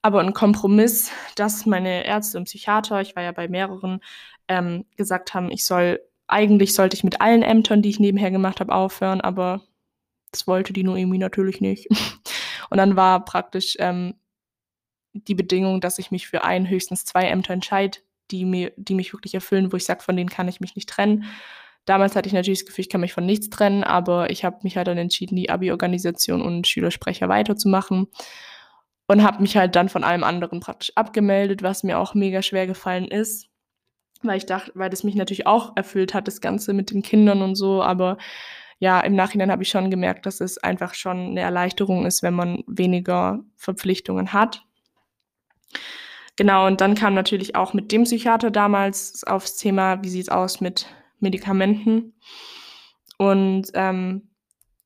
aber 0.02 0.20
'n 0.22 0.32
Kompromiss, 0.34 1.10
dass 1.36 1.66
meine 1.66 2.04
Ärzte 2.06 2.38
und 2.38 2.44
Psychiater 2.44 3.00
ich 3.00 3.16
war 3.16 3.22
ja 3.22 3.32
bei 3.32 3.48
mehreren, 3.48 4.00
ähm, 4.48 4.84
gesagt 4.96 5.34
haben, 5.34 5.50
ich 5.50 5.64
soll 5.64 6.00
eigentlich 6.28 6.74
sollte 6.74 6.96
ich 6.96 7.04
mit 7.04 7.20
allen 7.20 7.42
Ämtern, 7.42 7.82
die 7.82 7.90
ich 7.90 8.00
nebenher 8.00 8.30
gemacht 8.30 8.60
habe, 8.60 8.74
aufhören, 8.74 9.20
aber 9.20 9.62
das 10.32 10.46
wollte 10.48 10.72
die 10.74 10.84
Noemi 10.84 11.18
natürlich 11.18 11.60
nicht. 11.62 11.88
Und 12.70 12.78
dann 12.78 12.96
war 12.96 13.24
praktisch, 13.24 13.76
ähm, 13.80 14.14
die 15.14 15.34
Bedingung, 15.36 15.80
dass 15.82 15.98
ich 16.00 16.10
mich 16.12 16.28
für 16.28 16.44
1, 16.44 16.68
höchstens 16.68 17.04
2 17.06 17.24
Ämter 17.24 17.52
entscheide, 17.54 17.98
die 18.32 18.44
mir 18.46 18.72
die 18.76 18.94
mich 18.94 19.12
wirklich 19.14 19.34
erfüllen, 19.34 19.72
wo 19.72 19.76
ich 19.78 19.84
sage, 19.86 20.02
von 20.02 20.16
denen 20.16 20.30
kann 20.30 20.48
ich 20.48 20.60
mich 20.60 20.76
nicht 20.76 20.88
trennen. 20.90 21.24
Damals 21.86 22.16
hatte 22.16 22.26
ich 22.26 22.32
natürlich 22.32 22.60
das 22.60 22.66
Gefühl, 22.66 22.82
ich 22.82 22.88
kann 22.90 23.00
mich 23.00 23.12
von 23.12 23.24
nichts 23.24 23.48
trennen, 23.48 23.84
aber 23.84 24.28
ich 24.30 24.44
habe 24.44 24.58
mich 24.62 24.76
halt 24.76 24.88
dann 24.88 24.98
entschieden, 24.98 25.36
die 25.36 25.50
Abi-Organisation 25.50 26.42
und 26.42 26.66
Schülersprecher 26.66 27.28
weiterzumachen 27.28 28.08
und 29.08 29.22
habe 29.22 29.40
mich 29.42 29.56
halt 29.56 29.76
dann 29.76 29.88
von 29.88 30.04
allem 30.04 30.24
anderen 30.24 30.60
praktisch 30.60 30.92
abgemeldet, 30.96 31.62
was 31.62 31.84
mir 31.84 31.98
auch 31.98 32.14
mega 32.14 32.42
schwer 32.42 32.66
gefallen 32.66 33.06
ist, 33.08 33.48
weil 34.22 34.38
ich 34.38 34.46
dachte 34.46 34.72
weil 34.74 34.90
das 34.90 35.04
mich 35.04 35.16
natürlich 35.16 35.46
auch 35.46 35.76
erfüllt 35.76 36.14
hat, 36.14 36.28
das 36.28 36.40
Ganze 36.40 36.74
mit 36.74 36.90
den 36.92 37.02
Kindern 37.02 37.42
und 37.42 37.56
so. 37.56 37.82
Aber 37.82 38.18
ja, 38.80 39.00
im 39.00 39.14
Nachhinein 39.16 39.50
habe 39.52 39.62
ich 39.64 39.70
schon 39.70 39.90
gemerkt, 39.90 40.26
dass 40.26 40.40
es 40.40 40.58
einfach 40.58 40.94
schon 40.94 41.34
'ne 41.34 41.40
Erleichterung 41.42 42.06
ist, 42.06 42.22
wenn 42.24 42.34
man 42.34 42.64
weniger 42.68 43.40
Verpflichtungen 43.56 44.32
hat. 44.32 44.64
Genau, 46.38 46.66
und 46.66 46.82
dann 46.82 46.94
kam 46.94 47.14
natürlich 47.14 47.56
auch 47.56 47.72
mit 47.72 47.90
dem 47.92 48.02
Psychiater 48.04 48.50
damals 48.50 49.24
aufs 49.24 49.56
Thema: 49.56 50.02
„Wie 50.02 50.10
sieht's 50.10 50.28
aus 50.28 50.60
mit 50.60 50.86
Medikamenten?“ 51.20 52.14
Und, 53.18 53.70
ähm, 53.74 54.30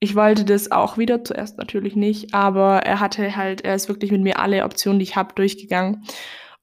ich 0.00 0.16
wollte 0.16 0.44
das 0.46 0.70
auch 0.72 0.96
wieder 0.98 1.24
zuerst 1.24 1.58
natürlich 1.58 1.94
nicht, 1.96 2.32
aber 2.34 2.78
er 2.86 3.00
hatte 3.00 3.36
halt 3.36 3.62
er 3.62 3.74
ist 3.74 3.88
wirklich 3.88 4.10
mit 4.10 4.22
mir 4.22 4.38
alle 4.38 4.64
Optionen, 4.64 4.98
die 4.98 5.04
ich 5.04 5.16
habe, 5.16 5.34
durchgegangen. 5.34 6.04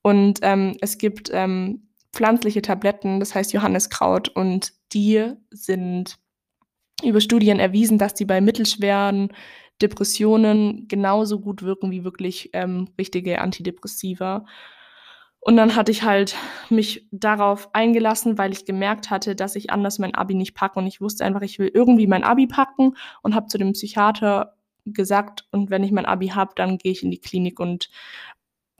Und, 0.01 0.39
ähm, 0.41 0.75
es 0.81 0.97
gibt, 0.97 1.29
ähm, 1.33 1.87
pflanzliche 2.13 2.61
Tabletten, 2.63 3.19
das 3.19 3.35
heißt 3.35 3.53
Johanniskraut 3.53 4.29
und 4.29 4.73
die 4.93 5.33
sind 5.51 6.17
über 7.03 7.21
Studien 7.21 7.59
erwiesen, 7.59 7.99
dass 7.99 8.15
die 8.15 8.25
bei 8.25 8.41
mittelschweren 8.41 9.29
Depressionen 9.81 10.87
genauso 10.87 11.39
gut 11.39 11.61
wirken 11.61 11.91
wie 11.91 12.03
wirklich, 12.03 12.49
ähm, 12.53 12.89
richtige 12.97 13.39
Antidepressiva. 13.39 14.45
Und 15.47 15.55
dann 15.55 15.77
hatte 15.77 15.93
ich 15.93 16.03
halt 16.03 16.35
mich 16.69 17.07
darauf 17.13 17.73
eingelassen, 17.73 18.37
weil 18.37 18.51
ich 18.51 18.65
gemerkt 18.65 19.09
hatte, 19.09 19.33
dass 19.33 19.55
ich 19.55 19.69
anders 19.69 19.97
mein 19.97 20.13
Abi 20.13 20.33
nicht 20.33 20.53
packe. 20.55 20.77
Und 20.77 20.87
ich 20.87 20.99
wusste 20.99 21.23
einfach, 21.23 21.39
ich 21.41 21.57
will 21.57 21.71
irgendwie 21.73 22.05
mein 22.05 22.25
Abi 22.25 22.47
packen 22.47 22.97
und 23.21 23.33
habe 23.33 23.47
zu 23.47 23.57
dem 23.57 23.71
Psychiater 23.71 24.55
gesagt: 24.85 25.45
„Und 25.51 25.69
wenn 25.69 25.85
ich 25.85 25.93
mein 25.93 26.05
Abi 26.05 26.27
habe, 26.29 26.51
dann 26.57 26.77
gehe 26.77 26.91
ich 26.91 27.01
in 27.01 27.11
die 27.11 27.21
Klinik 27.21 27.61
und 27.61 27.89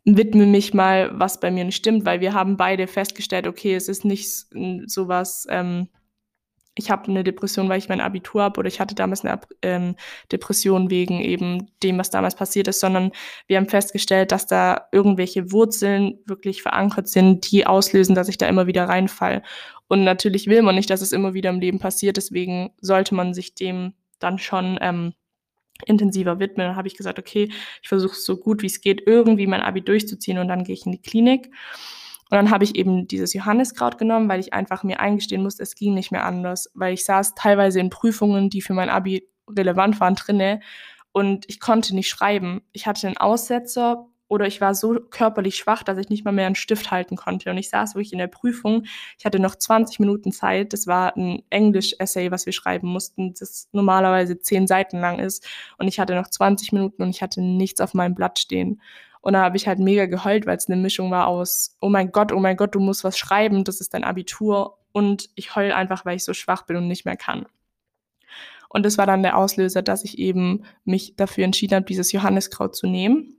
widme 0.05 0.45
mich 0.45 0.73
mal, 0.73 1.11
was 1.19 1.39
bei 1.39 1.51
mir 1.51 1.65
nicht 1.65 1.77
stimmt“, 1.77 2.05
weil 2.05 2.21
wir 2.21 2.33
haben 2.33 2.57
beide 2.57 2.87
festgestellt: 2.87 3.47
„Okay, 3.47 3.75
es 3.75 3.89
ist 3.89 4.05
nicht 4.05 4.25
s 4.25 4.49
n 4.53 4.83
so 4.87 5.07
was, 5.07 5.47
ähm 5.49 5.89
ich 6.77 6.91
habe 6.91 7.11
'ne 7.11 7.23
Depression, 7.23 7.69
weil 7.69 7.79
ich 7.79 7.89
mein 7.89 8.01
Abitur 8.01 8.43
habe 8.43 8.59
oder 8.59 8.67
ich 8.69 8.79
hatte 8.79 8.95
damals 8.95 9.23
'ne 9.23 9.33
Ab 9.33 9.47
ähm, 9.63 9.95
Depression 10.31 10.89
wegen 10.91 11.21
eben 11.21 11.67
dem, 11.83 11.97
was 11.99 12.09
damals 12.11 12.35
passiert 12.35 12.67
ist“, 12.69 12.79
sondern 12.81 13.11
wir 13.47 13.57
haben 13.57 13.69
festgestellt, 13.69 14.31
dass 14.31 14.47
da 14.47 14.87
irgendwelche 14.91 15.51
Wurzeln 15.51 16.19
wirklich 16.25 16.61
verankert 16.61 17.07
sind, 17.09 17.51
die 17.51 17.65
auslösen, 17.67 18.15
dass 18.15 18.29
ich 18.29 18.37
da 18.37 18.47
immer 18.47 18.67
wieder 18.67 18.85
reinfalle. 18.89 19.43
Und 19.89 20.03
natürlich 20.03 20.47
will 20.47 20.61
man 20.63 20.75
nicht, 20.75 20.89
dass 20.89 21.01
es 21.01 21.11
immer 21.13 21.33
wieder 21.33 21.49
im 21.49 21.59
Leben 21.61 21.79
passiert, 21.79 22.17
deswegen 22.17 22.71
sollte 22.81 23.15
man 23.15 23.33
sich 23.33 23.55
dem 23.55 23.93
dann 24.19 24.39
schon, 24.39 24.77
ähm, 24.81 25.13
intensiver 25.87 26.39
widmen. 26.39 26.67
Dann 26.67 26.75
habe 26.77 26.87
ich 26.89 26.97
gesagt: 26.97 27.19
„Okay, 27.19 27.49
ich 27.83 27.89
versuche 27.89 28.13
es 28.13 28.25
so 28.25 28.37
gut 28.37 28.63
wie's 28.63 28.81
geht, 28.81 29.03
irgendwie 29.07 29.47
mein 29.47 29.61
Abi 29.61 29.81
durchzuziehen 29.81 30.39
und 30.39 30.47
dann 30.49 30.63
gehe 30.65 30.73
ich 30.75 30.85
in 30.87 30.93
die 30.93 31.01
Klinik.“ 31.01 31.49
Und 32.31 32.35
dann 32.37 32.51
habe 32.51 32.63
ich 32.65 32.75
eben 32.75 33.07
dieses 33.07 33.33
Johanniskraut 33.33 33.97
genommen, 33.97 34.27
weil 34.29 34.39
ich 34.41 34.53
einfach 34.53 34.83
mir 34.83 34.99
eingestehen 34.99 35.43
musste, 35.43 35.63
es 35.63 35.75
ging 35.75 35.93
nicht 35.93 36.11
mehr 36.11 36.25
anders, 36.25 36.69
weil 36.73 36.93
ich 36.93 37.05
saß 37.05 37.35
teilweise 37.35 37.79
in 37.79 37.89
Prüfungen, 37.89 38.49
die 38.49 38.61
für 38.61 38.73
mein 38.73 38.89
Abi 38.89 39.27
relevant 39.49 39.99
waren, 40.01 40.15
drinne 40.15 40.59
und 41.13 41.45
ich 41.49 41.59
konnte 41.61 41.95
nicht 41.95 42.09
schreiben. 42.09 42.61
Ich 42.73 42.85
hatte 42.87 43.07
'n 43.07 43.17
Aussetzer 43.17 44.07
oder 44.29 44.45
ich 44.45 44.59
war 44.59 44.75
so 44.75 44.95
körperlich 45.09 45.55
schwach, 45.55 45.83
dass 45.83 45.97
ich 45.97 46.09
nicht 46.09 46.25
mal 46.25 46.33
mehr 46.33 46.47
'n 46.47 46.55
Stift 46.55 46.91
halten 46.91 47.15
konnte. 47.15 47.49
Und 47.49 47.57
ich 47.57 47.69
saß 47.69 47.95
wirklich 47.95 48.11
in 48.11 48.19
der 48.19 48.27
Prüfung. 48.27 48.83
Ich 49.17 49.25
hatte 49.25 49.39
noch 49.39 49.55
20 49.55 49.99
Minuten 49.99 50.33
Zeit. 50.33 50.73
Das 50.73 50.85
war 50.85 51.15
'n 51.17 51.43
Englisch-Essay, 51.49 52.29
was 52.31 52.45
wir 52.45 52.51
schreiben 52.53 52.89
mussten, 52.89 53.33
das 53.39 53.69
normalerweise 53.71 54.37
10 54.39 54.67
Seiten 54.67 54.99
lang 54.99 55.19
ist. 55.19 55.47
Und 55.77 55.87
ich 55.87 55.99
hatte 55.99 56.13
noch 56.15 56.27
20 56.29 56.73
Minuten 56.73 57.03
und 57.03 57.09
ich 57.09 57.21
hatte 57.21 57.41
nichts 57.41 57.79
auf 57.81 57.93
meinem 57.93 58.15
Blatt 58.15 58.37
stehen. 58.39 58.81
Und 59.27 59.33
da 59.33 59.41
habe 59.43 59.57
ich 59.57 59.67
halt 59.67 59.79
mega 59.79 60.05
geheult, 60.05 60.45
weil's 60.45 60.69
'ne 60.69 60.77
Mischung 60.77 61.11
war 61.11 61.27
aus: 61.27 61.75
„Oh 61.81 61.89
mein 61.89 62.13
Gott, 62.13 62.31
oh 62.31 62.39
mein 62.39 62.55
Gott, 62.55 62.75
du 62.75 62.79
musst 62.79 63.03
was 63.03 63.17
schreiben, 63.17 63.65
das 63.65 63.81
ist 63.81 63.93
dein 63.93 64.05
Abitur.“ 64.05 64.77
Und 64.93 65.29
ich 65.35 65.53
heule 65.53 65.75
einfach, 65.75 66.05
weil 66.05 66.15
ich 66.15 66.23
so 66.23 66.33
schwach 66.33 66.61
bin 66.65 66.77
und 66.77 66.87
nicht 66.87 67.03
mehr 67.03 67.17
kann. 67.17 67.45
Und 68.71 68.85
das 68.85 68.97
war 68.97 69.05
dann 69.05 69.23
der 69.23 69.37
Auslöser, 69.37 69.81
dass 69.81 70.03
ich 70.03 70.17
eben 70.19 70.63
mich 70.83 71.15
dafür 71.15 71.45
entschieden 71.45 71.75
habe, 71.75 71.85
dieses 71.85 72.11
Johanniskraut 72.11 72.75
zu 72.75 72.87
nehmen. 72.87 73.37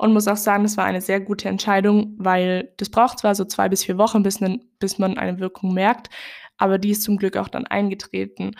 Und 0.00 0.14
muss 0.14 0.28
auch 0.28 0.36
sagen, 0.38 0.62
das 0.62 0.78
war 0.78 0.86
eine 0.86 1.02
sehr 1.02 1.20
gute 1.20 1.46
Entscheidung, 1.50 2.14
weil 2.16 2.72
das 2.78 2.88
braucht 2.88 3.18
zwar 3.18 3.34
so 3.34 3.44
2 3.44 3.68
bis 3.68 3.84
4 3.84 3.98
Wochen, 3.98 4.22
bis 4.22 4.40
'nen 4.40 4.64
bis 4.78 4.98
man 4.98 5.18
eine 5.18 5.38
Wirkung 5.40 5.74
merkt, 5.74 6.08
aber 6.56 6.78
die 6.78 6.88
ist 6.90 7.02
zum 7.02 7.18
Glück 7.18 7.36
auch 7.36 7.48
dann 7.48 7.66
eingetreten. 7.66 8.52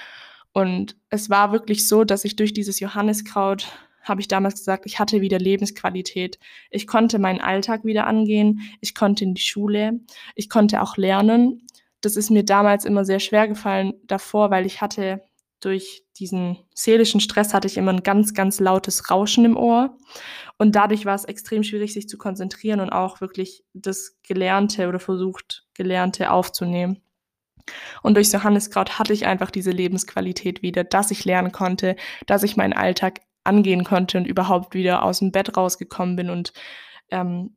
Und 0.53 0.97
es 1.09 1.31
war 1.31 1.53
wirklich 1.53 1.89
so, 1.89 2.05
dass 2.05 2.27
ich 2.27 2.37
durch 2.37 2.53
dieses 2.53 2.79
Johanniskraut 2.81 3.69
habe 4.03 4.21
ich 4.21 4.29
damals 4.29 4.55
gesagt, 4.55 4.87
ich 4.87 4.99
hatte 4.99 5.21
wieder 5.21 5.39
Lebensqualität. 5.39 6.39
Ich 6.71 6.87
konnte 6.87 7.19
meinen 7.19 7.41
Alltag 7.41 7.85
wieder 7.85 8.07
angehen, 8.07 8.61
ich 8.81 8.95
konnte 8.95 9.25
in 9.25 9.35
die 9.35 9.43
Schule, 9.43 10.01
ich 10.35 10.49
konnte 10.49 10.83
auch 10.83 10.97
lernen. 10.97 11.67
Das 12.01 12.17
ist 12.17 12.31
mir 12.31 12.45
damals 12.45 12.85
immer 12.85 13.05
sehr 13.05 13.21
schwergefallen 13.21 13.95
davor, 14.05 14.51
weil 14.51 14.67
ich 14.67 14.81
hatte 14.81 15.23
durch 15.61 16.05
diesen 16.19 16.59
seelischen 16.75 17.21
Stress 17.21 17.53
hatte 17.53 17.69
ich 17.69 17.77
immer 17.77 17.93
'n 17.93 18.03
ganz, 18.03 18.35
ganz 18.35 18.61
lautes 18.61 19.11
Rauschen 19.11 19.45
im 19.45 19.57
Ohr. 19.57 19.97
Und 20.59 20.75
dadurch 20.75 21.05
war's 21.07 21.25
extrem 21.25 21.63
schwierig, 21.63 21.93
sich 21.93 22.09
zu 22.09 22.19
konzentrieren 22.19 22.81
und 22.81 22.91
auch 22.91 23.21
wirklich 23.21 23.65
das 23.75 24.19
Gelernte 24.23 24.89
oder 24.89 24.99
versucht 25.01 25.67
Gelernte 25.75 26.31
aufzunehmen. 26.31 27.03
Und 28.03 28.15
durchs 28.15 28.33
Johanniskraut 28.33 28.99
hatte 28.99 29.13
ich 29.13 29.27
einfach 29.27 29.51
diese 29.51 29.71
Lebensqualität 29.71 30.63
wieder, 30.63 30.85
dass 30.85 31.11
ich 31.11 31.25
lernen 31.25 31.53
konnte, 31.53 31.97
dass 32.27 32.43
ich 32.43 32.57
meinen 32.57 32.73
Alltag 32.73 33.21
angehen 33.45 33.85
konnte 33.85 34.19
und 34.19 34.27
überhaupt 34.27 34.75
wieder 34.75 35.03
aus 35.03 35.21
dem 35.21 35.33
Bett 35.33 35.57
rausgekommen 35.57 36.17
bin. 36.17 36.31
Und 36.31 36.53
ähm, 37.11 37.57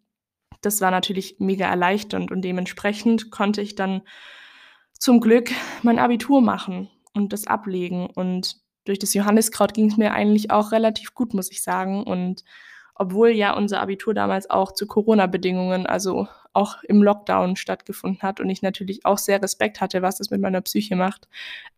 das 0.61 0.81
war 0.81 0.91
natürlich 0.91 1.37
mega 1.39 1.67
erleichternd 1.67 2.31
und 2.31 2.41
dementsprechend 2.41 3.31
konnte 3.31 3.61
ich 3.61 3.75
dann 3.75 4.01
zum 4.93 5.19
Glück 5.19 5.51
mein 5.81 5.99
Abitur 5.99 6.41
machen 6.41 6.89
und 7.13 7.33
das 7.33 7.47
ablegen. 7.47 8.07
Und 8.07 8.57
durch 8.85 8.99
das 8.99 9.13
Johanniskraut 9.13 9.73
ging 9.73 9.89
es 9.89 9.97
mir 9.97 10.13
eigentlich 10.13 10.51
auch 10.51 10.71
relativ 10.71 11.13
gut, 11.13 11.33
muss 11.33 11.51
ich 11.51 11.61
sagen. 11.61 12.03
Und 12.03 12.43
obwohl 12.95 13.29
ja 13.29 13.53
unser 13.55 13.81
Abitur 13.81 14.13
damals 14.13 14.49
auch 14.49 14.71
zu 14.71 14.87
Corona-Bedingungen, 14.87 15.85
also 15.85 16.27
auch 16.53 16.83
im 16.83 17.01
Lockdown 17.01 17.55
stattgefunden 17.55 18.21
hat 18.21 18.39
und 18.39 18.49
ich 18.49 18.61
natürlich 18.61 19.05
auch 19.05 19.17
sehr 19.17 19.41
Respekt 19.41 19.81
hatte, 19.81 20.01
was 20.01 20.19
das 20.19 20.29
mit 20.29 20.39
meiner 20.39 20.61
Psyche 20.61 20.95
macht, 20.95 21.27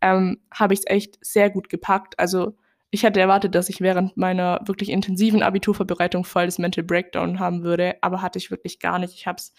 ähm, 0.02 0.42
habe 0.52 0.74
ich 0.74 0.82
es 0.82 0.88
echt 0.88 1.18
sehr 1.22 1.50
gut 1.50 1.70
gepackt. 1.70 2.20
Also 2.20 2.56
ich 2.92 3.04
hatte 3.04 3.20
erwartet, 3.20 3.56
dass 3.56 3.70
ich 3.70 3.82
während 3.82 4.16
meiner 4.16 4.62
wirklich 4.66 4.90
intensiven 4.90 5.44
Abiturvorbereitung 5.44 6.24
voll 6.24 6.46
das 6.46 6.60
Mental 6.60 6.84
Breakdown 6.84 7.40
haben 7.40 7.64
würde, 7.64 7.96
aber 8.02 8.22
hatte 8.22 8.40
ich 8.40 8.52
wirklich 8.52 8.80
gar 8.80 9.00
nicht. 9.00 9.14
Ich 9.16 9.28
habe 9.28 9.38
es 9.38 9.54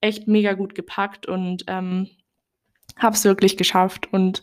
echt 0.00 0.26
mega 0.26 0.54
gut 0.54 0.74
gepackt 0.74 1.26
und 1.26 1.64
ähm, 1.68 2.08
habe 2.96 3.14
es 3.14 3.24
wirklich 3.24 3.56
geschafft. 3.56 4.12
Und 4.12 4.42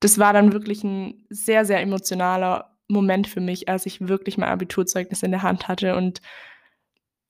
das 0.00 0.18
war 0.18 0.32
dann 0.32 0.52
wirklich 0.52 0.84
ein 0.84 1.24
sehr, 1.30 1.64
sehr 1.64 1.80
emotionaler 1.80 2.76
Moment 2.88 3.26
für 3.26 3.40
mich, 3.40 3.68
als 3.68 3.86
ich 3.86 4.06
wirklich 4.06 4.36
mein 4.36 4.50
Abiturzeugnis 4.50 5.22
in 5.22 5.30
der 5.30 5.42
Hand 5.42 5.68
hatte. 5.68 5.96
Und 5.96 6.20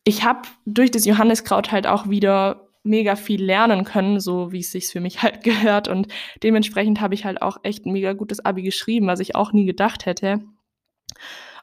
ich 0.05 0.25
habe 0.25 0.49
durch 0.67 0.91
das 0.91 1.05
Johanniskraut 1.05 1.71
halt 1.71 1.87
auch 1.87 2.09
wieder 2.09 2.69
mega 2.83 3.17
viel 3.17 3.43
lernen 3.43 3.85
können, 3.85 4.21
so 4.21 4.53
wie 4.53 4.61
es 4.61 4.73
sich 4.73 4.89
für 4.89 5.01
mich 5.01 5.23
halt 5.23 5.43
gehört. 5.43 5.89
Und 5.89 6.09
dementsprechend 6.43 7.01
habe 7.01 7.15
ich 7.15 7.25
halt 7.25 7.43
auch 7.43 7.59
echt 7.63 7.87
ein 7.87 7.93
mega 7.93 8.13
gutes 8.13 8.45
Abi 8.45 8.63
geschrieben, 8.63 9.07
was 9.07 9.21
ich 9.21 9.35
auch 9.35 9.53
nie 9.53 9.67
gedacht 9.67 10.07
hätte. 10.07 10.41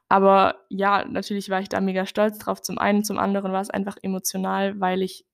Aber 0.08 0.66
ja, 0.68 1.04
natürlich 1.04 1.50
war 1.50 1.60
ich 1.60 1.68
da 1.68 1.80
mega 1.80 2.04
stolz 2.04 2.38
drauf. 2.38 2.62
Zum 2.62 2.78
einen, 2.78 3.04
zum 3.04 3.18
anderen 3.18 3.52
war 3.52 3.60
es 3.60 3.70
einfach 3.70 3.96
emotional, 4.02 4.80
weil 4.80 5.02
ich 5.02 5.24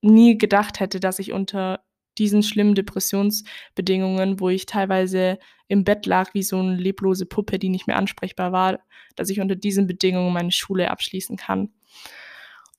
nie 0.00 0.36
gedacht 0.36 0.80
hätte, 0.80 0.98
dass 0.98 1.20
ich 1.20 1.32
unter 1.32 1.84
diesen 2.18 2.42
schlimmen 2.42 2.74
Depressionsbedingungen, 2.74 4.40
wo 4.40 4.48
ich 4.48 4.66
teilweise 4.66 5.38
im 5.68 5.84
Bett 5.84 6.04
lag 6.04 6.34
wie 6.34 6.42
so 6.42 6.58
eine 6.58 6.76
leblose 6.76 7.26
Puppe, 7.26 7.58
die 7.58 7.68
nicht 7.68 7.86
mehr 7.86 7.96
ansprechbar 7.96 8.52
war, 8.52 8.80
dass 9.16 9.30
ich 9.30 9.40
unter 9.40 9.56
diesen 9.56 9.86
Bedingungen 9.86 10.32
meine 10.32 10.52
Schule 10.52 10.90
abschließen 10.90 11.36
kann. 11.36 11.72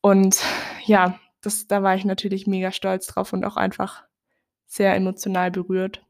Und 0.01 0.43
ja, 0.85 1.19
das, 1.43 1.67
da 1.67 1.83
war 1.83 1.95
ich 1.95 2.05
natürlich 2.05 2.47
mega 2.47 2.71
stolz 2.71 3.07
drauf 3.07 3.33
und 3.33 3.45
auch 3.45 3.57
einfach 3.57 4.03
sehr 4.65 4.95
emotional 4.95 5.51
berührt. 5.51 6.03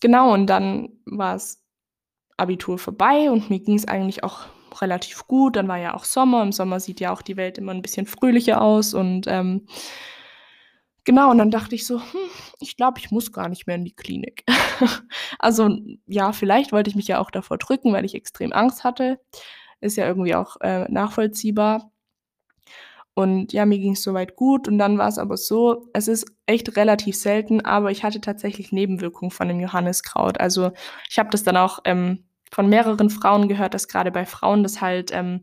Genau, 0.00 0.32
und 0.32 0.46
dann 0.46 0.90
war 1.04 1.34
es 1.34 1.62
Abitur 2.36 2.78
vorbei 2.78 3.30
und 3.30 3.50
mir 3.50 3.60
ging 3.60 3.76
es 3.76 3.88
eigentlich 3.88 4.24
auch 4.24 4.46
relativ 4.80 5.26
gut. 5.26 5.56
Dann 5.56 5.68
war 5.68 5.78
ja 5.78 5.94
auch 5.94 6.04
Sommer. 6.04 6.42
Im 6.42 6.52
Sommer 6.52 6.80
sieht 6.80 7.00
ja 7.00 7.12
auch 7.12 7.22
die 7.22 7.36
Welt 7.36 7.58
immer 7.58 7.72
ein 7.72 7.82
bisschen 7.82 8.06
fröhlicher 8.06 8.62
aus. 8.62 8.94
Und 8.94 9.26
ähm, 9.26 9.66
genau, 11.04 11.30
und 11.30 11.38
dann 11.38 11.50
dachte 11.50 11.74
ich 11.74 11.86
so, 11.86 12.00
hm, 12.00 12.30
ich 12.60 12.76
glaube, 12.76 12.98
ich 12.98 13.10
muss 13.10 13.32
gar 13.32 13.48
nicht 13.48 13.66
mehr 13.66 13.76
in 13.76 13.84
die 13.84 13.94
Klinik. 13.94 14.44
also 15.38 15.68
ja, 16.06 16.32
vielleicht 16.32 16.72
wollte 16.72 16.90
ich 16.90 16.96
mich 16.96 17.08
ja 17.08 17.18
auch 17.18 17.30
davor 17.30 17.58
drücken, 17.58 17.92
weil 17.92 18.04
ich 18.04 18.14
extrem 18.14 18.52
Angst 18.52 18.84
hatte. 18.84 19.20
Ist 19.80 19.96
ja 19.96 20.06
irgendwie 20.06 20.34
auch 20.34 20.56
äh, 20.60 20.90
nachvollziehbar. 20.90 21.90
Und 23.20 23.52
ja, 23.52 23.66
mir 23.66 23.78
ging 23.78 23.92
es 23.92 24.02
soweit 24.02 24.36
gut. 24.36 24.68
Und 24.68 24.78
dann 24.78 24.98
war 24.98 25.08
es 25.08 25.18
aber 25.18 25.36
so, 25.36 25.88
es 25.92 26.08
ist 26.08 26.26
echt 26.46 26.76
relativ 26.76 27.16
selten, 27.16 27.60
aber 27.64 27.90
ich 27.90 28.02
hatte 28.04 28.20
tatsächlich 28.20 28.72
Nebenwirkungen 28.72 29.30
von 29.30 29.48
dem 29.48 29.60
Johanniskraut. 29.60 30.40
Also 30.40 30.72
ich 31.08 31.18
habe 31.18 31.30
das 31.30 31.42
dann 31.42 31.56
auch 31.56 31.80
ähm, 31.84 32.24
von 32.52 32.68
mehreren 32.68 33.10
Frauen 33.10 33.48
gehört, 33.48 33.74
dass 33.74 33.88
gerade 33.88 34.10
bei 34.10 34.26
Frauen 34.26 34.62
das 34.62 34.80
halt 34.80 35.10
ähm, 35.12 35.42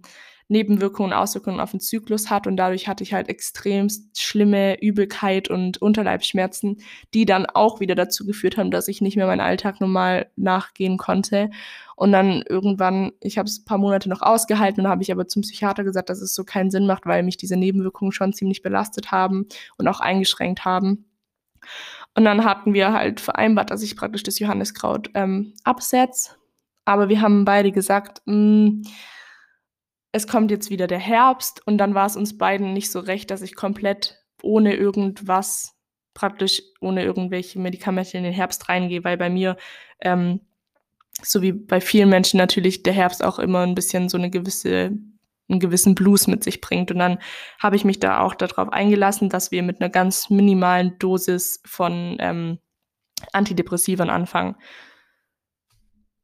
Nebenwirkungen 0.50 1.12
und 1.12 1.18
Auswirkungen 1.18 1.60
auf 1.60 1.72
den 1.72 1.80
Zyklus 1.80 2.30
hat. 2.30 2.48
Und 2.48 2.58
dadurch 2.58 2.88
hatte 2.88 3.04
ich 3.04 3.14
halt 3.14 3.28
extremst 3.30 4.20
schlimme 4.20 4.82
Übelkeit 4.82 5.50
und 5.50 5.82
Unterleibsschmerzen, 5.82 6.78
die 7.14 7.26
dann 7.26 7.46
auch 7.46 7.80
wieder 7.80 7.96
dazu 7.96 8.26
geführt 8.26 8.58
haben, 8.58 8.72
dass 8.72 8.88
ich 8.88 9.02
nicht 9.02 9.18
mehr 9.18 9.28
meinen 9.28 9.42
Alltag 9.42 9.82
normal 9.82 10.32
nachgehen 10.36 10.98
konnte. 10.98 11.50
Und 11.98 12.12
dann 12.12 12.44
irgendwann, 12.48 13.12
ich 13.22 13.40
habe 13.40 13.48
es 13.48 13.58
ein 13.58 13.66
paar 13.66 13.80
Monate 13.80 14.08
noch 14.08 14.22
ausgehalten 14.22 14.86
und 14.86 14.88
habe 14.88 15.02
ich 15.02 15.12
aber 15.12 15.28
zum 15.28 15.42
Psychiater 15.42 15.84
gesagt, 15.84 16.12
dass 16.12 16.22
es 16.22 16.36
so 16.36 16.44
keinen 16.44 16.70
Sinn 16.70 16.86
macht, 16.86 17.08
weil 17.08 17.24
mich 17.24 17.38
diese 17.38 17.58
Nebenwirkungen 17.58 18.12
schon 18.12 18.34
ziemlich 18.34 18.62
belastet 18.62 19.12
haben 19.12 19.48
und 19.80 19.88
auch 19.88 20.00
eingeschränkt 20.00 20.64
haben. 20.64 21.06
Und 22.14 22.24
dann 22.24 22.46
hatten 22.46 22.76
wir 22.76 22.94
halt 22.94 23.20
vereinbart, 23.20 23.72
dass 23.72 23.82
ich 23.82 23.98
praktisch 23.98 24.22
das 24.22 24.38
Johanniskraut 24.38 25.10
ähm, 25.16 25.56
absetze. 25.64 26.36
Aber 26.86 27.10
wir 27.10 27.20
haben 27.20 27.46
beide 27.46 27.72
gesagt, 27.72 28.22
mm, 28.26 28.84
es 30.12 30.28
kommt 30.28 30.52
jetzt 30.52 30.70
wieder 30.70 30.86
der 30.86 31.00
Herbst 31.00 31.66
und 31.66 31.80
dann 31.80 31.96
war 31.96 32.06
es 32.06 32.16
uns 32.16 32.38
beiden 32.38 32.74
nicht 32.74 32.92
so 32.92 33.00
recht, 33.00 33.32
dass 33.32 33.42
ich 33.42 33.56
komplett 33.56 34.24
ohne 34.44 34.76
irgendwas, 34.76 35.76
praktisch 36.14 36.62
ohne 36.80 37.04
irgendwelche 37.04 37.58
Medikamente 37.58 38.20
in 38.20 38.24
den 38.24 38.34
Herbst 38.34 38.70
reingehe, 38.70 39.04
weil 39.04 39.18
bei 39.18 39.32
mir, 39.32 39.58
ähm, 40.00 40.42
so 41.24 41.42
wie 41.42 41.52
bei 41.52 41.82
vielen 41.82 42.10
Menschen 42.10 42.38
natürlich 42.38 42.84
der 42.84 42.94
Herbst 42.94 43.24
auch 43.24 43.40
immer 43.40 43.62
ein 43.62 43.76
bisschen 43.76 44.10
so 44.10 44.18
eine 44.18 44.30
gewisse 44.30 44.92
einen 45.50 45.60
gewissen 45.60 45.96
Blues 45.96 46.28
mit 46.28 46.44
sich 46.44 46.62
bringt. 46.62 46.92
Und 46.92 47.00
dann 47.00 47.20
habe 47.60 47.76
ich 47.76 47.86
mich 47.86 48.00
da 48.00 48.20
auch 48.20 48.36
darauf 48.36 48.70
eingelassen, 48.70 49.30
dass 49.30 49.52
wir 49.52 49.64
mit 49.64 49.82
einer 49.82 49.90
ganz 49.90 50.30
minimalen 50.30 51.00
Dosis 51.00 51.62
von 51.66 52.18
ähm, 52.20 52.60
Antidepressivern 53.32 54.10
anfangen. 54.10 54.56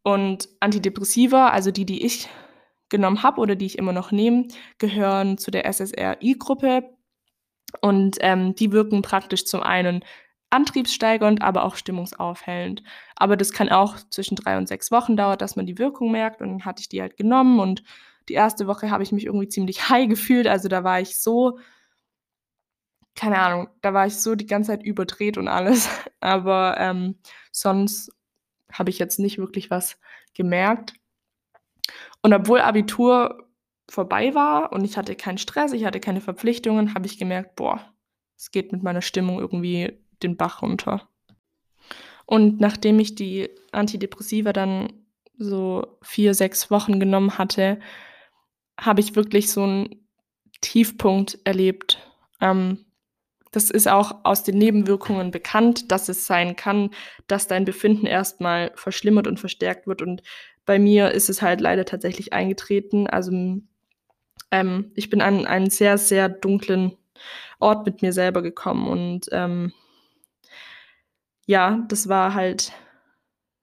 Und 0.03 0.49
Antidepressiva, 0.59 1.49
also 1.49 1.71
die, 1.71 1.85
die 1.85 2.05
ich 2.05 2.27
genommen 2.89 3.23
habe 3.23 3.39
oder 3.39 3.55
die 3.55 3.65
ich 3.65 3.77
immer 3.77 3.93
noch 3.93 4.11
nehme, 4.11 4.47
gehören 4.77 5.37
zu 5.37 5.49
der 5.51 5.71
SSRI-Gruppe. 5.71 6.83
Und 7.81 8.17
ähm, 8.19 8.53
die 8.55 8.71
wirken 8.71 9.01
praktisch 9.01 9.45
zum 9.45 9.63
einen 9.63 10.03
antriebssteigernd, 10.53 11.41
aber 11.41 11.63
auch 11.63 11.75
stimmungsaufhellend. 11.75 12.83
Aber 13.15 13.35
das 13.37 13.51
kann 13.51 13.69
auch 13.69 13.97
zwischen 14.09 14.35
drei 14.35 14.57
und 14.57 14.67
sechs 14.67 14.91
Wochen 14.91 15.17
dauern, 15.17 15.37
dass 15.37 15.55
man 15.55 15.65
die 15.65 15.77
Wirkung 15.77 16.11
merkt. 16.11 16.41
Und 16.41 16.49
dann 16.49 16.65
hatte 16.65 16.81
ich 16.81 16.89
die 16.89 17.01
halt 17.01 17.17
genommen 17.17 17.59
und 17.59 17.83
die 18.29 18.33
erste 18.33 18.67
Woche 18.67 18.89
habe 18.89 19.03
ich 19.03 19.11
mich 19.11 19.25
irgendwie 19.25 19.49
ziemlich 19.49 19.89
high 19.89 20.07
gefühlt. 20.07 20.47
Also 20.47 20.69
da 20.69 20.83
war 20.83 21.01
ich 21.01 21.19
so, 21.21 21.59
keine 23.15 23.39
Ahnung, 23.39 23.69
da 23.81 23.93
war 23.93 24.07
ich 24.07 24.15
so 24.15 24.35
die 24.35 24.47
ganze 24.47 24.71
Zeit 24.71 24.83
überdreht 24.83 25.37
und 25.37 25.47
alles. 25.47 25.89
Aber 26.19 26.77
ähm, 26.79 27.15
sonst 27.51 28.11
habe 28.71 28.89
ich 28.89 28.99
jetzt 28.99 29.19
nicht 29.19 29.37
wirklich 29.37 29.69
was 29.69 29.99
gemerkt. 30.33 30.93
Und 32.21 32.33
obwohl 32.33 32.61
Abitur 32.61 33.47
vorbei 33.89 34.33
war 34.33 34.71
und 34.71 34.83
ich 34.85 34.97
hatte 34.97 35.15
keinen 35.15 35.37
Stress, 35.37 35.73
ich 35.73 35.85
hatte 35.85 35.99
keine 35.99 36.21
Verpflichtungen, 36.21 36.93
habe 36.95 37.05
ich 37.05 37.17
gemerkt, 37.19 37.55
boah, 37.55 37.93
es 38.37 38.51
geht 38.51 38.71
mit 38.71 38.81
meiner 38.81 39.01
Stimmung 39.01 39.39
irgendwie 39.39 40.02
den 40.23 40.37
Bach 40.37 40.61
runter. 40.61 41.07
Und 42.25 42.59
nachdem 42.59 42.99
ich 42.99 43.15
die 43.15 43.49
Antidepressiva 43.71 44.53
dann 44.53 44.93
so 45.37 45.97
vier, 46.01 46.33
sechs 46.33 46.71
Wochen 46.71 46.99
genommen 46.99 47.37
hatte, 47.37 47.79
habe 48.79 49.01
ich 49.01 49.15
wirklich 49.15 49.51
so 49.51 49.63
einen 49.63 50.07
Tiefpunkt 50.61 51.39
erlebt. 51.43 51.99
Ähm, 52.41 52.85
das 53.51 53.69
ist 53.69 53.87
auch 53.87 54.23
aus 54.23 54.43
den 54.43 54.57
Nebenwirkungen 54.57 55.29
bekannt, 55.29 55.91
dass 55.91 56.09
es 56.09 56.25
sein 56.25 56.55
kann, 56.55 56.89
dass 57.27 57.47
dein 57.47 57.65
Befinden 57.65 58.07
erstmal 58.07 58.71
verschlimmert 58.75 59.27
und 59.27 59.39
verstärkt 59.39 59.85
wird. 59.85 60.01
Und 60.01 60.23
bei 60.65 60.79
mir 60.79 61.11
ist 61.11 61.29
es 61.29 61.41
halt 61.41 61.61
leider 61.61 61.85
tatsächlich 61.85 62.33
eingetreten. 62.33 63.05
Also 63.05 63.31
ähm, 64.49 64.91
ich 64.95 65.09
bin 65.09 65.21
an 65.21 65.45
einen 65.45 65.69
sehr, 65.69 65.97
sehr 65.99 66.29
dunklen 66.29 66.97
Ort 67.59 67.85
mit 67.85 68.01
mir 68.01 68.11
selber 68.11 68.41
gekommen. 68.41 68.87
Und 68.87 69.27
ähm, 69.31 69.71
ja, 71.45 71.83
das 71.87 72.07
war 72.09 72.33
halt 72.33 72.73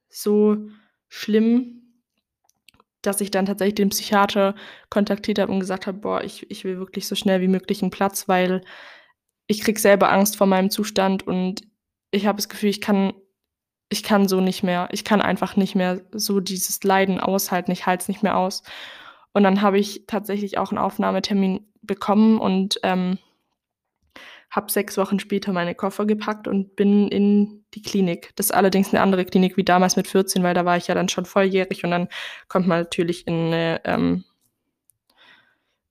so 0.09 0.57
schlimm, 1.09 1.76
dass 3.03 3.20
ich 3.20 3.31
dann 3.31 3.47
tatsächlich 3.47 3.76
den 3.76 3.89
Psychiater 3.89 4.55
kontaktiert 4.91 5.39
habe 5.39 5.53
und 5.53 5.61
gesagt 5.61 5.87
habe, 5.87 5.99
boah, 5.99 6.22
ich, 6.22 6.51
ich 6.51 6.64
will 6.64 6.78
wirklich 6.78 7.09
so 7.09 7.14
schnell 7.14 7.41
wie 7.41 7.49
möglich 7.49 7.83
einen 7.83 7.91
Platz, 7.91 8.28
weil 8.28 8.62
ich 9.47 9.62
krieg 9.62 9.78
selber 9.78 10.12
Angst 10.12 10.37
vor 10.37 10.47
meinem 10.47 10.70
Zustand 10.70 11.26
und 11.26 11.62
ich 12.11 12.26
habe 12.26 12.37
das 12.37 12.49
Gefühl, 12.49 12.70
ich 12.70 12.81
kann 12.81 13.14
ich 13.91 14.05
kann 14.05 14.28
so 14.28 14.41
nicht 14.41 14.62
mehr. 14.62 14.89
Ich 14.93 15.05
kann 15.05 15.20
einfach 15.20 15.57
nicht 15.57 15.74
mehr 15.74 16.01
so 16.12 16.41
dieses 16.41 16.83
Leiden 16.85 17.20
aushalten. 17.20 17.72
Ich 17.72 17.87
halte 17.87 18.03
es 18.03 18.09
nicht 18.09 18.22
mehr 18.22 18.39
aus. 18.39 18.62
Und 19.33 19.43
dann 19.43 19.62
habe 19.62 19.78
ich 19.78 20.05
tatsächlich 20.07 20.59
auch 20.59 20.70
einen 20.70 20.78
Aufnahmetermin 20.78 21.66
bekommen 21.83 22.39
und 22.39 22.78
ähm, 22.85 23.18
habe 24.51 24.70
sechs 24.70 24.96
Wochen 24.96 25.20
später 25.20 25.53
meine 25.53 25.74
Koffer 25.74 26.07
gepackt 26.07 26.48
und 26.48 26.74
bin 26.74 27.09
in 27.09 27.64
die 27.74 27.82
Klinik. 27.82 28.32
Das 28.36 28.46
ist 28.46 28.53
allerdings 28.53 28.92
eine 28.92 29.01
andere 29.01 29.24
Klinik 29.24 29.57
wie 29.57 29.64
damals 29.64 29.96
mit 29.96 30.09
14, 30.09 30.42
weil 30.42 30.55
da 30.55 30.64
war 30.64 30.76
ich 30.76 30.88
ja 30.88 30.94
dann 30.94 31.09
schon 31.09 31.24
volljährig 31.24 31.84
und 31.84 31.92
dann 31.92 32.09
kommt 32.48 32.66
man 32.66 32.80
natürlich 32.80 33.26
in 33.26 33.46
eine, 33.46 33.80
ähm, 33.84 34.24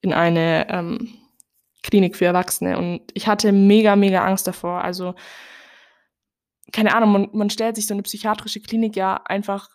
in 0.02 0.14
eine 0.14 0.68
ähm, 0.70 1.14
Klinik 1.84 2.18
für 2.18 2.26
Erwachsene. 2.26 2.78
Und 2.78 3.02
ich 3.14 3.28
hatte 3.28 3.54
mega, 3.54 3.96
mega 3.96 4.26
Angst 4.26 4.46
davor. 4.46 4.84
Also 4.84 5.16
keine 6.74 6.94
Ahnung, 6.94 7.12
man, 7.12 7.30
man 7.32 7.50
stellt 7.50 7.78
sich 7.78 7.88
so 7.88 7.94
eine 7.94 8.04
psychiatrische 8.04 8.60
Klinik 8.60 8.96
ja 8.96 9.22
einfach 9.26 9.70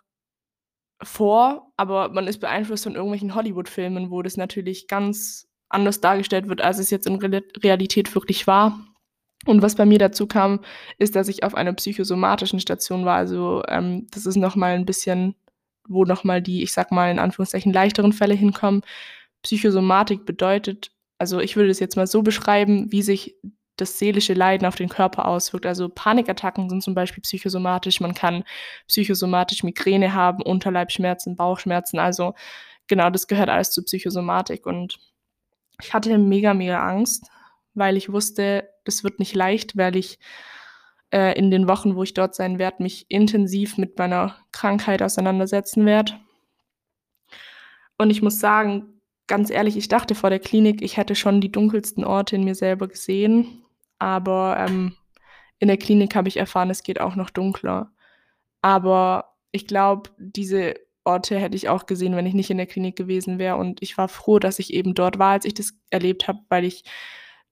vor, 1.01 1.71
aber 1.75 2.09
man 2.09 2.27
ist 2.27 2.39
beeinflusst 2.39 2.83
von 2.83 2.95
irgendwelchen 2.95 3.35
Hollywood-Filmen, 3.35 4.11
wo 4.11 4.21
das 4.21 4.37
natürlich 4.37 4.87
ganz 4.87 5.47
anders 5.75 6.01
dargestellt 6.01 6.47
wird, 6.47 6.61
als 6.61 6.79
es 6.79 6.89
jetzt 6.89 7.07
in 7.07 7.15
Realität 7.15 8.13
wirklich 8.15 8.47
war. 8.47 8.79
Und 9.45 9.61
was 9.61 9.75
bei 9.75 9.85
mir 9.85 9.99
dazu 9.99 10.25
kam, 10.25 10.61
ist, 10.97 11.15
dass 11.15 11.27
ich 11.27 11.43
auf 11.43 11.53
einer 11.53 11.73
psychosomatischen 11.73 12.59
Station 12.59 13.05
war. 13.05 13.17
Also 13.17 13.63
ähm, 13.67 14.07
das 14.11 14.25
ist 14.25 14.37
nochmal 14.37 14.73
ein 14.73 14.85
bisschen, 14.85 15.35
wo 15.87 16.03
nochmal 16.03 16.41
die, 16.41 16.63
ich 16.63 16.73
sag 16.73 16.91
mal 16.91 17.11
in 17.11 17.19
Anführungszeichen, 17.19 17.71
leichteren 17.71 18.13
Fälle 18.13 18.33
hinkommen. 18.33 18.81
Psychosomatik 19.43 20.25
bedeutet, 20.25 20.91
also 21.19 21.39
ich 21.39 21.55
würde 21.55 21.69
es 21.69 21.79
jetzt 21.79 21.95
mal 21.95 22.07
so 22.07 22.23
beschreiben, 22.23 22.91
wie 22.91 23.03
sich 23.03 23.35
das 23.77 23.99
seelische 23.99 24.33
Leiden 24.33 24.65
auf 24.67 24.75
den 24.75 24.89
Körper 24.89 25.27
auswirkt. 25.27 25.65
Also 25.65 25.89
Panikattacken 25.89 26.69
sind 26.69 26.81
zum 26.81 26.95
Beispiel 26.95 27.21
psychosomatisch. 27.21 27.99
Man 27.99 28.13
kann 28.13 28.43
psychosomatisch 28.87 29.63
Migräne 29.63 30.13
haben, 30.13 30.41
Unterleibschmerzen, 30.41 31.35
Bauchschmerzen. 31.35 31.99
Also 31.99 32.33
genau, 32.87 33.09
das 33.09 33.27
gehört 33.27 33.49
alles 33.49 33.71
zur 33.71 33.85
Psychosomatik. 33.85 34.65
Und 34.65 34.97
ich 35.81 35.93
hatte 35.93 36.17
mega, 36.17 36.53
mega 36.53 36.87
Angst, 36.87 37.29
weil 37.73 37.97
ich 37.97 38.11
wusste, 38.11 38.69
das 38.83 39.03
wird 39.03 39.19
nicht 39.19 39.35
leicht, 39.35 39.77
weil 39.77 39.95
ich 39.95 40.19
äh, 41.11 41.37
in 41.37 41.51
den 41.51 41.67
Wochen, 41.67 41.95
wo 41.95 42.03
ich 42.03 42.13
dort 42.13 42.35
sein 42.35 42.59
werde, 42.59 42.83
mich 42.83 43.05
intensiv 43.09 43.77
mit 43.77 43.97
meiner 43.97 44.35
Krankheit 44.51 45.01
auseinandersetzen 45.01 45.85
werde. 45.85 46.13
Und 47.97 48.09
ich 48.09 48.21
muss 48.21 48.39
sagen, 48.39 49.01
ganz 49.27 49.49
ehrlich, 49.49 49.77
ich 49.77 49.87
dachte 49.87 50.15
vor 50.15 50.29
der 50.29 50.39
Klinik, 50.39 50.81
ich 50.81 50.97
hätte 50.97 51.15
schon 51.15 51.41
die 51.41 51.51
dunkelsten 51.51 52.03
Orte 52.03 52.35
in 52.35 52.43
mir 52.43 52.55
selber 52.55 52.87
gesehen. 52.87 53.63
Aber 53.97 54.57
ähm, 54.59 54.95
in 55.59 55.67
der 55.67 55.77
Klinik 55.77 56.15
habe 56.15 56.27
ich 56.27 56.37
erfahren, 56.37 56.69
es 56.69 56.83
geht 56.83 56.99
auch 56.99 57.15
noch 57.15 57.29
dunkler. 57.29 57.91
Aber 58.61 59.35
ich 59.51 59.67
glaube, 59.67 60.09
diese 60.17 60.75
Orte 61.05 61.39
hätte 61.39 61.55
ich 61.55 61.69
auch 61.69 61.85
gesehen, 61.85 62.15
wenn 62.15 62.25
ich 62.25 62.33
nicht 62.33 62.49
in 62.49 62.57
der 62.57 62.65
Klinik 62.65 62.95
gewesen 62.95 63.39
wäre. 63.39 63.57
Und 63.57 63.81
ich 63.81 63.97
war 63.97 64.07
froh, 64.07 64.39
dass 64.39 64.59
ich 64.59 64.73
eben 64.73 64.93
dort 64.93 65.19
war, 65.19 65.31
als 65.31 65.45
ich 65.45 65.53
das 65.53 65.73
erlebt 65.89 66.27
habe, 66.27 66.39
weil 66.49 66.65
ich 66.65 66.83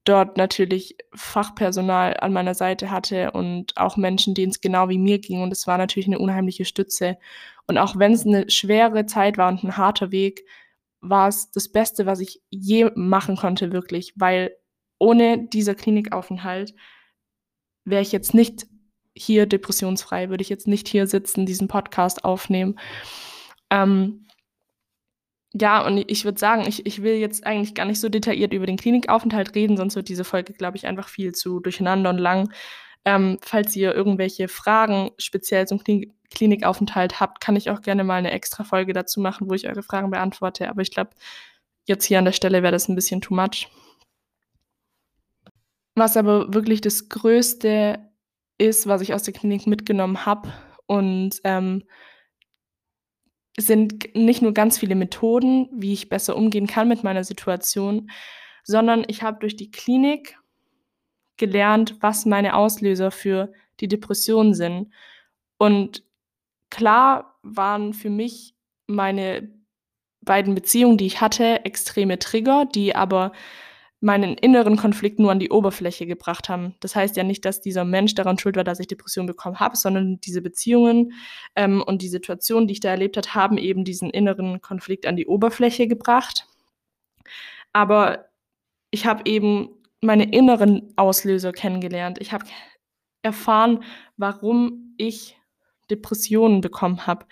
dort 0.03 0.37
natürlich 0.37 0.97
Fachpersonal 1.15 2.17
an 2.19 2.33
meiner 2.33 2.55
Seite 2.55 2.91
hatte 2.91 3.31
und 3.31 3.77
auch 3.77 3.95
Menschen, 3.95 4.33
denen 4.33 4.51
es 4.51 4.59
genau 4.59 4.89
wie 4.89 4.97
mir 4.97 5.19
ging. 5.19 5.41
Und 5.41 5.51
es 5.51 5.67
war 5.67 5.77
natürlich 5.77 6.07
eine 6.07 6.19
unheimliche 6.19 6.65
Stütze. 6.65 7.17
Und 7.67 7.77
auch 7.77 7.97
wenn 7.97 8.11
es 8.11 8.25
eine 8.25 8.49
schwere 8.49 9.05
Zeit 9.05 9.37
war 9.37 9.49
und 9.49 9.63
ein 9.63 9.77
harter 9.77 10.11
Weg, 10.11 10.43
war 10.99 11.27
es 11.27 11.51
das 11.51 11.69
Beste, 11.69 12.05
was 12.05 12.19
ich 12.19 12.41
je 12.49 12.89
machen 12.95 13.35
konnte, 13.35 13.71
wirklich, 13.71 14.13
weil 14.15 14.55
ohne 14.99 15.47
dieser 15.47 15.75
Klinikaufenthalt 15.75 16.73
wäre 17.85 18.01
ich 18.01 18.11
jetzt 18.11 18.33
nicht 18.33 18.67
hier 19.15 19.45
depressionsfrei, 19.45 20.29
würde 20.29 20.41
ich 20.41 20.49
jetzt 20.49 20.67
nicht 20.67 20.87
hier 20.87 21.07
sitzen, 21.07 21.45
diesen 21.45 21.67
Podcast 21.67 22.25
aufnehmen. 22.25 22.79
Ähm, 23.73 24.27
ja, 25.53 25.85
und 25.85 25.97
ich 26.07 26.25
würde 26.25 26.39
sagen, 26.39 26.63
ich, 26.67 26.85
ich 26.85 27.03
will 27.03 27.15
jetzt 27.15 27.45
eigentlich 27.45 27.75
gar 27.75 27.85
nicht 27.85 27.99
so 27.99 28.09
detailliert 28.09 28.53
über 28.53 28.65
den 28.65 28.77
Klinikaufenthalt 28.77 29.55
reden, 29.55 29.77
sonst 29.77 29.95
wird 29.95 30.09
diese 30.09 30.23
Folge, 30.23 30.53
glaube 30.53 30.77
ich, 30.77 30.87
einfach 30.87 31.07
viel 31.07 31.33
zu 31.33 31.59
durcheinander 31.59 32.11
und 32.11 32.17
lang. 32.19 32.51
Ähm, 33.05 33.37
falls 33.41 33.75
ihr 33.75 33.93
irgendwelche 33.93 34.47
Fragen 34.47 35.11
speziell 35.17 35.67
zum 35.67 35.83
Klinik 35.83 36.13
Klinikaufenthalt 36.31 37.19
habt, 37.19 37.41
kann 37.41 37.55
ich 37.55 37.69
auch 37.69 37.81
gerne 37.81 38.03
mal 38.03 38.15
eine 38.15 38.31
extra 38.31 38.63
Folge 38.63 38.93
dazu 38.93 39.19
machen, 39.21 39.49
wo 39.49 39.53
ich 39.53 39.67
eure 39.67 39.83
Fragen 39.83 40.09
beantworte. 40.09 40.67
Aber 40.67 40.81
ich 40.81 40.89
glaube, 40.89 41.11
jetzt 41.85 42.05
hier 42.05 42.17
an 42.17 42.25
der 42.25 42.31
Stelle 42.31 42.63
wäre 42.63 42.71
das 42.71 42.87
ein 42.89 42.95
bisschen 42.95 43.21
too 43.21 43.35
much. 43.35 43.67
Was 45.95 46.17
aber 46.17 46.51
wirklich 46.53 46.81
das 46.81 47.07
Größte 47.09 47.99
ist, 48.57 48.87
was 48.87 49.01
ich 49.01 49.13
aus 49.13 49.23
der 49.23 49.33
Klinik 49.33 49.67
mitgenommen 49.67 50.25
habe 50.25 50.51
und 50.87 51.39
ähm, 51.43 51.83
sind 53.57 54.15
nicht 54.15 54.41
nur 54.41 54.53
ganz 54.53 54.77
viele 54.77 54.95
Methoden, 54.95 55.69
wie 55.71 55.93
ich 55.93 56.09
besser 56.09 56.35
umgehen 56.35 56.67
kann 56.67 56.87
mit 56.87 57.03
meiner 57.03 57.23
Situation, 57.23 58.09
sondern 58.63 59.03
ich 59.07 59.21
habe 59.21 59.39
durch 59.39 59.55
die 59.55 59.71
Klinik 59.71 60.37
gelernt, 61.37 61.97
was 61.99 62.25
meine 62.25 62.55
Auslöser 62.55 63.11
für 63.11 63.51
die 63.79 63.87
Depression 63.87 64.53
sind. 64.53 64.91
Und 65.57 66.03
klar 66.69 67.37
waren 67.43 67.93
für 67.93 68.09
mich 68.09 68.55
meine 68.87 69.49
beiden 70.21 70.55
Beziehungen, 70.55 70.97
die 70.97 71.05
ich 71.05 71.21
hatte, 71.21 71.65
extreme 71.65 72.17
Trigger, 72.17 72.65
die 72.65 72.95
aber 72.95 73.33
meinen 74.03 74.33
inneren 74.33 74.75
Konflikt 74.75 75.17
nur 75.17 75.31
an 75.31 75.39
die 75.39 75.49
Oberfläche 75.49 76.05
gebracht 76.05 76.49
haben. 76.49 76.75
Das 76.81 76.93
heißt 76.93 77.15
ja 77.15 77.23
nicht, 77.23 77.45
dass 77.45 77.61
dieser 77.61 77.85
Mensch 77.85 78.13
daran 78.15 78.37
schuld 78.37 78.57
war, 78.57 78.65
dass 78.65 78.81
ich 78.81 78.87
Depression 78.87 79.25
bekommen 79.25 79.61
habe, 79.61 79.77
sondern 79.77 80.19
diese 80.19 80.41
Beziehungen 80.41 81.13
ähm, 81.55 81.81
und 81.81 82.01
die 82.01 82.09
Situationen, 82.09 82.67
die 82.67 82.73
ich 82.73 82.79
da 82.81 82.89
erlebt 82.89 83.15
habe, 83.15 83.33
haben 83.33 83.57
eben 83.57 83.85
diesen 83.85 84.09
inneren 84.09 84.59
Konflikt 84.59 85.07
an 85.07 85.15
die 85.15 85.25
Oberfläche 85.25 85.87
gebracht. 85.87 86.47
Aber 87.71 88.25
ich 88.91 89.05
habe 89.05 89.21
eben 89.23 89.69
meine 90.01 90.29
inneren 90.33 90.91
Auslöser 90.97 91.53
kennengelernt. 91.53 92.19
Ich 92.19 92.33
habe 92.33 92.43
erfahren, 93.21 93.85
warum 94.17 94.95
ich 94.97 95.37
Depressionen 95.89 96.59
bekommen 96.59 97.07
habe. 97.07 97.25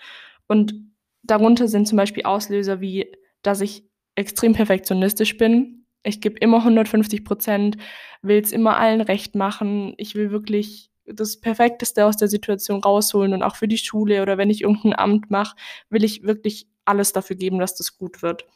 Und 0.48 0.74
darunter 1.22 1.68
sind 1.68 1.86
zum 1.86 1.98
Beispiel 1.98 2.22
Auslöser 2.22 2.80
wie, 2.80 3.12
dass 3.42 3.60
ich 3.60 3.84
extrem 4.14 4.54
perfektionistisch 4.54 5.36
bin, 5.36 5.81
ich 6.02 6.20
gebe 6.20 6.38
immer 6.38 6.58
150 6.58 7.24
Prozent, 7.24 7.76
will 8.22 8.40
es 8.40 8.52
immer 8.52 8.76
allen 8.76 9.00
recht 9.00 9.34
machen. 9.34 9.94
Ich 9.98 10.14
will 10.14 10.30
wirklich 10.30 10.90
das 11.06 11.40
Perfekteste 11.40 12.06
aus 12.06 12.16
der 12.16 12.28
Situation 12.28 12.80
rausholen 12.80 13.34
und 13.34 13.42
auch 13.42 13.56
für 13.56 13.68
die 13.68 13.78
Schule 13.78 14.22
oder 14.22 14.38
wenn 14.38 14.50
ich 14.50 14.62
irgendein 14.62 14.98
Amt 14.98 15.30
mache, 15.30 15.56
will 15.90 16.04
ich 16.04 16.22
wirklich 16.22 16.66
alles 16.84 17.12
dafür 17.12 17.36
geben, 17.36 17.58
dass 17.58 17.74
das 17.74 17.98
gut 17.98 18.22
wird. 18.22 18.46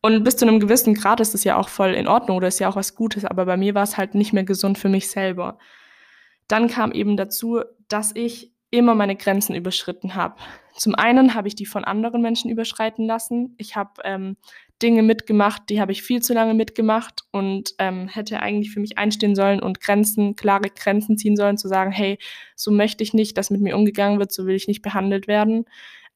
Und 0.00 0.22
bis 0.22 0.36
zu 0.36 0.46
einem 0.46 0.60
gewissen 0.60 0.94
Grad 0.94 1.20
ist 1.20 1.34
das 1.34 1.44
ja 1.44 1.56
auch 1.56 1.68
voll 1.68 1.94
in 1.94 2.08
Ordnung 2.08 2.36
oder 2.36 2.48
ist 2.48 2.58
ja 2.58 2.68
auch 2.68 2.76
was 2.76 2.94
Gutes, 2.94 3.24
aber 3.24 3.46
bei 3.46 3.56
mir 3.56 3.74
war 3.74 3.84
es 3.84 3.96
halt 3.96 4.14
nicht 4.14 4.32
mehr 4.32 4.44
gesund 4.44 4.76
für 4.76 4.88
mich 4.88 5.08
selber. 5.08 5.58
Dann 6.46 6.68
kam 6.68 6.92
eben 6.92 7.16
dazu, 7.16 7.62
dass 7.88 8.14
ich 8.14 8.52
immer 8.70 8.94
meine 8.94 9.16
Grenzen 9.16 9.54
überschritten 9.54 10.14
habe. 10.14 10.36
Zum 10.76 10.94
einen 10.94 11.34
habe 11.34 11.48
ich 11.48 11.54
die 11.54 11.66
von 11.66 11.84
anderen 11.84 12.20
Menschen 12.20 12.50
überschreiten 12.50 13.06
lassen. 13.06 13.54
Ich 13.56 13.76
habe 13.76 14.02
ähm, 14.04 14.36
Dinge 14.84 15.02
mitgemacht, 15.02 15.62
die 15.70 15.80
habe 15.80 15.92
ich 15.92 16.02
viel 16.02 16.20
zu 16.20 16.34
lange 16.34 16.52
mitgemacht 16.52 17.22
und 17.30 17.74
ähm, 17.78 18.06
hätte 18.06 18.40
eigentlich 18.40 18.70
für 18.70 18.80
mich 18.80 18.98
einstehen 18.98 19.34
sollen 19.34 19.60
und 19.60 19.80
Grenzen, 19.80 20.36
klare 20.36 20.68
Grenzen 20.68 21.16
ziehen 21.16 21.36
sollen, 21.36 21.56
zu 21.56 21.68
sagen, 21.68 21.90
hey, 21.90 22.18
so 22.54 22.70
möchte 22.70 23.02
ich 23.02 23.14
nicht, 23.14 23.38
dass 23.38 23.48
mit 23.48 23.62
mir 23.62 23.76
umgegangen 23.76 24.18
wird, 24.18 24.30
so 24.30 24.44
will 24.46 24.54
ich 24.54 24.68
nicht 24.68 24.82
behandelt 24.82 25.26
werden. 25.26 25.64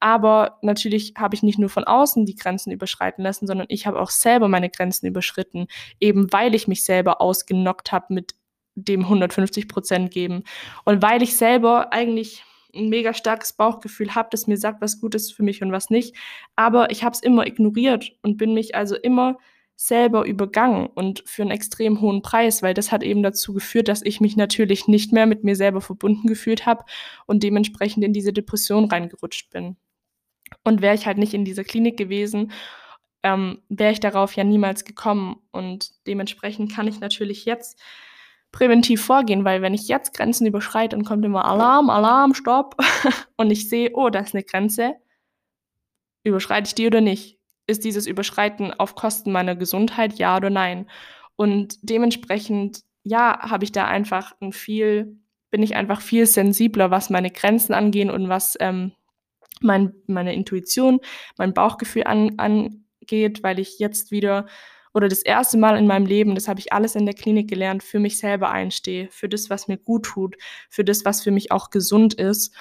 Aber 0.01 0.59
natürlich 0.61 1.15
habe 1.17 1.35
ich 1.35 1.43
nicht 1.43 1.59
nur 1.59 1.71
von 1.71 1.85
außen 1.85 2.27
die 2.27 2.37
Grenzen 2.37 2.71
überschreiten 2.71 3.25
lassen, 3.25 3.47
sondern 3.47 3.67
ich 3.71 3.87
habe 3.87 3.99
auch 3.99 4.11
selber 4.11 4.49
meine 4.49 4.69
Grenzen 4.69 5.07
überschritten, 5.07 5.67
eben 5.99 6.31
weil 6.31 6.55
ich 6.55 6.69
mich 6.69 6.85
selber 6.85 7.23
ausgenockt 7.23 7.91
habe 7.91 8.13
mit 8.13 8.35
dem 8.75 9.01
150 9.01 9.67
Prozent 9.67 10.11
geben. 10.11 10.45
Und 10.85 11.01
weil 11.01 11.23
ich 11.23 11.37
selber 11.39 11.91
eigentlich 11.91 12.45
ein 12.75 12.89
mega 12.89 13.15
starkes 13.15 13.53
Bauchgefühl 13.53 14.15
habe, 14.15 14.29
das 14.31 14.47
mir 14.47 14.57
sagt, 14.57 14.81
was 14.81 15.01
gut 15.01 15.15
ist 15.15 15.33
für 15.33 15.43
mich 15.43 15.63
und 15.63 15.73
was 15.73 15.91
nicht. 15.91 16.15
Aber 16.57 16.91
ich 16.91 17.03
habe 17.05 17.15
es 17.15 17.23
immer 17.23 17.47
ignoriert 17.47 18.13
und 18.23 18.37
bin 18.37 18.55
mich 18.55 18.75
also 18.75 18.97
immer 18.97 19.39
selber 19.77 20.27
übergangen 20.27 20.89
und 20.89 21.23
für 21.25 21.43
einen 21.43 21.53
extrem 21.53 22.01
hohen 22.01 22.21
Preis, 22.21 22.63
weil 22.63 22.75
das 22.75 22.91
hat 22.91 23.05
eben 23.05 23.23
dazu 23.23 23.55
geführt, 23.55 23.87
dass 23.87 24.03
ich 24.03 24.21
mich 24.21 24.37
natürlich 24.37 24.89
nicht 24.89 25.13
mehr 25.13 25.27
mit 25.27 25.45
mir 25.45 25.55
selber 25.55 25.81
verbunden 25.81 26.27
gefühlt 26.27 26.67
habe 26.67 26.85
und 27.27 27.45
dementsprechend 27.45 28.05
in 28.05 28.13
diese 28.13 28.33
Depression 28.33 28.87
reingerutscht 28.87 29.51
bin. 29.51 29.77
Und 30.65 30.83
wäre 30.83 30.97
ich 30.97 31.07
halt 31.07 31.19
nicht 31.19 31.33
in 31.33 31.45
dieser 31.45 31.63
Klinik 31.63 31.97
gewesen, 31.97 32.51
ähm, 33.23 33.63
wäre 33.69 33.93
ich 33.93 34.01
darauf 34.01 34.35
ja 34.35 34.45
niemals 34.45 34.85
gekommen. 34.85 35.37
Und 35.53 35.93
dementsprechend 36.07 36.73
kann 36.73 36.89
ich 36.89 37.01
natürlich 37.01 37.45
jetzt 37.45 37.81
präventiv 38.53 39.05
vorgehen, 39.05 39.45
weil 39.45 39.63
wenn 39.63 39.75
ich 39.75 39.89
jetzt 39.89 40.15
Grenzen 40.15 40.47
überschreite, 40.47 40.97
dann 40.97 41.05
kommt 41.05 41.25
immer 41.25 41.45
Alarm, 41.45 41.91
Alarm, 41.91 42.35
Stopp 42.35 42.77
und 43.37 43.51
ich 43.51 43.69
sehe, 43.69 43.91
oh, 43.95 44.11
da 44.11 44.21
ist 44.21 44.35
eine 44.35 44.45
Grenze, 44.45 44.95
überschreite 46.25 46.69
ich 46.69 46.75
die 46.75 46.87
oder 46.87 47.01
nicht? 47.01 47.39
Ist 47.67 47.85
dieses 47.85 48.07
Überschreiten 48.07 48.73
auf 48.73 48.95
Kosten 48.95 49.33
meiner 49.33 49.55
Gesundheit, 49.55 50.15
ja 50.15 50.37
oder 50.37 50.51
nein? 50.51 50.89
Und 51.37 51.79
dementsprechend, 51.83 52.81
ja, 53.05 53.39
habe 53.41 53.65
ich 53.65 53.73
da 53.73 53.87
einfach 53.87 54.35
ein 54.41 54.53
viel, 54.53 55.19
bin 55.51 55.63
ich 55.63 55.77
einfach 55.77 56.01
viel 56.01 56.27
sensibler, 56.27 56.91
was 56.91 57.11
meine 57.11 57.31
Grenzen 57.31 57.75
angehen 57.75 58.11
und 58.11 58.29
was 58.29 58.57
ähm, 58.61 58.93
mein, 59.61 59.95
meine 60.07 60.35
Intuition, 60.35 61.01
mein 61.37 61.53
Bauchgefühl 61.55 62.05
an, 62.05 62.39
angeht, 62.39 63.43
weil 63.43 63.59
ich 63.59 63.79
jetzt 63.79 64.11
wieder 64.11 64.47
oder 64.95 65.09
das 65.09 65.23
erste 65.23 65.59
Mal 65.59 65.77
in 65.77 65.87
meinem 65.87 66.07
Leben, 66.07 66.35
das 66.35 66.49
habe 66.49 66.61
ich 66.61 66.73
alles 66.73 66.95
in 66.95 67.07
der 67.07 67.15
Klinik 67.15 67.49
gelernt, 67.49 67.83
für 67.83 67.99
mich 67.99 68.19
selber 68.19 68.51
einstehe, 68.51 69.09
für 69.11 69.29
das, 69.29 69.51
was 69.51 69.69
mir 69.69 69.79
gut 69.79 70.07
tut, 70.07 70.37
für 70.71 70.85
das, 70.85 71.05
was 71.05 71.23
für 71.23 71.31
mich 71.31 71.53
auch 71.53 71.71
gesund 71.71 72.15
ist. 72.15 72.55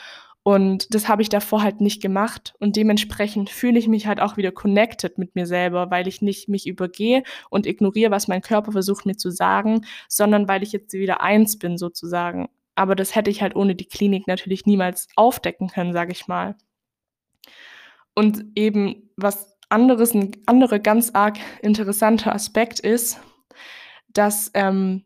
Und 0.43 0.93
das 0.93 1.09
habe 1.09 1.21
ich 1.21 1.27
davor 1.27 1.61
halt 1.61 1.81
nicht 1.81 2.01
gemacht. 2.01 2.53
Und 2.59 2.77
dementsprechend 2.77 3.49
fühle 3.49 3.77
ich 3.79 3.89
mich 3.89 4.07
halt 4.07 4.21
auch 4.21 4.37
wieder 4.37 4.53
connected 4.53 5.17
mit 5.17 5.35
mir 5.35 5.45
selber, 5.45 5.91
weil 5.91 6.07
ich 6.07 6.21
nicht 6.21 6.47
mich 6.47 6.67
übergehe 6.67 7.23
und 7.49 7.65
ignoriere, 7.65 8.11
was 8.11 8.29
mein 8.29 8.41
Körper 8.41 8.71
versucht 8.71 9.05
mir 9.05 9.17
zu 9.17 9.29
sagen, 9.29 9.85
sondern 10.07 10.47
weil 10.47 10.63
ich 10.63 10.71
jetzt 10.71 10.93
wieder 10.93 11.19
eins 11.19 11.59
bin 11.59 11.77
sozusagen. 11.77 12.47
Aber 12.75 12.95
das 12.95 13.13
hätte 13.13 13.29
ich 13.29 13.41
halt 13.41 13.57
ohne 13.57 13.75
die 13.75 13.87
Klinik 13.89 14.25
natürlich 14.25 14.65
niemals 14.65 15.09
aufdecken 15.17 15.67
können, 15.67 15.91
sage 15.91 16.13
ich 16.13 16.27
mal. 16.29 16.55
Und 18.15 18.45
eben 18.55 19.11
was 19.17 19.56
anderes 19.69 20.13
'n 20.15 20.31
anderer 20.45 20.79
ganz 20.79 21.11
arg 21.13 21.37
interessanter 21.61 22.33
Aspekt 22.33 22.79
ist, 22.79 23.19
dass, 24.13 24.51
ähm 24.55 25.03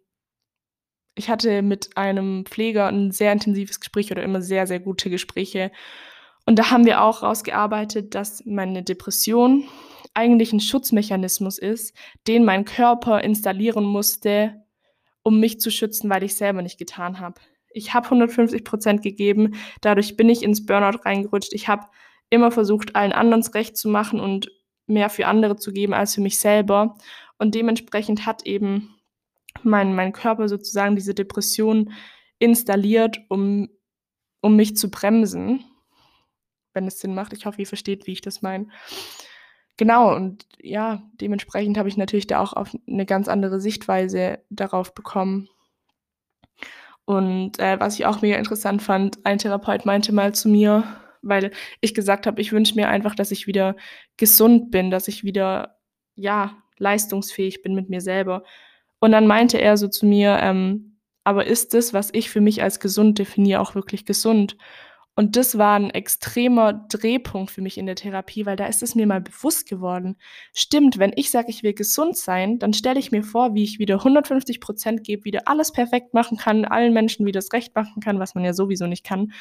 ich 1.18 1.30
hatte 1.30 1.62
mit 1.62 1.97
einem 1.97 2.45
Pfleger 2.45 2.88
'n 2.88 3.12
sehr 3.12 3.34
intensives 3.34 3.80
Gespräch 3.80 4.12
oder 4.12 4.24
immer 4.24 4.41
sehr, 4.41 4.66
sehr 4.68 4.80
gute 4.80 5.09
Gespräche. 5.09 5.72
Und 6.45 6.57
da 6.59 6.72
haben 6.72 6.86
wir 6.86 7.01
auch 7.03 7.24
rausgearbeitet, 7.24 8.16
dass 8.16 8.43
meine 8.45 8.84
Depression 8.84 9.66
eigentlich 10.14 10.53
'n 10.53 10.59
Schutzmechanismus 10.62 11.57
ist, 11.59 11.95
den 12.28 12.45
mein 12.45 12.66
Körper 12.66 13.24
installieren 13.24 13.84
musste, 13.86 14.64
um 15.24 15.39
mich 15.39 15.59
zu 15.62 15.72
schützen, 15.72 16.09
weil 16.09 16.24
ich's 16.24 16.38
selber 16.39 16.62
nicht 16.64 16.80
getan 16.80 17.20
habe. 17.20 17.41
Ich 17.74 17.93
habe 17.93 18.09
150% 18.12 19.03
gegeben, 19.03 19.55
dadurch 19.82 20.18
bin 20.18 20.30
ich 20.30 20.43
ins 20.43 20.66
Burnout 20.66 20.99
reingerutscht. 21.05 21.53
Ich 21.53 21.68
habe 21.70 21.86
immer 22.32 22.51
versucht, 22.51 22.95
allen 22.97 23.13
anderen's 23.13 23.55
recht 23.55 23.77
zu 23.77 23.89
machen 23.89 24.21
und 24.21 24.51
mehr 24.88 25.11
für 25.11 25.27
andere 25.27 25.57
zu 25.57 25.73
geben 25.73 25.93
als 25.95 26.15
für 26.15 26.21
mich 26.21 26.39
selber. 26.39 26.95
Und 27.39 27.55
dementsprechend 27.55 28.25
hat 28.27 28.45
eben 28.47 28.95
mein 29.63 29.95
mein 29.95 30.13
Körper 30.13 30.49
sozusagen 30.49 30.95
diese 30.97 31.15
Depression 31.15 31.93
installiert, 32.39 33.19
um 33.29 33.69
um 34.41 34.55
mich 34.57 34.77
zu 34.77 34.91
bremsen, 34.91 35.65
wenn 36.73 36.88
es 36.88 36.99
Sinn 37.01 37.15
macht. 37.15 37.34
Ich 37.34 37.45
hoffe, 37.47 37.61
ihr 37.61 37.67
versteht, 37.67 38.07
wie 38.07 38.13
ich 38.13 38.21
das 38.21 38.41
meine. 38.43 38.67
Genau, 39.79 40.15
und 40.15 40.45
ja, 40.61 41.01
dementsprechend 41.19 41.77
habe 41.77 41.89
ich 41.89 41.97
natürlich 41.97 42.27
da 42.27 42.39
auch 42.39 42.53
auf 42.53 42.71
'ne 42.86 43.05
ganz 43.05 43.27
andere 43.27 43.59
Sichtweise 43.61 44.39
darauf 44.49 44.93
bekommen. 44.93 45.49
Und, 47.07 47.59
äh, 47.59 47.79
was 47.79 47.95
ich 47.95 48.05
auch 48.05 48.21
mega 48.21 48.38
interessant 48.38 48.82
fand, 48.82 49.25
ein 49.25 49.38
Therapeut 49.39 49.86
meinte 49.86 50.13
mal 50.13 50.34
zu 50.34 50.49
mir, 50.49 50.84
weil 51.22 51.51
ich 51.82 51.93
gesagt 51.93 52.28
habe, 52.28 52.41
ich 52.41 52.51
wünsche 52.53 52.76
mir 52.76 52.89
einfach, 52.89 53.15
dass 53.15 53.32
ich 53.32 53.47
wieder 53.47 53.76
gesund 54.17 54.72
bin, 54.72 54.91
dass 54.91 55.07
ich 55.07 55.24
wieder, 55.24 55.78
ja, 56.15 56.57
leistungsfähig 56.78 57.61
bin 57.63 57.76
mit 57.76 57.89
mir 57.89 58.01
selber. 58.01 58.43
Und 58.99 59.11
dann 59.11 59.28
meinte 59.28 59.59
er 59.61 59.78
so 59.78 59.88
zu 59.88 60.05
mir, 60.05 60.39
ähm: 60.41 60.97
„Aber 61.24 61.45
ist 61.47 61.74
das, 61.74 61.93
was 61.93 62.09
ich 62.13 62.30
für 62.30 62.41
mich 62.41 62.63
als 62.63 62.80
gesund 62.80 63.19
definiere, 63.19 63.61
auch 63.61 63.76
wirklich 63.76 64.05
gesund?“ 64.05 64.57
Und 65.15 65.36
das 65.36 65.57
war 65.57 65.78
'n 65.78 65.89
extremer 65.91 66.74
Drehpunkt 66.89 67.51
für 67.51 67.61
mich 67.61 67.78
in 67.78 67.86
der 67.86 67.95
Therapie, 67.95 68.45
weil 68.45 68.55
da 68.55 68.65
ist 68.67 68.82
es 68.84 68.95
mir 68.95 69.05
mal 69.07 69.22
bewusst 69.22 69.67
geworden. 69.69 70.17
Stimmt, 70.55 70.99
wenn 70.99 71.11
ich 71.15 71.30
sage, 71.32 71.49
ich 71.49 71.63
will 71.63 71.74
gesund 71.74 72.17
sein, 72.17 72.59
dann 72.59 72.74
stelle 72.74 72.99
ich 72.99 73.11
mir 73.11 73.24
vor, 73.24 73.53
wie 73.53 73.63
ich 73.63 73.78
wieder 73.80 74.03
150% 74.03 75.03
gebe, 75.03 75.26
wieder 75.26 75.47
alles 75.47 75.72
perfekt 75.74 76.13
machen 76.13 76.38
kann, 76.38 76.65
allen 76.65 76.93
Menschen 76.93 77.26
wieder 77.26 77.39
das 77.39 77.51
recht 77.53 77.76
machen 77.76 78.01
kann, 78.01 78.19
was 78.19 78.36
man 78.36 78.45
ja 78.45 78.53
sowieso 78.53 78.88
nicht 78.88 79.03
kann. 79.05 79.34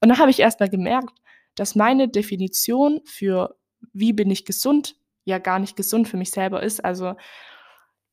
Und 0.00 0.10
da 0.10 0.18
habe 0.18 0.30
ich 0.30 0.40
erst 0.40 0.60
mal 0.60 0.68
gemerkt, 0.70 1.12
dass 1.54 1.74
meine 1.74 2.08
Definition 2.08 3.00
für 3.04 3.56
wie 3.92 4.12
bin 4.12 4.30
ich 4.30 4.44
gesund, 4.44 4.96
ja 5.24 5.38
gar 5.38 5.58
nicht 5.58 5.76
gesund 5.76 6.08
für 6.08 6.16
mich 6.16 6.30
selber 6.30 6.62
ist. 6.62 6.84
Also, 6.84 7.14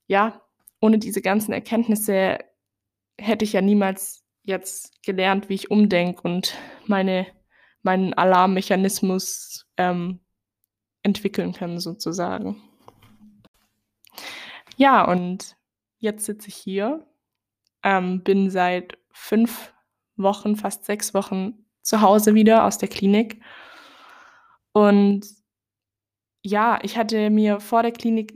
ja, 0.07 0.41
ohne 0.81 0.99
diese 0.99 1.21
ganzen 1.21 1.53
Erkenntnisse 1.53 2.39
hätte 3.17 3.45
ich 3.45 3.53
ja 3.53 3.61
niemals 3.61 4.23
jetzt 4.43 5.01
gelernt, 5.03 5.49
wie 5.49 5.55
ich 5.55 5.71
umdenke 5.71 6.21
und 6.23 6.55
meine 6.87 7.27
meinen 7.83 8.13
Alarmmechanismus, 8.13 9.65
ähm, 9.77 10.19
entwickeln 11.03 11.53
können 11.53 11.79
sozusagen. 11.79 12.61
Ja, 14.77 15.03
und 15.03 15.57
jetzt 15.99 16.25
sitze 16.25 16.49
ich 16.49 16.55
hier, 16.55 17.07
ähm, 17.83 18.23
bin 18.23 18.49
seit 18.49 18.97
5 19.11 19.73
Wochen, 20.15 20.55
fast 20.55 20.85
6 20.85 21.13
Wochen 21.13 21.60
zu 21.81 22.01
Hause 22.01 22.33
wieder 22.35 22.65
aus 22.65 22.77
der 22.77 22.89
Klinik. 22.89 23.41
Und 24.75 25.25
ja, 26.43 26.79
ich 26.81 26.97
hatte 26.97 27.29
mir 27.29 27.59
vor 27.59 27.83
der 27.83 27.91
Klinik 27.91 28.33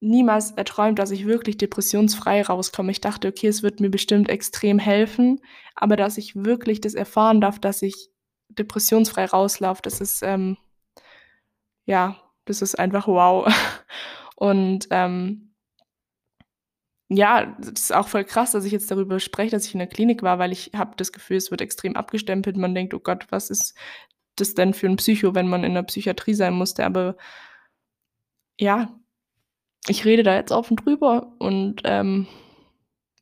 niemals 0.00 0.52
erträumt, 0.52 0.98
dass 0.98 1.10
ich 1.10 1.26
wirklich 1.26 1.58
depressionsfrei 1.58 2.42
rauskomme. 2.42 2.90
Ich 2.92 3.00
dachte: 3.00 3.28
„Okay, 3.28 3.48
es 3.48 3.62
wird 3.62 3.80
mir 3.80 3.90
bestimmt 3.90 4.28
extrem 4.28 4.78
helfen“, 4.78 5.40
aber 5.76 5.96
dass 5.96 6.18
ich 6.18 6.36
wirklich 6.36 6.80
das 6.80 6.94
erfahren 6.94 7.40
darf, 7.40 7.58
dass 7.60 7.82
ich 7.82 8.10
depressionsfrei 8.50 9.26
rauslaufe, 9.26 9.82
das 9.82 10.00
ist, 10.00 10.22
ähm 10.22 10.56
ja, 11.88 12.16
das 12.44 12.62
ist 12.62 12.78
einfach 12.78 13.06
wow. 13.08 13.46
Und, 14.36 14.88
ähm 14.90 15.51
ja, 17.14 17.46
das 17.60 17.82
ist 17.82 17.94
auch 17.94 18.08
voll 18.08 18.24
krass, 18.24 18.52
dass 18.52 18.64
ich 18.64 18.72
jetzt 18.72 18.90
darüber 18.90 19.20
spreche, 19.20 19.50
dass 19.52 19.66
ich 19.66 19.74
in 19.74 19.78
der 19.80 19.88
Klinik 19.88 20.22
war, 20.22 20.38
weil 20.38 20.52
ich 20.52 20.70
habe 20.74 20.92
das 20.96 21.12
Gefühl, 21.12 21.36
es 21.36 21.50
wird 21.50 21.60
extrem 21.60 21.96
abgestempelt. 21.96 22.56
Man 22.56 22.74
denkt: 22.74 22.94
„Oh 22.94 23.00
Gott, 23.00 23.26
was 23.30 23.50
ist 23.50 23.74
das 24.36 24.54
denn 24.54 24.74
für 24.74 24.86
'n 24.88 24.96
Psycho, 24.96 25.34
wenn 25.34 25.48
man 25.48 25.64
in 25.64 25.74
der 25.74 25.82
Psychiatrie 25.84 26.34
sein 26.34 26.54
musste?“ 26.54 26.84
Aber 26.84 27.16
ja, 28.58 28.88
ich 29.88 30.04
rede 30.04 30.22
da 30.22 30.36
jetzt 30.36 30.52
offen 30.52 30.76
drüber 30.76 31.34
und, 31.38 31.82
ähm, 31.84 32.26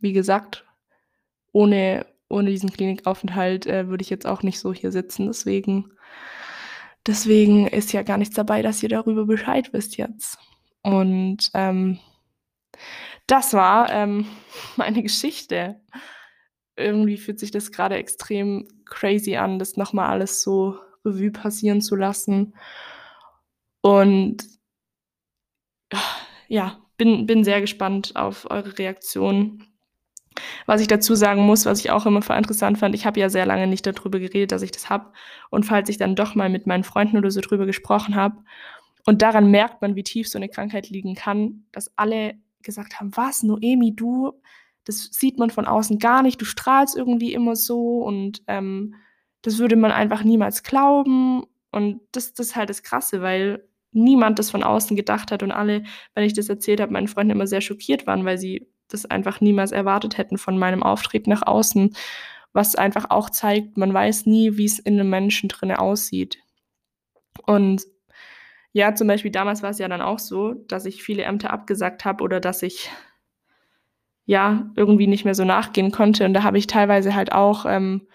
wie 0.01 0.12
gesagt, 0.12 0.66
ohne 1.53 2.07
ohne 2.30 2.51
diesen 2.51 2.72
Klinikaufenthalt, 2.72 3.66
äh, 3.66 3.88
würde 3.88 4.03
ich 4.03 4.11
jetzt 4.11 4.26
auch 4.26 4.43
nicht 4.43 4.59
so 4.61 4.74
hier 4.74 4.93
sitzen. 4.93 5.26
Deswegen 5.28 5.93
deswegen 7.07 7.66
ist 7.66 7.93
ja 7.93 8.03
gar 8.03 8.18
nichts 8.18 8.34
dabei, 8.34 8.62
dass 8.62 8.82
ihr 8.82 8.88
darüber 8.88 9.26
Bescheid 9.26 9.72
wisst 9.72 9.97
jetzt. 9.97 10.38
Und, 10.82 11.51
ähm, 11.55 11.99
das 13.31 13.55
war, 13.55 13.91
ähm, 13.91 14.26
meine 14.76 15.03
Geschichte. 15.03 15.81
Irgendwie 16.76 17.18
fühlt 17.18 17.39
sich 17.41 17.51
das 17.51 17.72
grade 17.72 17.97
extrem 17.97 18.66
crazy 18.87 19.37
an, 19.37 19.59
das 19.59 19.76
noch 19.76 19.93
mal 19.93 20.09
alles 20.09 20.43
so 20.43 20.78
Revue 21.05 21.31
passieren 21.31 21.81
zu 21.83 21.97
lassen. 21.97 22.55
Und 23.83 24.45
ja, 26.49 26.78
bin 26.97 27.26
bin 27.26 27.45
sehr 27.45 27.61
gespannt 27.61 28.12
auf 28.16 28.51
eure 28.51 28.78
Reaktionen. 28.78 29.66
Was 30.66 30.81
ich 30.81 30.89
dazu 30.89 31.14
sagen 31.14 31.43
muss, 31.43 31.66
was 31.66 31.81
ich 31.81 31.91
auch 31.91 32.07
immer 32.07 32.22
voll 32.22 32.37
interessant 32.37 32.78
fand, 32.78 32.95
ich 32.95 33.07
habe 33.07 33.20
ja 33.20 33.28
sehr 33.28 33.47
lange 33.47 33.66
nicht 33.66 33.87
da 33.87 33.93
drüber 33.93 34.18
geredet, 34.20 34.53
dass 34.53 34.62
ich 34.62 34.70
das 34.70 34.91
habe. 34.91 35.12
Und 35.51 35.64
falls 35.66 35.89
ich 35.89 35.99
dann 35.99 36.16
doch 36.16 36.35
mal 36.35 36.49
mit 36.49 36.66
meinen 36.66 36.85
Freunden 36.85 37.18
oder 37.18 37.31
so 37.31 37.41
drüber 37.41 37.66
gesprochen 37.66 38.14
habe 38.16 38.37
und 39.07 39.22
daran 39.22 39.51
merkt 39.51 39.83
man, 39.83 39.97
wie 39.97 40.05
tief 40.05 40.28
so 40.28 40.39
'ne 40.39 40.49
Krankheit 40.49 40.91
liegen 40.91 41.14
kann, 41.14 41.64
dass 41.72 41.97
alle 41.99 42.35
gesagt 42.62 43.00
haben: 43.00 43.16
„Was, 43.16 43.42
Noemi, 43.42 43.94
du? 43.96 44.32
Das 44.84 45.08
sieht 45.12 45.38
man 45.38 45.50
von 45.50 45.66
außen 45.66 45.98
gar 45.98 46.22
nicht. 46.22 46.40
Du 46.40 46.44
strahlst 46.46 46.96
irgendwie 46.96 47.32
immer 47.34 47.56
so 47.56 48.00
und, 48.02 48.42
ähm, 48.48 48.94
das 49.42 49.58
würde 49.58 49.76
man 49.76 49.92
einfach 49.92 50.24
niemals 50.24 50.62
glauben.“ 50.62 51.44
Und 51.72 52.00
das 52.12 52.34
das 52.34 52.48
ist 52.48 52.56
halt 52.56 52.70
das 52.70 52.82
Krasse, 52.82 53.22
weil 53.22 53.64
niemand 53.92 54.38
das 54.38 54.50
von 54.50 54.62
außen 54.64 54.96
gedacht 54.96 55.32
hat 55.32 55.42
und 55.42 55.52
alle, 55.52 55.82
wenn 56.14 56.24
ich 56.24 56.32
das 56.34 56.48
erzählt 56.48 56.80
habe, 56.80 56.92
meinen 56.92 57.08
Freunden 57.08 57.32
immer 57.32 57.46
sehr 57.48 57.61
schockiert 57.61 58.06
waren, 58.06 58.24
weil 58.24 58.38
sie 58.38 58.68
das 58.88 59.06
einfach 59.06 59.40
niemals 59.40 59.72
erwartet 59.72 60.18
hätten 60.18 60.38
von 60.38 60.58
meinem 60.58 60.82
Auftreten 60.82 61.30
nach 61.30 61.46
außen, 61.46 61.94
was 62.52 62.76
einfach 62.76 63.06
auch 63.11 63.30
zeigt, 63.30 63.76
man 63.78 63.94
weiß 63.94 64.26
nie, 64.26 64.56
wie's 64.58 64.78
in 64.80 64.96
'nem 64.96 65.11
Menschen 65.11 65.48
drinnen 65.48 65.76
aussieht. 65.76 66.38
Und 67.46 67.82
ja, 68.72 68.94
zum 68.94 69.08
Beispiel 69.08 69.30
damals 69.30 69.62
war's 69.62 69.78
ja 69.78 69.88
dann 69.88 70.02
auch 70.02 70.18
so, 70.18 70.54
dass 70.54 70.86
ich 70.86 71.02
viele 71.02 71.24
Ämter 71.24 71.52
abgesagt 71.52 72.04
habe 72.04 72.22
oder 72.24 72.40
dass 72.40 72.62
ich 72.62 72.90
ja, 74.26 74.70
irgendwie 74.76 75.08
nicht 75.08 75.24
mehr 75.24 75.34
so 75.34 75.44
nachgehen 75.44 75.90
konnte. 75.90 76.24
Und 76.24 76.34
da 76.34 76.44
habe 76.44 76.56
ich 76.58 76.68
teilweise 76.68 77.14
halt 77.14 77.32
auch, 77.32 77.66
ähm 77.66 78.06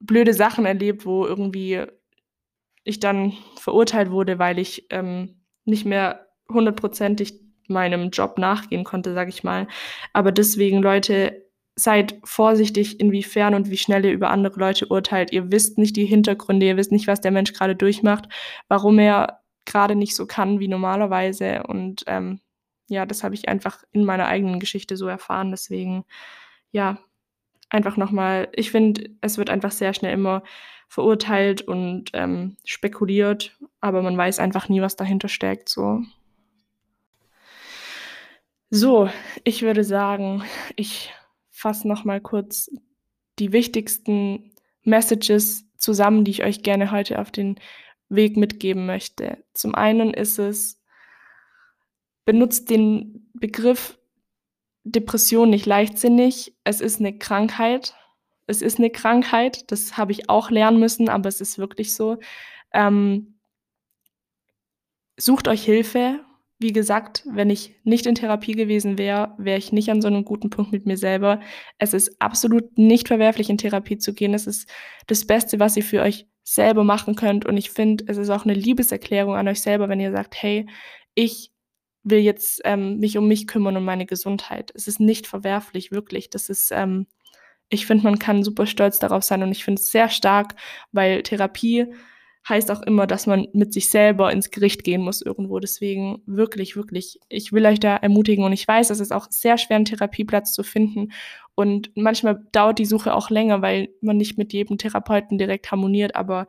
blöde 0.00 0.34
Sachen 0.34 0.64
erlebt, 0.64 1.06
wo 1.06 1.26
irgendwie 1.26 1.84
ich 2.84 2.98
dann 2.98 3.34
verurteilt 3.56 4.10
wurde, 4.10 4.38
weil 4.38 4.58
ich, 4.58 4.86
ähm, 4.90 5.42
nicht 5.64 5.84
mehr 5.84 6.26
hundertprozentig 6.48 7.38
meinem 7.68 8.10
Job 8.10 8.38
nachgehen 8.38 8.82
konnte, 8.82 9.14
sage 9.14 9.28
ich 9.28 9.44
mal. 9.44 9.68
Aber 10.12 10.32
deswegen, 10.32 10.82
Leute, 10.82 11.44
seid 11.76 12.18
vorsichtig, 12.24 13.00
inwiefern 13.00 13.54
und 13.54 13.70
wie 13.70 13.76
schnell 13.76 14.04
ihr 14.04 14.12
über 14.12 14.30
andere 14.30 14.58
Leute 14.58 14.86
urteilt. 14.86 15.32
Ihr 15.32 15.50
wisst 15.50 15.78
nicht 15.78 15.96
die 15.96 16.06
Hintergründe, 16.06 16.66
ihr 16.66 16.76
wisst 16.76 16.92
nicht, 16.92 17.06
was 17.06 17.20
der 17.20 17.30
Mensch 17.30 17.52
grade 17.52 17.76
durchmacht, 17.76 18.28
warum 18.68 18.98
er 18.98 19.40
grade 19.66 19.94
nicht 19.94 20.16
so 20.16 20.26
kann 20.26 20.60
wie 20.60 20.68
normalerweise. 20.68 21.62
Und, 21.64 22.04
ähm, 22.06 22.40
ja, 22.88 23.06
das 23.06 23.24
habe 23.24 23.34
ich 23.34 23.48
einfach 23.48 23.84
in 23.92 24.04
meiner 24.04 24.26
eigenen 24.26 24.60
Geschichte 24.60 24.96
so 24.96 25.06
erfahren. 25.06 25.50
Deswegen, 25.52 26.04
ja, 26.72 26.98
einfach 27.70 27.96
noch 27.96 28.10
mal 28.10 28.48
ich 28.52 28.70
finde, 28.70 29.10
es 29.20 29.38
wird 29.38 29.50
einfach 29.50 29.72
sehr 29.72 29.94
schnell 29.94 30.12
immer 30.14 30.42
verurteilt 30.88 31.62
und, 31.62 32.10
ähm, 32.14 32.56
spekuliert, 32.64 33.56
aber 33.80 34.02
man 34.02 34.16
weiß 34.18 34.40
einfach 34.40 34.68
nie, 34.68 34.82
was 34.82 34.96
dahinter 34.96 35.28
steckt, 35.28 35.68
so. 35.68 36.02
So, 38.70 39.08
ich 39.44 39.62
würde 39.62 39.84
sagen, 39.84 40.42
ich 40.76 41.12
fasse 41.60 41.88
noch 41.88 42.04
mal 42.04 42.20
kurz 42.20 42.70
die 43.38 43.52
wichtigsten 43.52 44.52
Messages 44.84 45.66
zusammen, 45.78 46.24
die 46.24 46.32
ich 46.32 46.44
euch 46.44 46.62
gerne 46.62 46.90
heute 46.92 47.20
auf 47.20 47.30
den 47.30 47.56
Weg 48.08 48.36
mitgeben 48.36 48.86
möchte. 48.86 49.44
Zum 49.54 49.74
einen 49.74 50.14
ist 50.14 50.38
es 50.38 50.74
benutzt 52.28 52.70
den 52.70 53.28
Begriff 53.34 53.98
Depression 54.84 55.50
nicht 55.50 55.66
leichtsinnig. 55.66 56.54
Es 56.64 56.80
ist 56.80 57.00
'ne 57.00 57.18
Krankheit. 57.18 57.94
Es 58.46 58.62
ist 58.62 58.78
'ne 58.80 58.90
Krankheit, 58.90 59.70
das 59.72 59.96
habe 59.98 60.12
ich 60.12 60.30
auch 60.30 60.50
lernen 60.50 60.80
müssen, 60.80 61.08
aber 61.08 61.28
es 61.28 61.40
ist 61.40 61.58
wirklich 61.58 61.94
so. 61.94 62.18
Ähm, 62.74 63.38
sucht 65.18 65.48
euch 65.48 65.64
Hilfe. 65.64 66.20
Wie 66.62 66.74
gesagt, 66.74 67.24
wenn 67.26 67.48
ich 67.48 67.74
nicht 67.84 68.04
in 68.04 68.14
Therapie 68.14 68.52
gewesen 68.52 68.98
wäre, 68.98 69.34
wäre 69.38 69.56
ich 69.56 69.72
nicht 69.72 69.90
an 69.90 70.02
so 70.02 70.08
einem 70.08 70.26
guten 70.26 70.50
Punkt 70.50 70.72
mit 70.72 70.84
mir 70.84 70.98
selber. 70.98 71.40
Es 71.78 71.94
ist 71.94 72.20
absolut 72.20 72.76
nicht 72.76 73.08
verwerflich, 73.08 73.48
in 73.48 73.56
Therapie 73.56 73.96
zu 73.96 74.12
gehen. 74.12 74.34
Es 74.34 74.46
ist 74.46 74.68
das 75.06 75.26
Beste, 75.26 75.58
was 75.58 75.78
ihr 75.78 75.82
für 75.82 76.02
euch 76.02 76.26
selber 76.44 76.84
machen 76.84 77.14
könnt. 77.16 77.46
Und 77.46 77.56
ich 77.56 77.70
finde, 77.70 78.04
es 78.08 78.18
ist 78.18 78.28
auch 78.28 78.44
eine 78.44 78.52
Liebeserklärung 78.52 79.36
an 79.36 79.48
euch 79.48 79.62
selber, 79.62 79.88
wenn 79.88 80.00
ihr 80.00 80.12
sagt, 80.12 80.34
hey, 80.42 80.66
ich 81.14 81.50
will 82.02 82.18
jetzt 82.18 82.60
ähm, 82.64 82.98
mich 82.98 83.16
um 83.16 83.26
mich 83.26 83.46
kümmern 83.46 83.78
und 83.78 83.84
meine 83.84 84.04
Gesundheit. 84.04 84.70
Es 84.74 84.86
ist 84.86 85.00
nicht 85.00 85.26
verwerflich, 85.26 85.90
wirklich. 85.92 86.28
Das 86.28 86.50
ist, 86.50 86.72
ähm, 86.72 87.06
ich 87.70 87.86
finde, 87.86 88.04
man 88.04 88.18
kann 88.18 88.42
super 88.42 88.66
stolz 88.66 88.98
darauf 88.98 89.22
sein 89.22 89.42
und 89.42 89.52
ich 89.52 89.64
finde 89.64 89.80
es 89.80 89.90
sehr 89.90 90.10
stark, 90.10 90.56
weil 90.92 91.22
Therapie 91.22 91.86
heißt 92.48 92.70
auch 92.70 92.82
immer, 92.82 93.06
dass 93.06 93.26
man 93.26 93.48
mit 93.52 93.72
sich 93.72 93.90
selber 93.90 94.32
ins 94.32 94.50
Gericht 94.50 94.82
gehen 94.82 95.02
muss 95.02 95.20
irgendwo. 95.20 95.60
Deswegen 95.60 96.22
wirklich, 96.26 96.74
wirklich, 96.74 97.20
ich 97.28 97.52
will 97.52 97.66
euch 97.66 97.80
da 97.80 97.96
ermutigen 97.96 98.44
und 98.44 98.52
ich 98.52 98.66
weiß, 98.66 98.90
es 98.90 99.00
ist 99.00 99.12
auch 99.12 99.26
sehr 99.30 99.58
schwer, 99.58 99.76
einen 99.76 99.84
Therapieplatz 99.84 100.52
zu 100.52 100.62
finden. 100.62 101.12
Und 101.54 101.90
manchmal 101.94 102.46
dauert 102.52 102.78
die 102.78 102.86
Suche 102.86 103.14
auch 103.14 103.30
länger, 103.30 103.62
weil 103.62 103.90
man 104.00 104.16
nicht 104.16 104.38
mit 104.38 104.52
jedem 104.52 104.78
Therapeuten 104.78 105.38
direkt 105.38 105.70
harmoniert, 105.70 106.16
aber 106.16 106.46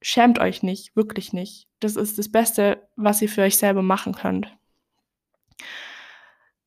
schämt 0.00 0.38
euch 0.38 0.62
nicht, 0.62 0.94
wirklich 0.94 1.32
nicht. 1.32 1.66
Das 1.80 1.96
ist 1.96 2.18
das 2.18 2.30
Beste, 2.30 2.86
was 2.94 3.20
ihr 3.20 3.28
für 3.28 3.42
euch 3.42 3.56
selber 3.56 3.82
machen 3.82 4.14
könnt. 4.14 4.56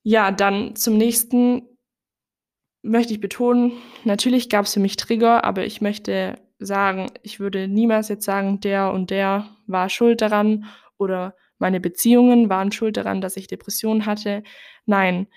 Ja, 0.04 0.32
dann 0.32 0.76
zum 0.76 0.98
nächsten 0.98 1.64
möchte 2.82 3.14
ich 3.14 3.20
betonen, 3.20 3.74
natürlich 4.04 4.50
gab 4.50 4.66
es 4.66 4.74
für 4.74 4.80
mich 4.80 4.96
Trigger, 4.96 5.44
aber 5.44 5.66
ich 5.66 5.82
möchte 5.82 6.40
sagen, 6.60 7.12
ich 7.24 7.40
würde 7.40 7.68
niemals 7.68 8.10
jetzt 8.10 8.26
sagen, 8.26 8.60
der 8.60 8.92
und 8.92 9.12
der 9.12 9.50
war 9.68 9.90
schuld 9.90 10.22
daran 10.22 10.66
oder 10.98 11.36
meine 11.60 11.80
Beziehungen 11.80 12.50
waren 12.50 12.72
schuld 12.72 12.98
daran, 12.98 13.22
dass 13.22 13.38
ich 13.38 13.48
Depressionen 13.48 14.06
hatte. 14.06 14.44
Nein, 14.86 15.28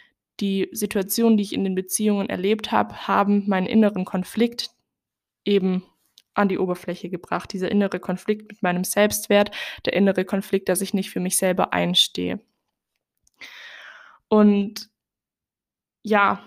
die 0.40 0.68
Situationen, 0.72 1.36
die 1.36 1.42
ich 1.42 1.52
in 1.52 1.64
den 1.64 1.74
Beziehungen 1.74 2.28
erlebt 2.28 2.72
habe, 2.72 3.06
haben 3.06 3.48
meinen 3.48 3.66
inneren 3.66 4.04
Konflikt 4.04 4.70
eben 5.44 5.84
an 6.34 6.48
die 6.48 6.58
Oberfläche 6.58 7.10
gebracht. 7.10 7.52
Dieser 7.52 7.70
innere 7.70 8.00
Konflikt 8.00 8.48
mit 8.48 8.62
meinem 8.62 8.84
Selbstwert, 8.84 9.50
der 9.84 9.94
innere 9.94 10.24
Konflikt, 10.24 10.68
dass 10.68 10.80
ich 10.80 10.94
nicht 10.94 11.10
für 11.10 11.20
mich 11.20 11.36
selber 11.36 11.72
einstehe. 11.72 12.40
Und 14.28 14.88
ja, 16.02 16.42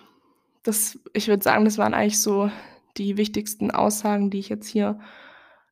das, 0.64 0.98
ich 1.14 1.28
würde 1.28 1.44
sagen, 1.44 1.66
das 1.66 1.78
waren 1.78 1.94
eigentlich 1.94 2.22
so 2.22 2.50
die 2.98 3.18
wichtigsten 3.18 3.72
Aussagen, 3.72 4.30
die 4.30 4.40
ich 4.40 4.50
jetzt 4.50 4.68
hier 4.68 5.00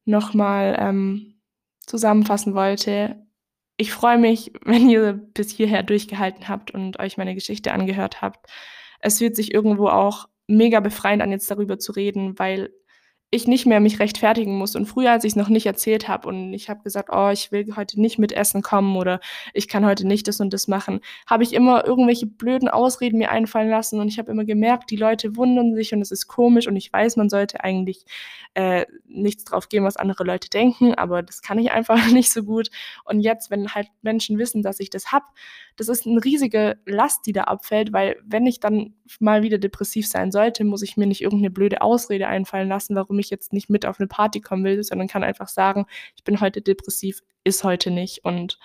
nochmal 0.06 0.76
ähm, 0.80 1.42
zusammenfassen 1.86 2.54
wollte. 2.54 3.26
Ich 3.78 3.92
freue 3.92 4.18
mich, 4.18 4.52
wenn 4.66 4.90
ihr 4.90 5.14
bis 5.14 5.52
hierher 5.52 5.84
durchgehalten 5.84 6.48
habt 6.48 6.72
und 6.72 7.00
euch 7.00 7.18
meine 7.18 7.36
Geschichte 7.36 7.74
angehört 7.74 8.22
habt. 8.22 8.48
Es 9.00 9.18
fühlt 9.18 9.36
sich 9.36 9.54
irgendwo 9.54 9.88
auch 9.88 10.28
mega 10.48 10.80
befreiend 10.80 11.22
an, 11.22 11.32
jetzt 11.32 11.50
darüber 11.50 11.80
zu 11.80 11.92
reden, 11.92 12.38
weil 12.38 12.72
ich 13.34 13.48
nicht 13.48 13.66
mehr 13.66 13.80
mich 13.80 14.00
rechtfertigen 14.00 14.58
muss. 14.58 14.76
Und 14.76 14.86
früher, 14.86 15.12
als 15.12 15.24
ich 15.24 15.32
es 15.32 15.36
noch 15.38 15.48
nicht 15.48 15.66
erzählt 15.66 16.10
habe 16.10 16.28
und 16.28 16.54
ich 16.54 16.70
habe 16.70 16.84
gesagt, 16.84 17.10
oh, 17.14 17.30
ich 17.30 17.52
will 17.54 17.76
heute 17.78 18.00
nicht 18.00 18.20
mit 18.20 18.34
Essen 18.34 18.62
kommen 18.62 18.98
oder 18.98 19.22
ich 19.54 19.70
kann 19.70 19.86
heute 19.86 20.06
nicht 20.06 20.28
das 20.28 20.42
und 20.42 20.52
das 20.52 20.68
machen, 20.68 21.00
habe 21.26 21.44
ich 21.44 21.54
immer 21.54 21.88
irgendwelche 21.88 22.28
blöden 22.28 22.68
Ausreden 22.68 23.20
mir 23.20 23.32
einfallen 23.32 23.70
lassen 23.70 24.02
und 24.02 24.10
ich 24.10 24.20
habe 24.20 24.30
immer 24.32 24.44
gemerkt, 24.44 24.92
die 24.92 24.98
Leute 24.98 25.38
wundern 25.38 25.74
sich 25.76 25.94
und 25.94 26.02
es 26.02 26.12
ist 26.12 26.28
komisch 26.28 26.68
und 26.68 26.76
ich 26.76 26.92
weiß, 26.92 27.16
man 27.16 27.30
sollte 27.30 27.64
eigentlich 27.64 28.04
äh, 28.54 28.86
nichts 29.08 29.46
drauf 29.46 29.70
geben, 29.70 29.86
was 29.86 29.96
andere 29.96 30.26
Leute 30.26 30.50
denken, 30.50 30.94
aber 30.94 31.24
das 31.24 31.42
kann 31.42 31.58
ich 31.58 31.72
einfach 31.72 32.06
nicht 32.12 32.34
so 32.34 32.44
gut. 32.44 32.70
Und 33.06 33.22
jetzt, 33.22 33.50
wenn 33.50 33.70
halt 33.70 33.88
Menschen 34.02 34.40
wissen, 34.40 34.62
dass 34.62 34.82
ich 34.82 34.90
das 34.90 35.14
habe, 35.14 35.26
das 35.78 35.88
ist 35.88 36.06
eine 36.06 36.24
riesige 36.24 36.78
Last, 36.86 37.26
die 37.26 37.32
da 37.32 37.44
abfällt, 37.44 37.94
weil 37.94 38.18
wenn 38.26 38.46
ich 38.46 38.60
dann 38.60 38.94
mal 39.20 39.42
wieder 39.42 39.58
depressiv 39.58 40.08
sein 40.08 40.32
sollte, 40.32 40.66
muss 40.66 40.82
ich 40.82 40.98
mir 40.98 41.08
nicht 41.08 41.22
irgendeine 41.22 41.50
blöde 41.50 41.82
Ausrede 41.82 42.28
einfallen 42.28 42.68
lassen, 42.68 42.96
warum 42.96 43.20
ich 43.22 43.30
jetzt 43.30 43.54
nicht 43.54 43.70
mit 43.70 43.86
auf 43.86 44.00
eine 44.00 44.08
Party 44.08 44.42
kommen 44.42 44.64
will, 44.64 44.84
sondern 44.84 45.08
kann 45.08 45.24
einfach 45.24 45.48
sagen, 45.48 45.86
ich 46.16 46.24
bin 46.24 46.42
heute 46.42 46.62
depressiv, 46.62 47.22
ist 47.44 47.64
heute 47.64 47.92
nicht. 47.92 48.24
Und 48.26 48.60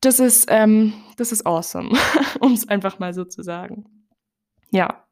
das 0.00 0.20
ist, 0.20 0.46
ähm, 0.50 0.94
das 1.16 1.32
ist 1.32 1.46
awesome, 1.46 1.96
um 2.40 2.52
es 2.52 2.68
einfach 2.68 2.98
mal 2.98 3.14
so 3.14 3.24
zu 3.24 3.42
sagen. 3.42 3.86
Ja. 4.70 5.04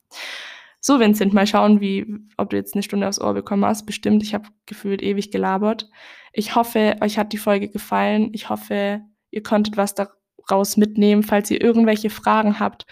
So, 0.81 0.99
Vincent, 0.99 1.35
mal 1.35 1.47
schauen, 1.47 1.81
wie, 1.81 2.07
ob 2.39 2.51
du 2.51 2.57
jetzt 2.57 2.75
eine 2.75 2.83
Stunde 2.83 3.07
aufs 3.07 3.21
Ohr 3.21 3.35
bekommen 3.35 3.65
hast. 3.65 3.85
Bestimmt, 3.85 4.23
ich 4.23 4.33
habe 4.33 4.49
gefühlt 4.65 5.03
ewig 5.03 5.31
gelabert. 5.31 5.91
Ich 6.33 6.55
hoffe, 6.55 6.97
euch 7.01 7.19
hat 7.19 7.33
die 7.33 7.39
Folge 7.39 7.69
gefallen. 7.69 8.31
Ich 8.33 8.49
hoffe, 8.49 9.03
ihr 9.31 9.43
konntet 9.43 9.77
was 9.77 9.95
da 9.95 10.09
raus 10.51 10.77
mitnehmen. 10.77 11.23
Falls 11.23 11.51
ihr 11.51 11.61
irgendwelche 11.61 12.11
Fragen 12.11 12.59
habt, 12.59 12.87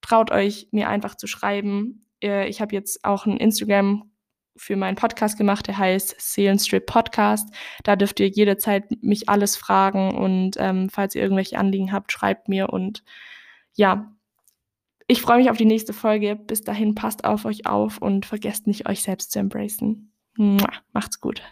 traut 0.00 0.32
euch, 0.32 0.68
mir 0.72 0.88
einfach 0.88 1.14
zu 1.14 1.26
schreiben. 1.26 2.04
Äh, 2.22 2.48
ich 2.48 2.60
habe 2.60 2.74
jetzt 2.74 3.04
auch 3.04 3.24
ein 3.24 3.36
Instagram 3.36 4.11
für 4.56 4.76
meinen 4.76 4.96
Podcast 4.96 5.38
gemacht, 5.38 5.66
der 5.66 5.78
heißt 5.78 6.14
Seelenstrip 6.18 6.86
Podcast. 6.86 7.48
Da 7.84 7.96
dürft 7.96 8.20
ihr 8.20 8.28
jederzeit 8.28 8.84
mich 9.02 9.28
alles 9.28 9.56
fragen 9.56 10.14
und 10.14 10.56
ähm, 10.58 10.88
falls 10.90 11.14
ihr 11.14 11.22
irgendwelche 11.22 11.58
Anliegen 11.58 11.92
habt, 11.92 12.12
schreibt 12.12 12.48
mir 12.48 12.70
und 12.70 13.02
ja, 13.74 14.12
ich 15.06 15.20
freue 15.20 15.38
mich 15.38 15.50
auf 15.50 15.56
die 15.56 15.64
nächste 15.64 15.92
Folge. 15.92 16.36
Bis 16.36 16.62
dahin 16.62 16.94
passt 16.94 17.24
auf 17.24 17.44
euch 17.44 17.66
auf 17.66 17.98
und 17.98 18.26
vergesst 18.26 18.66
nicht, 18.66 18.88
euch 18.88 19.02
selbst 19.02 19.32
zu 19.32 19.38
embracen. 19.38 20.12
Macht's 20.92 21.20
gut. 21.20 21.42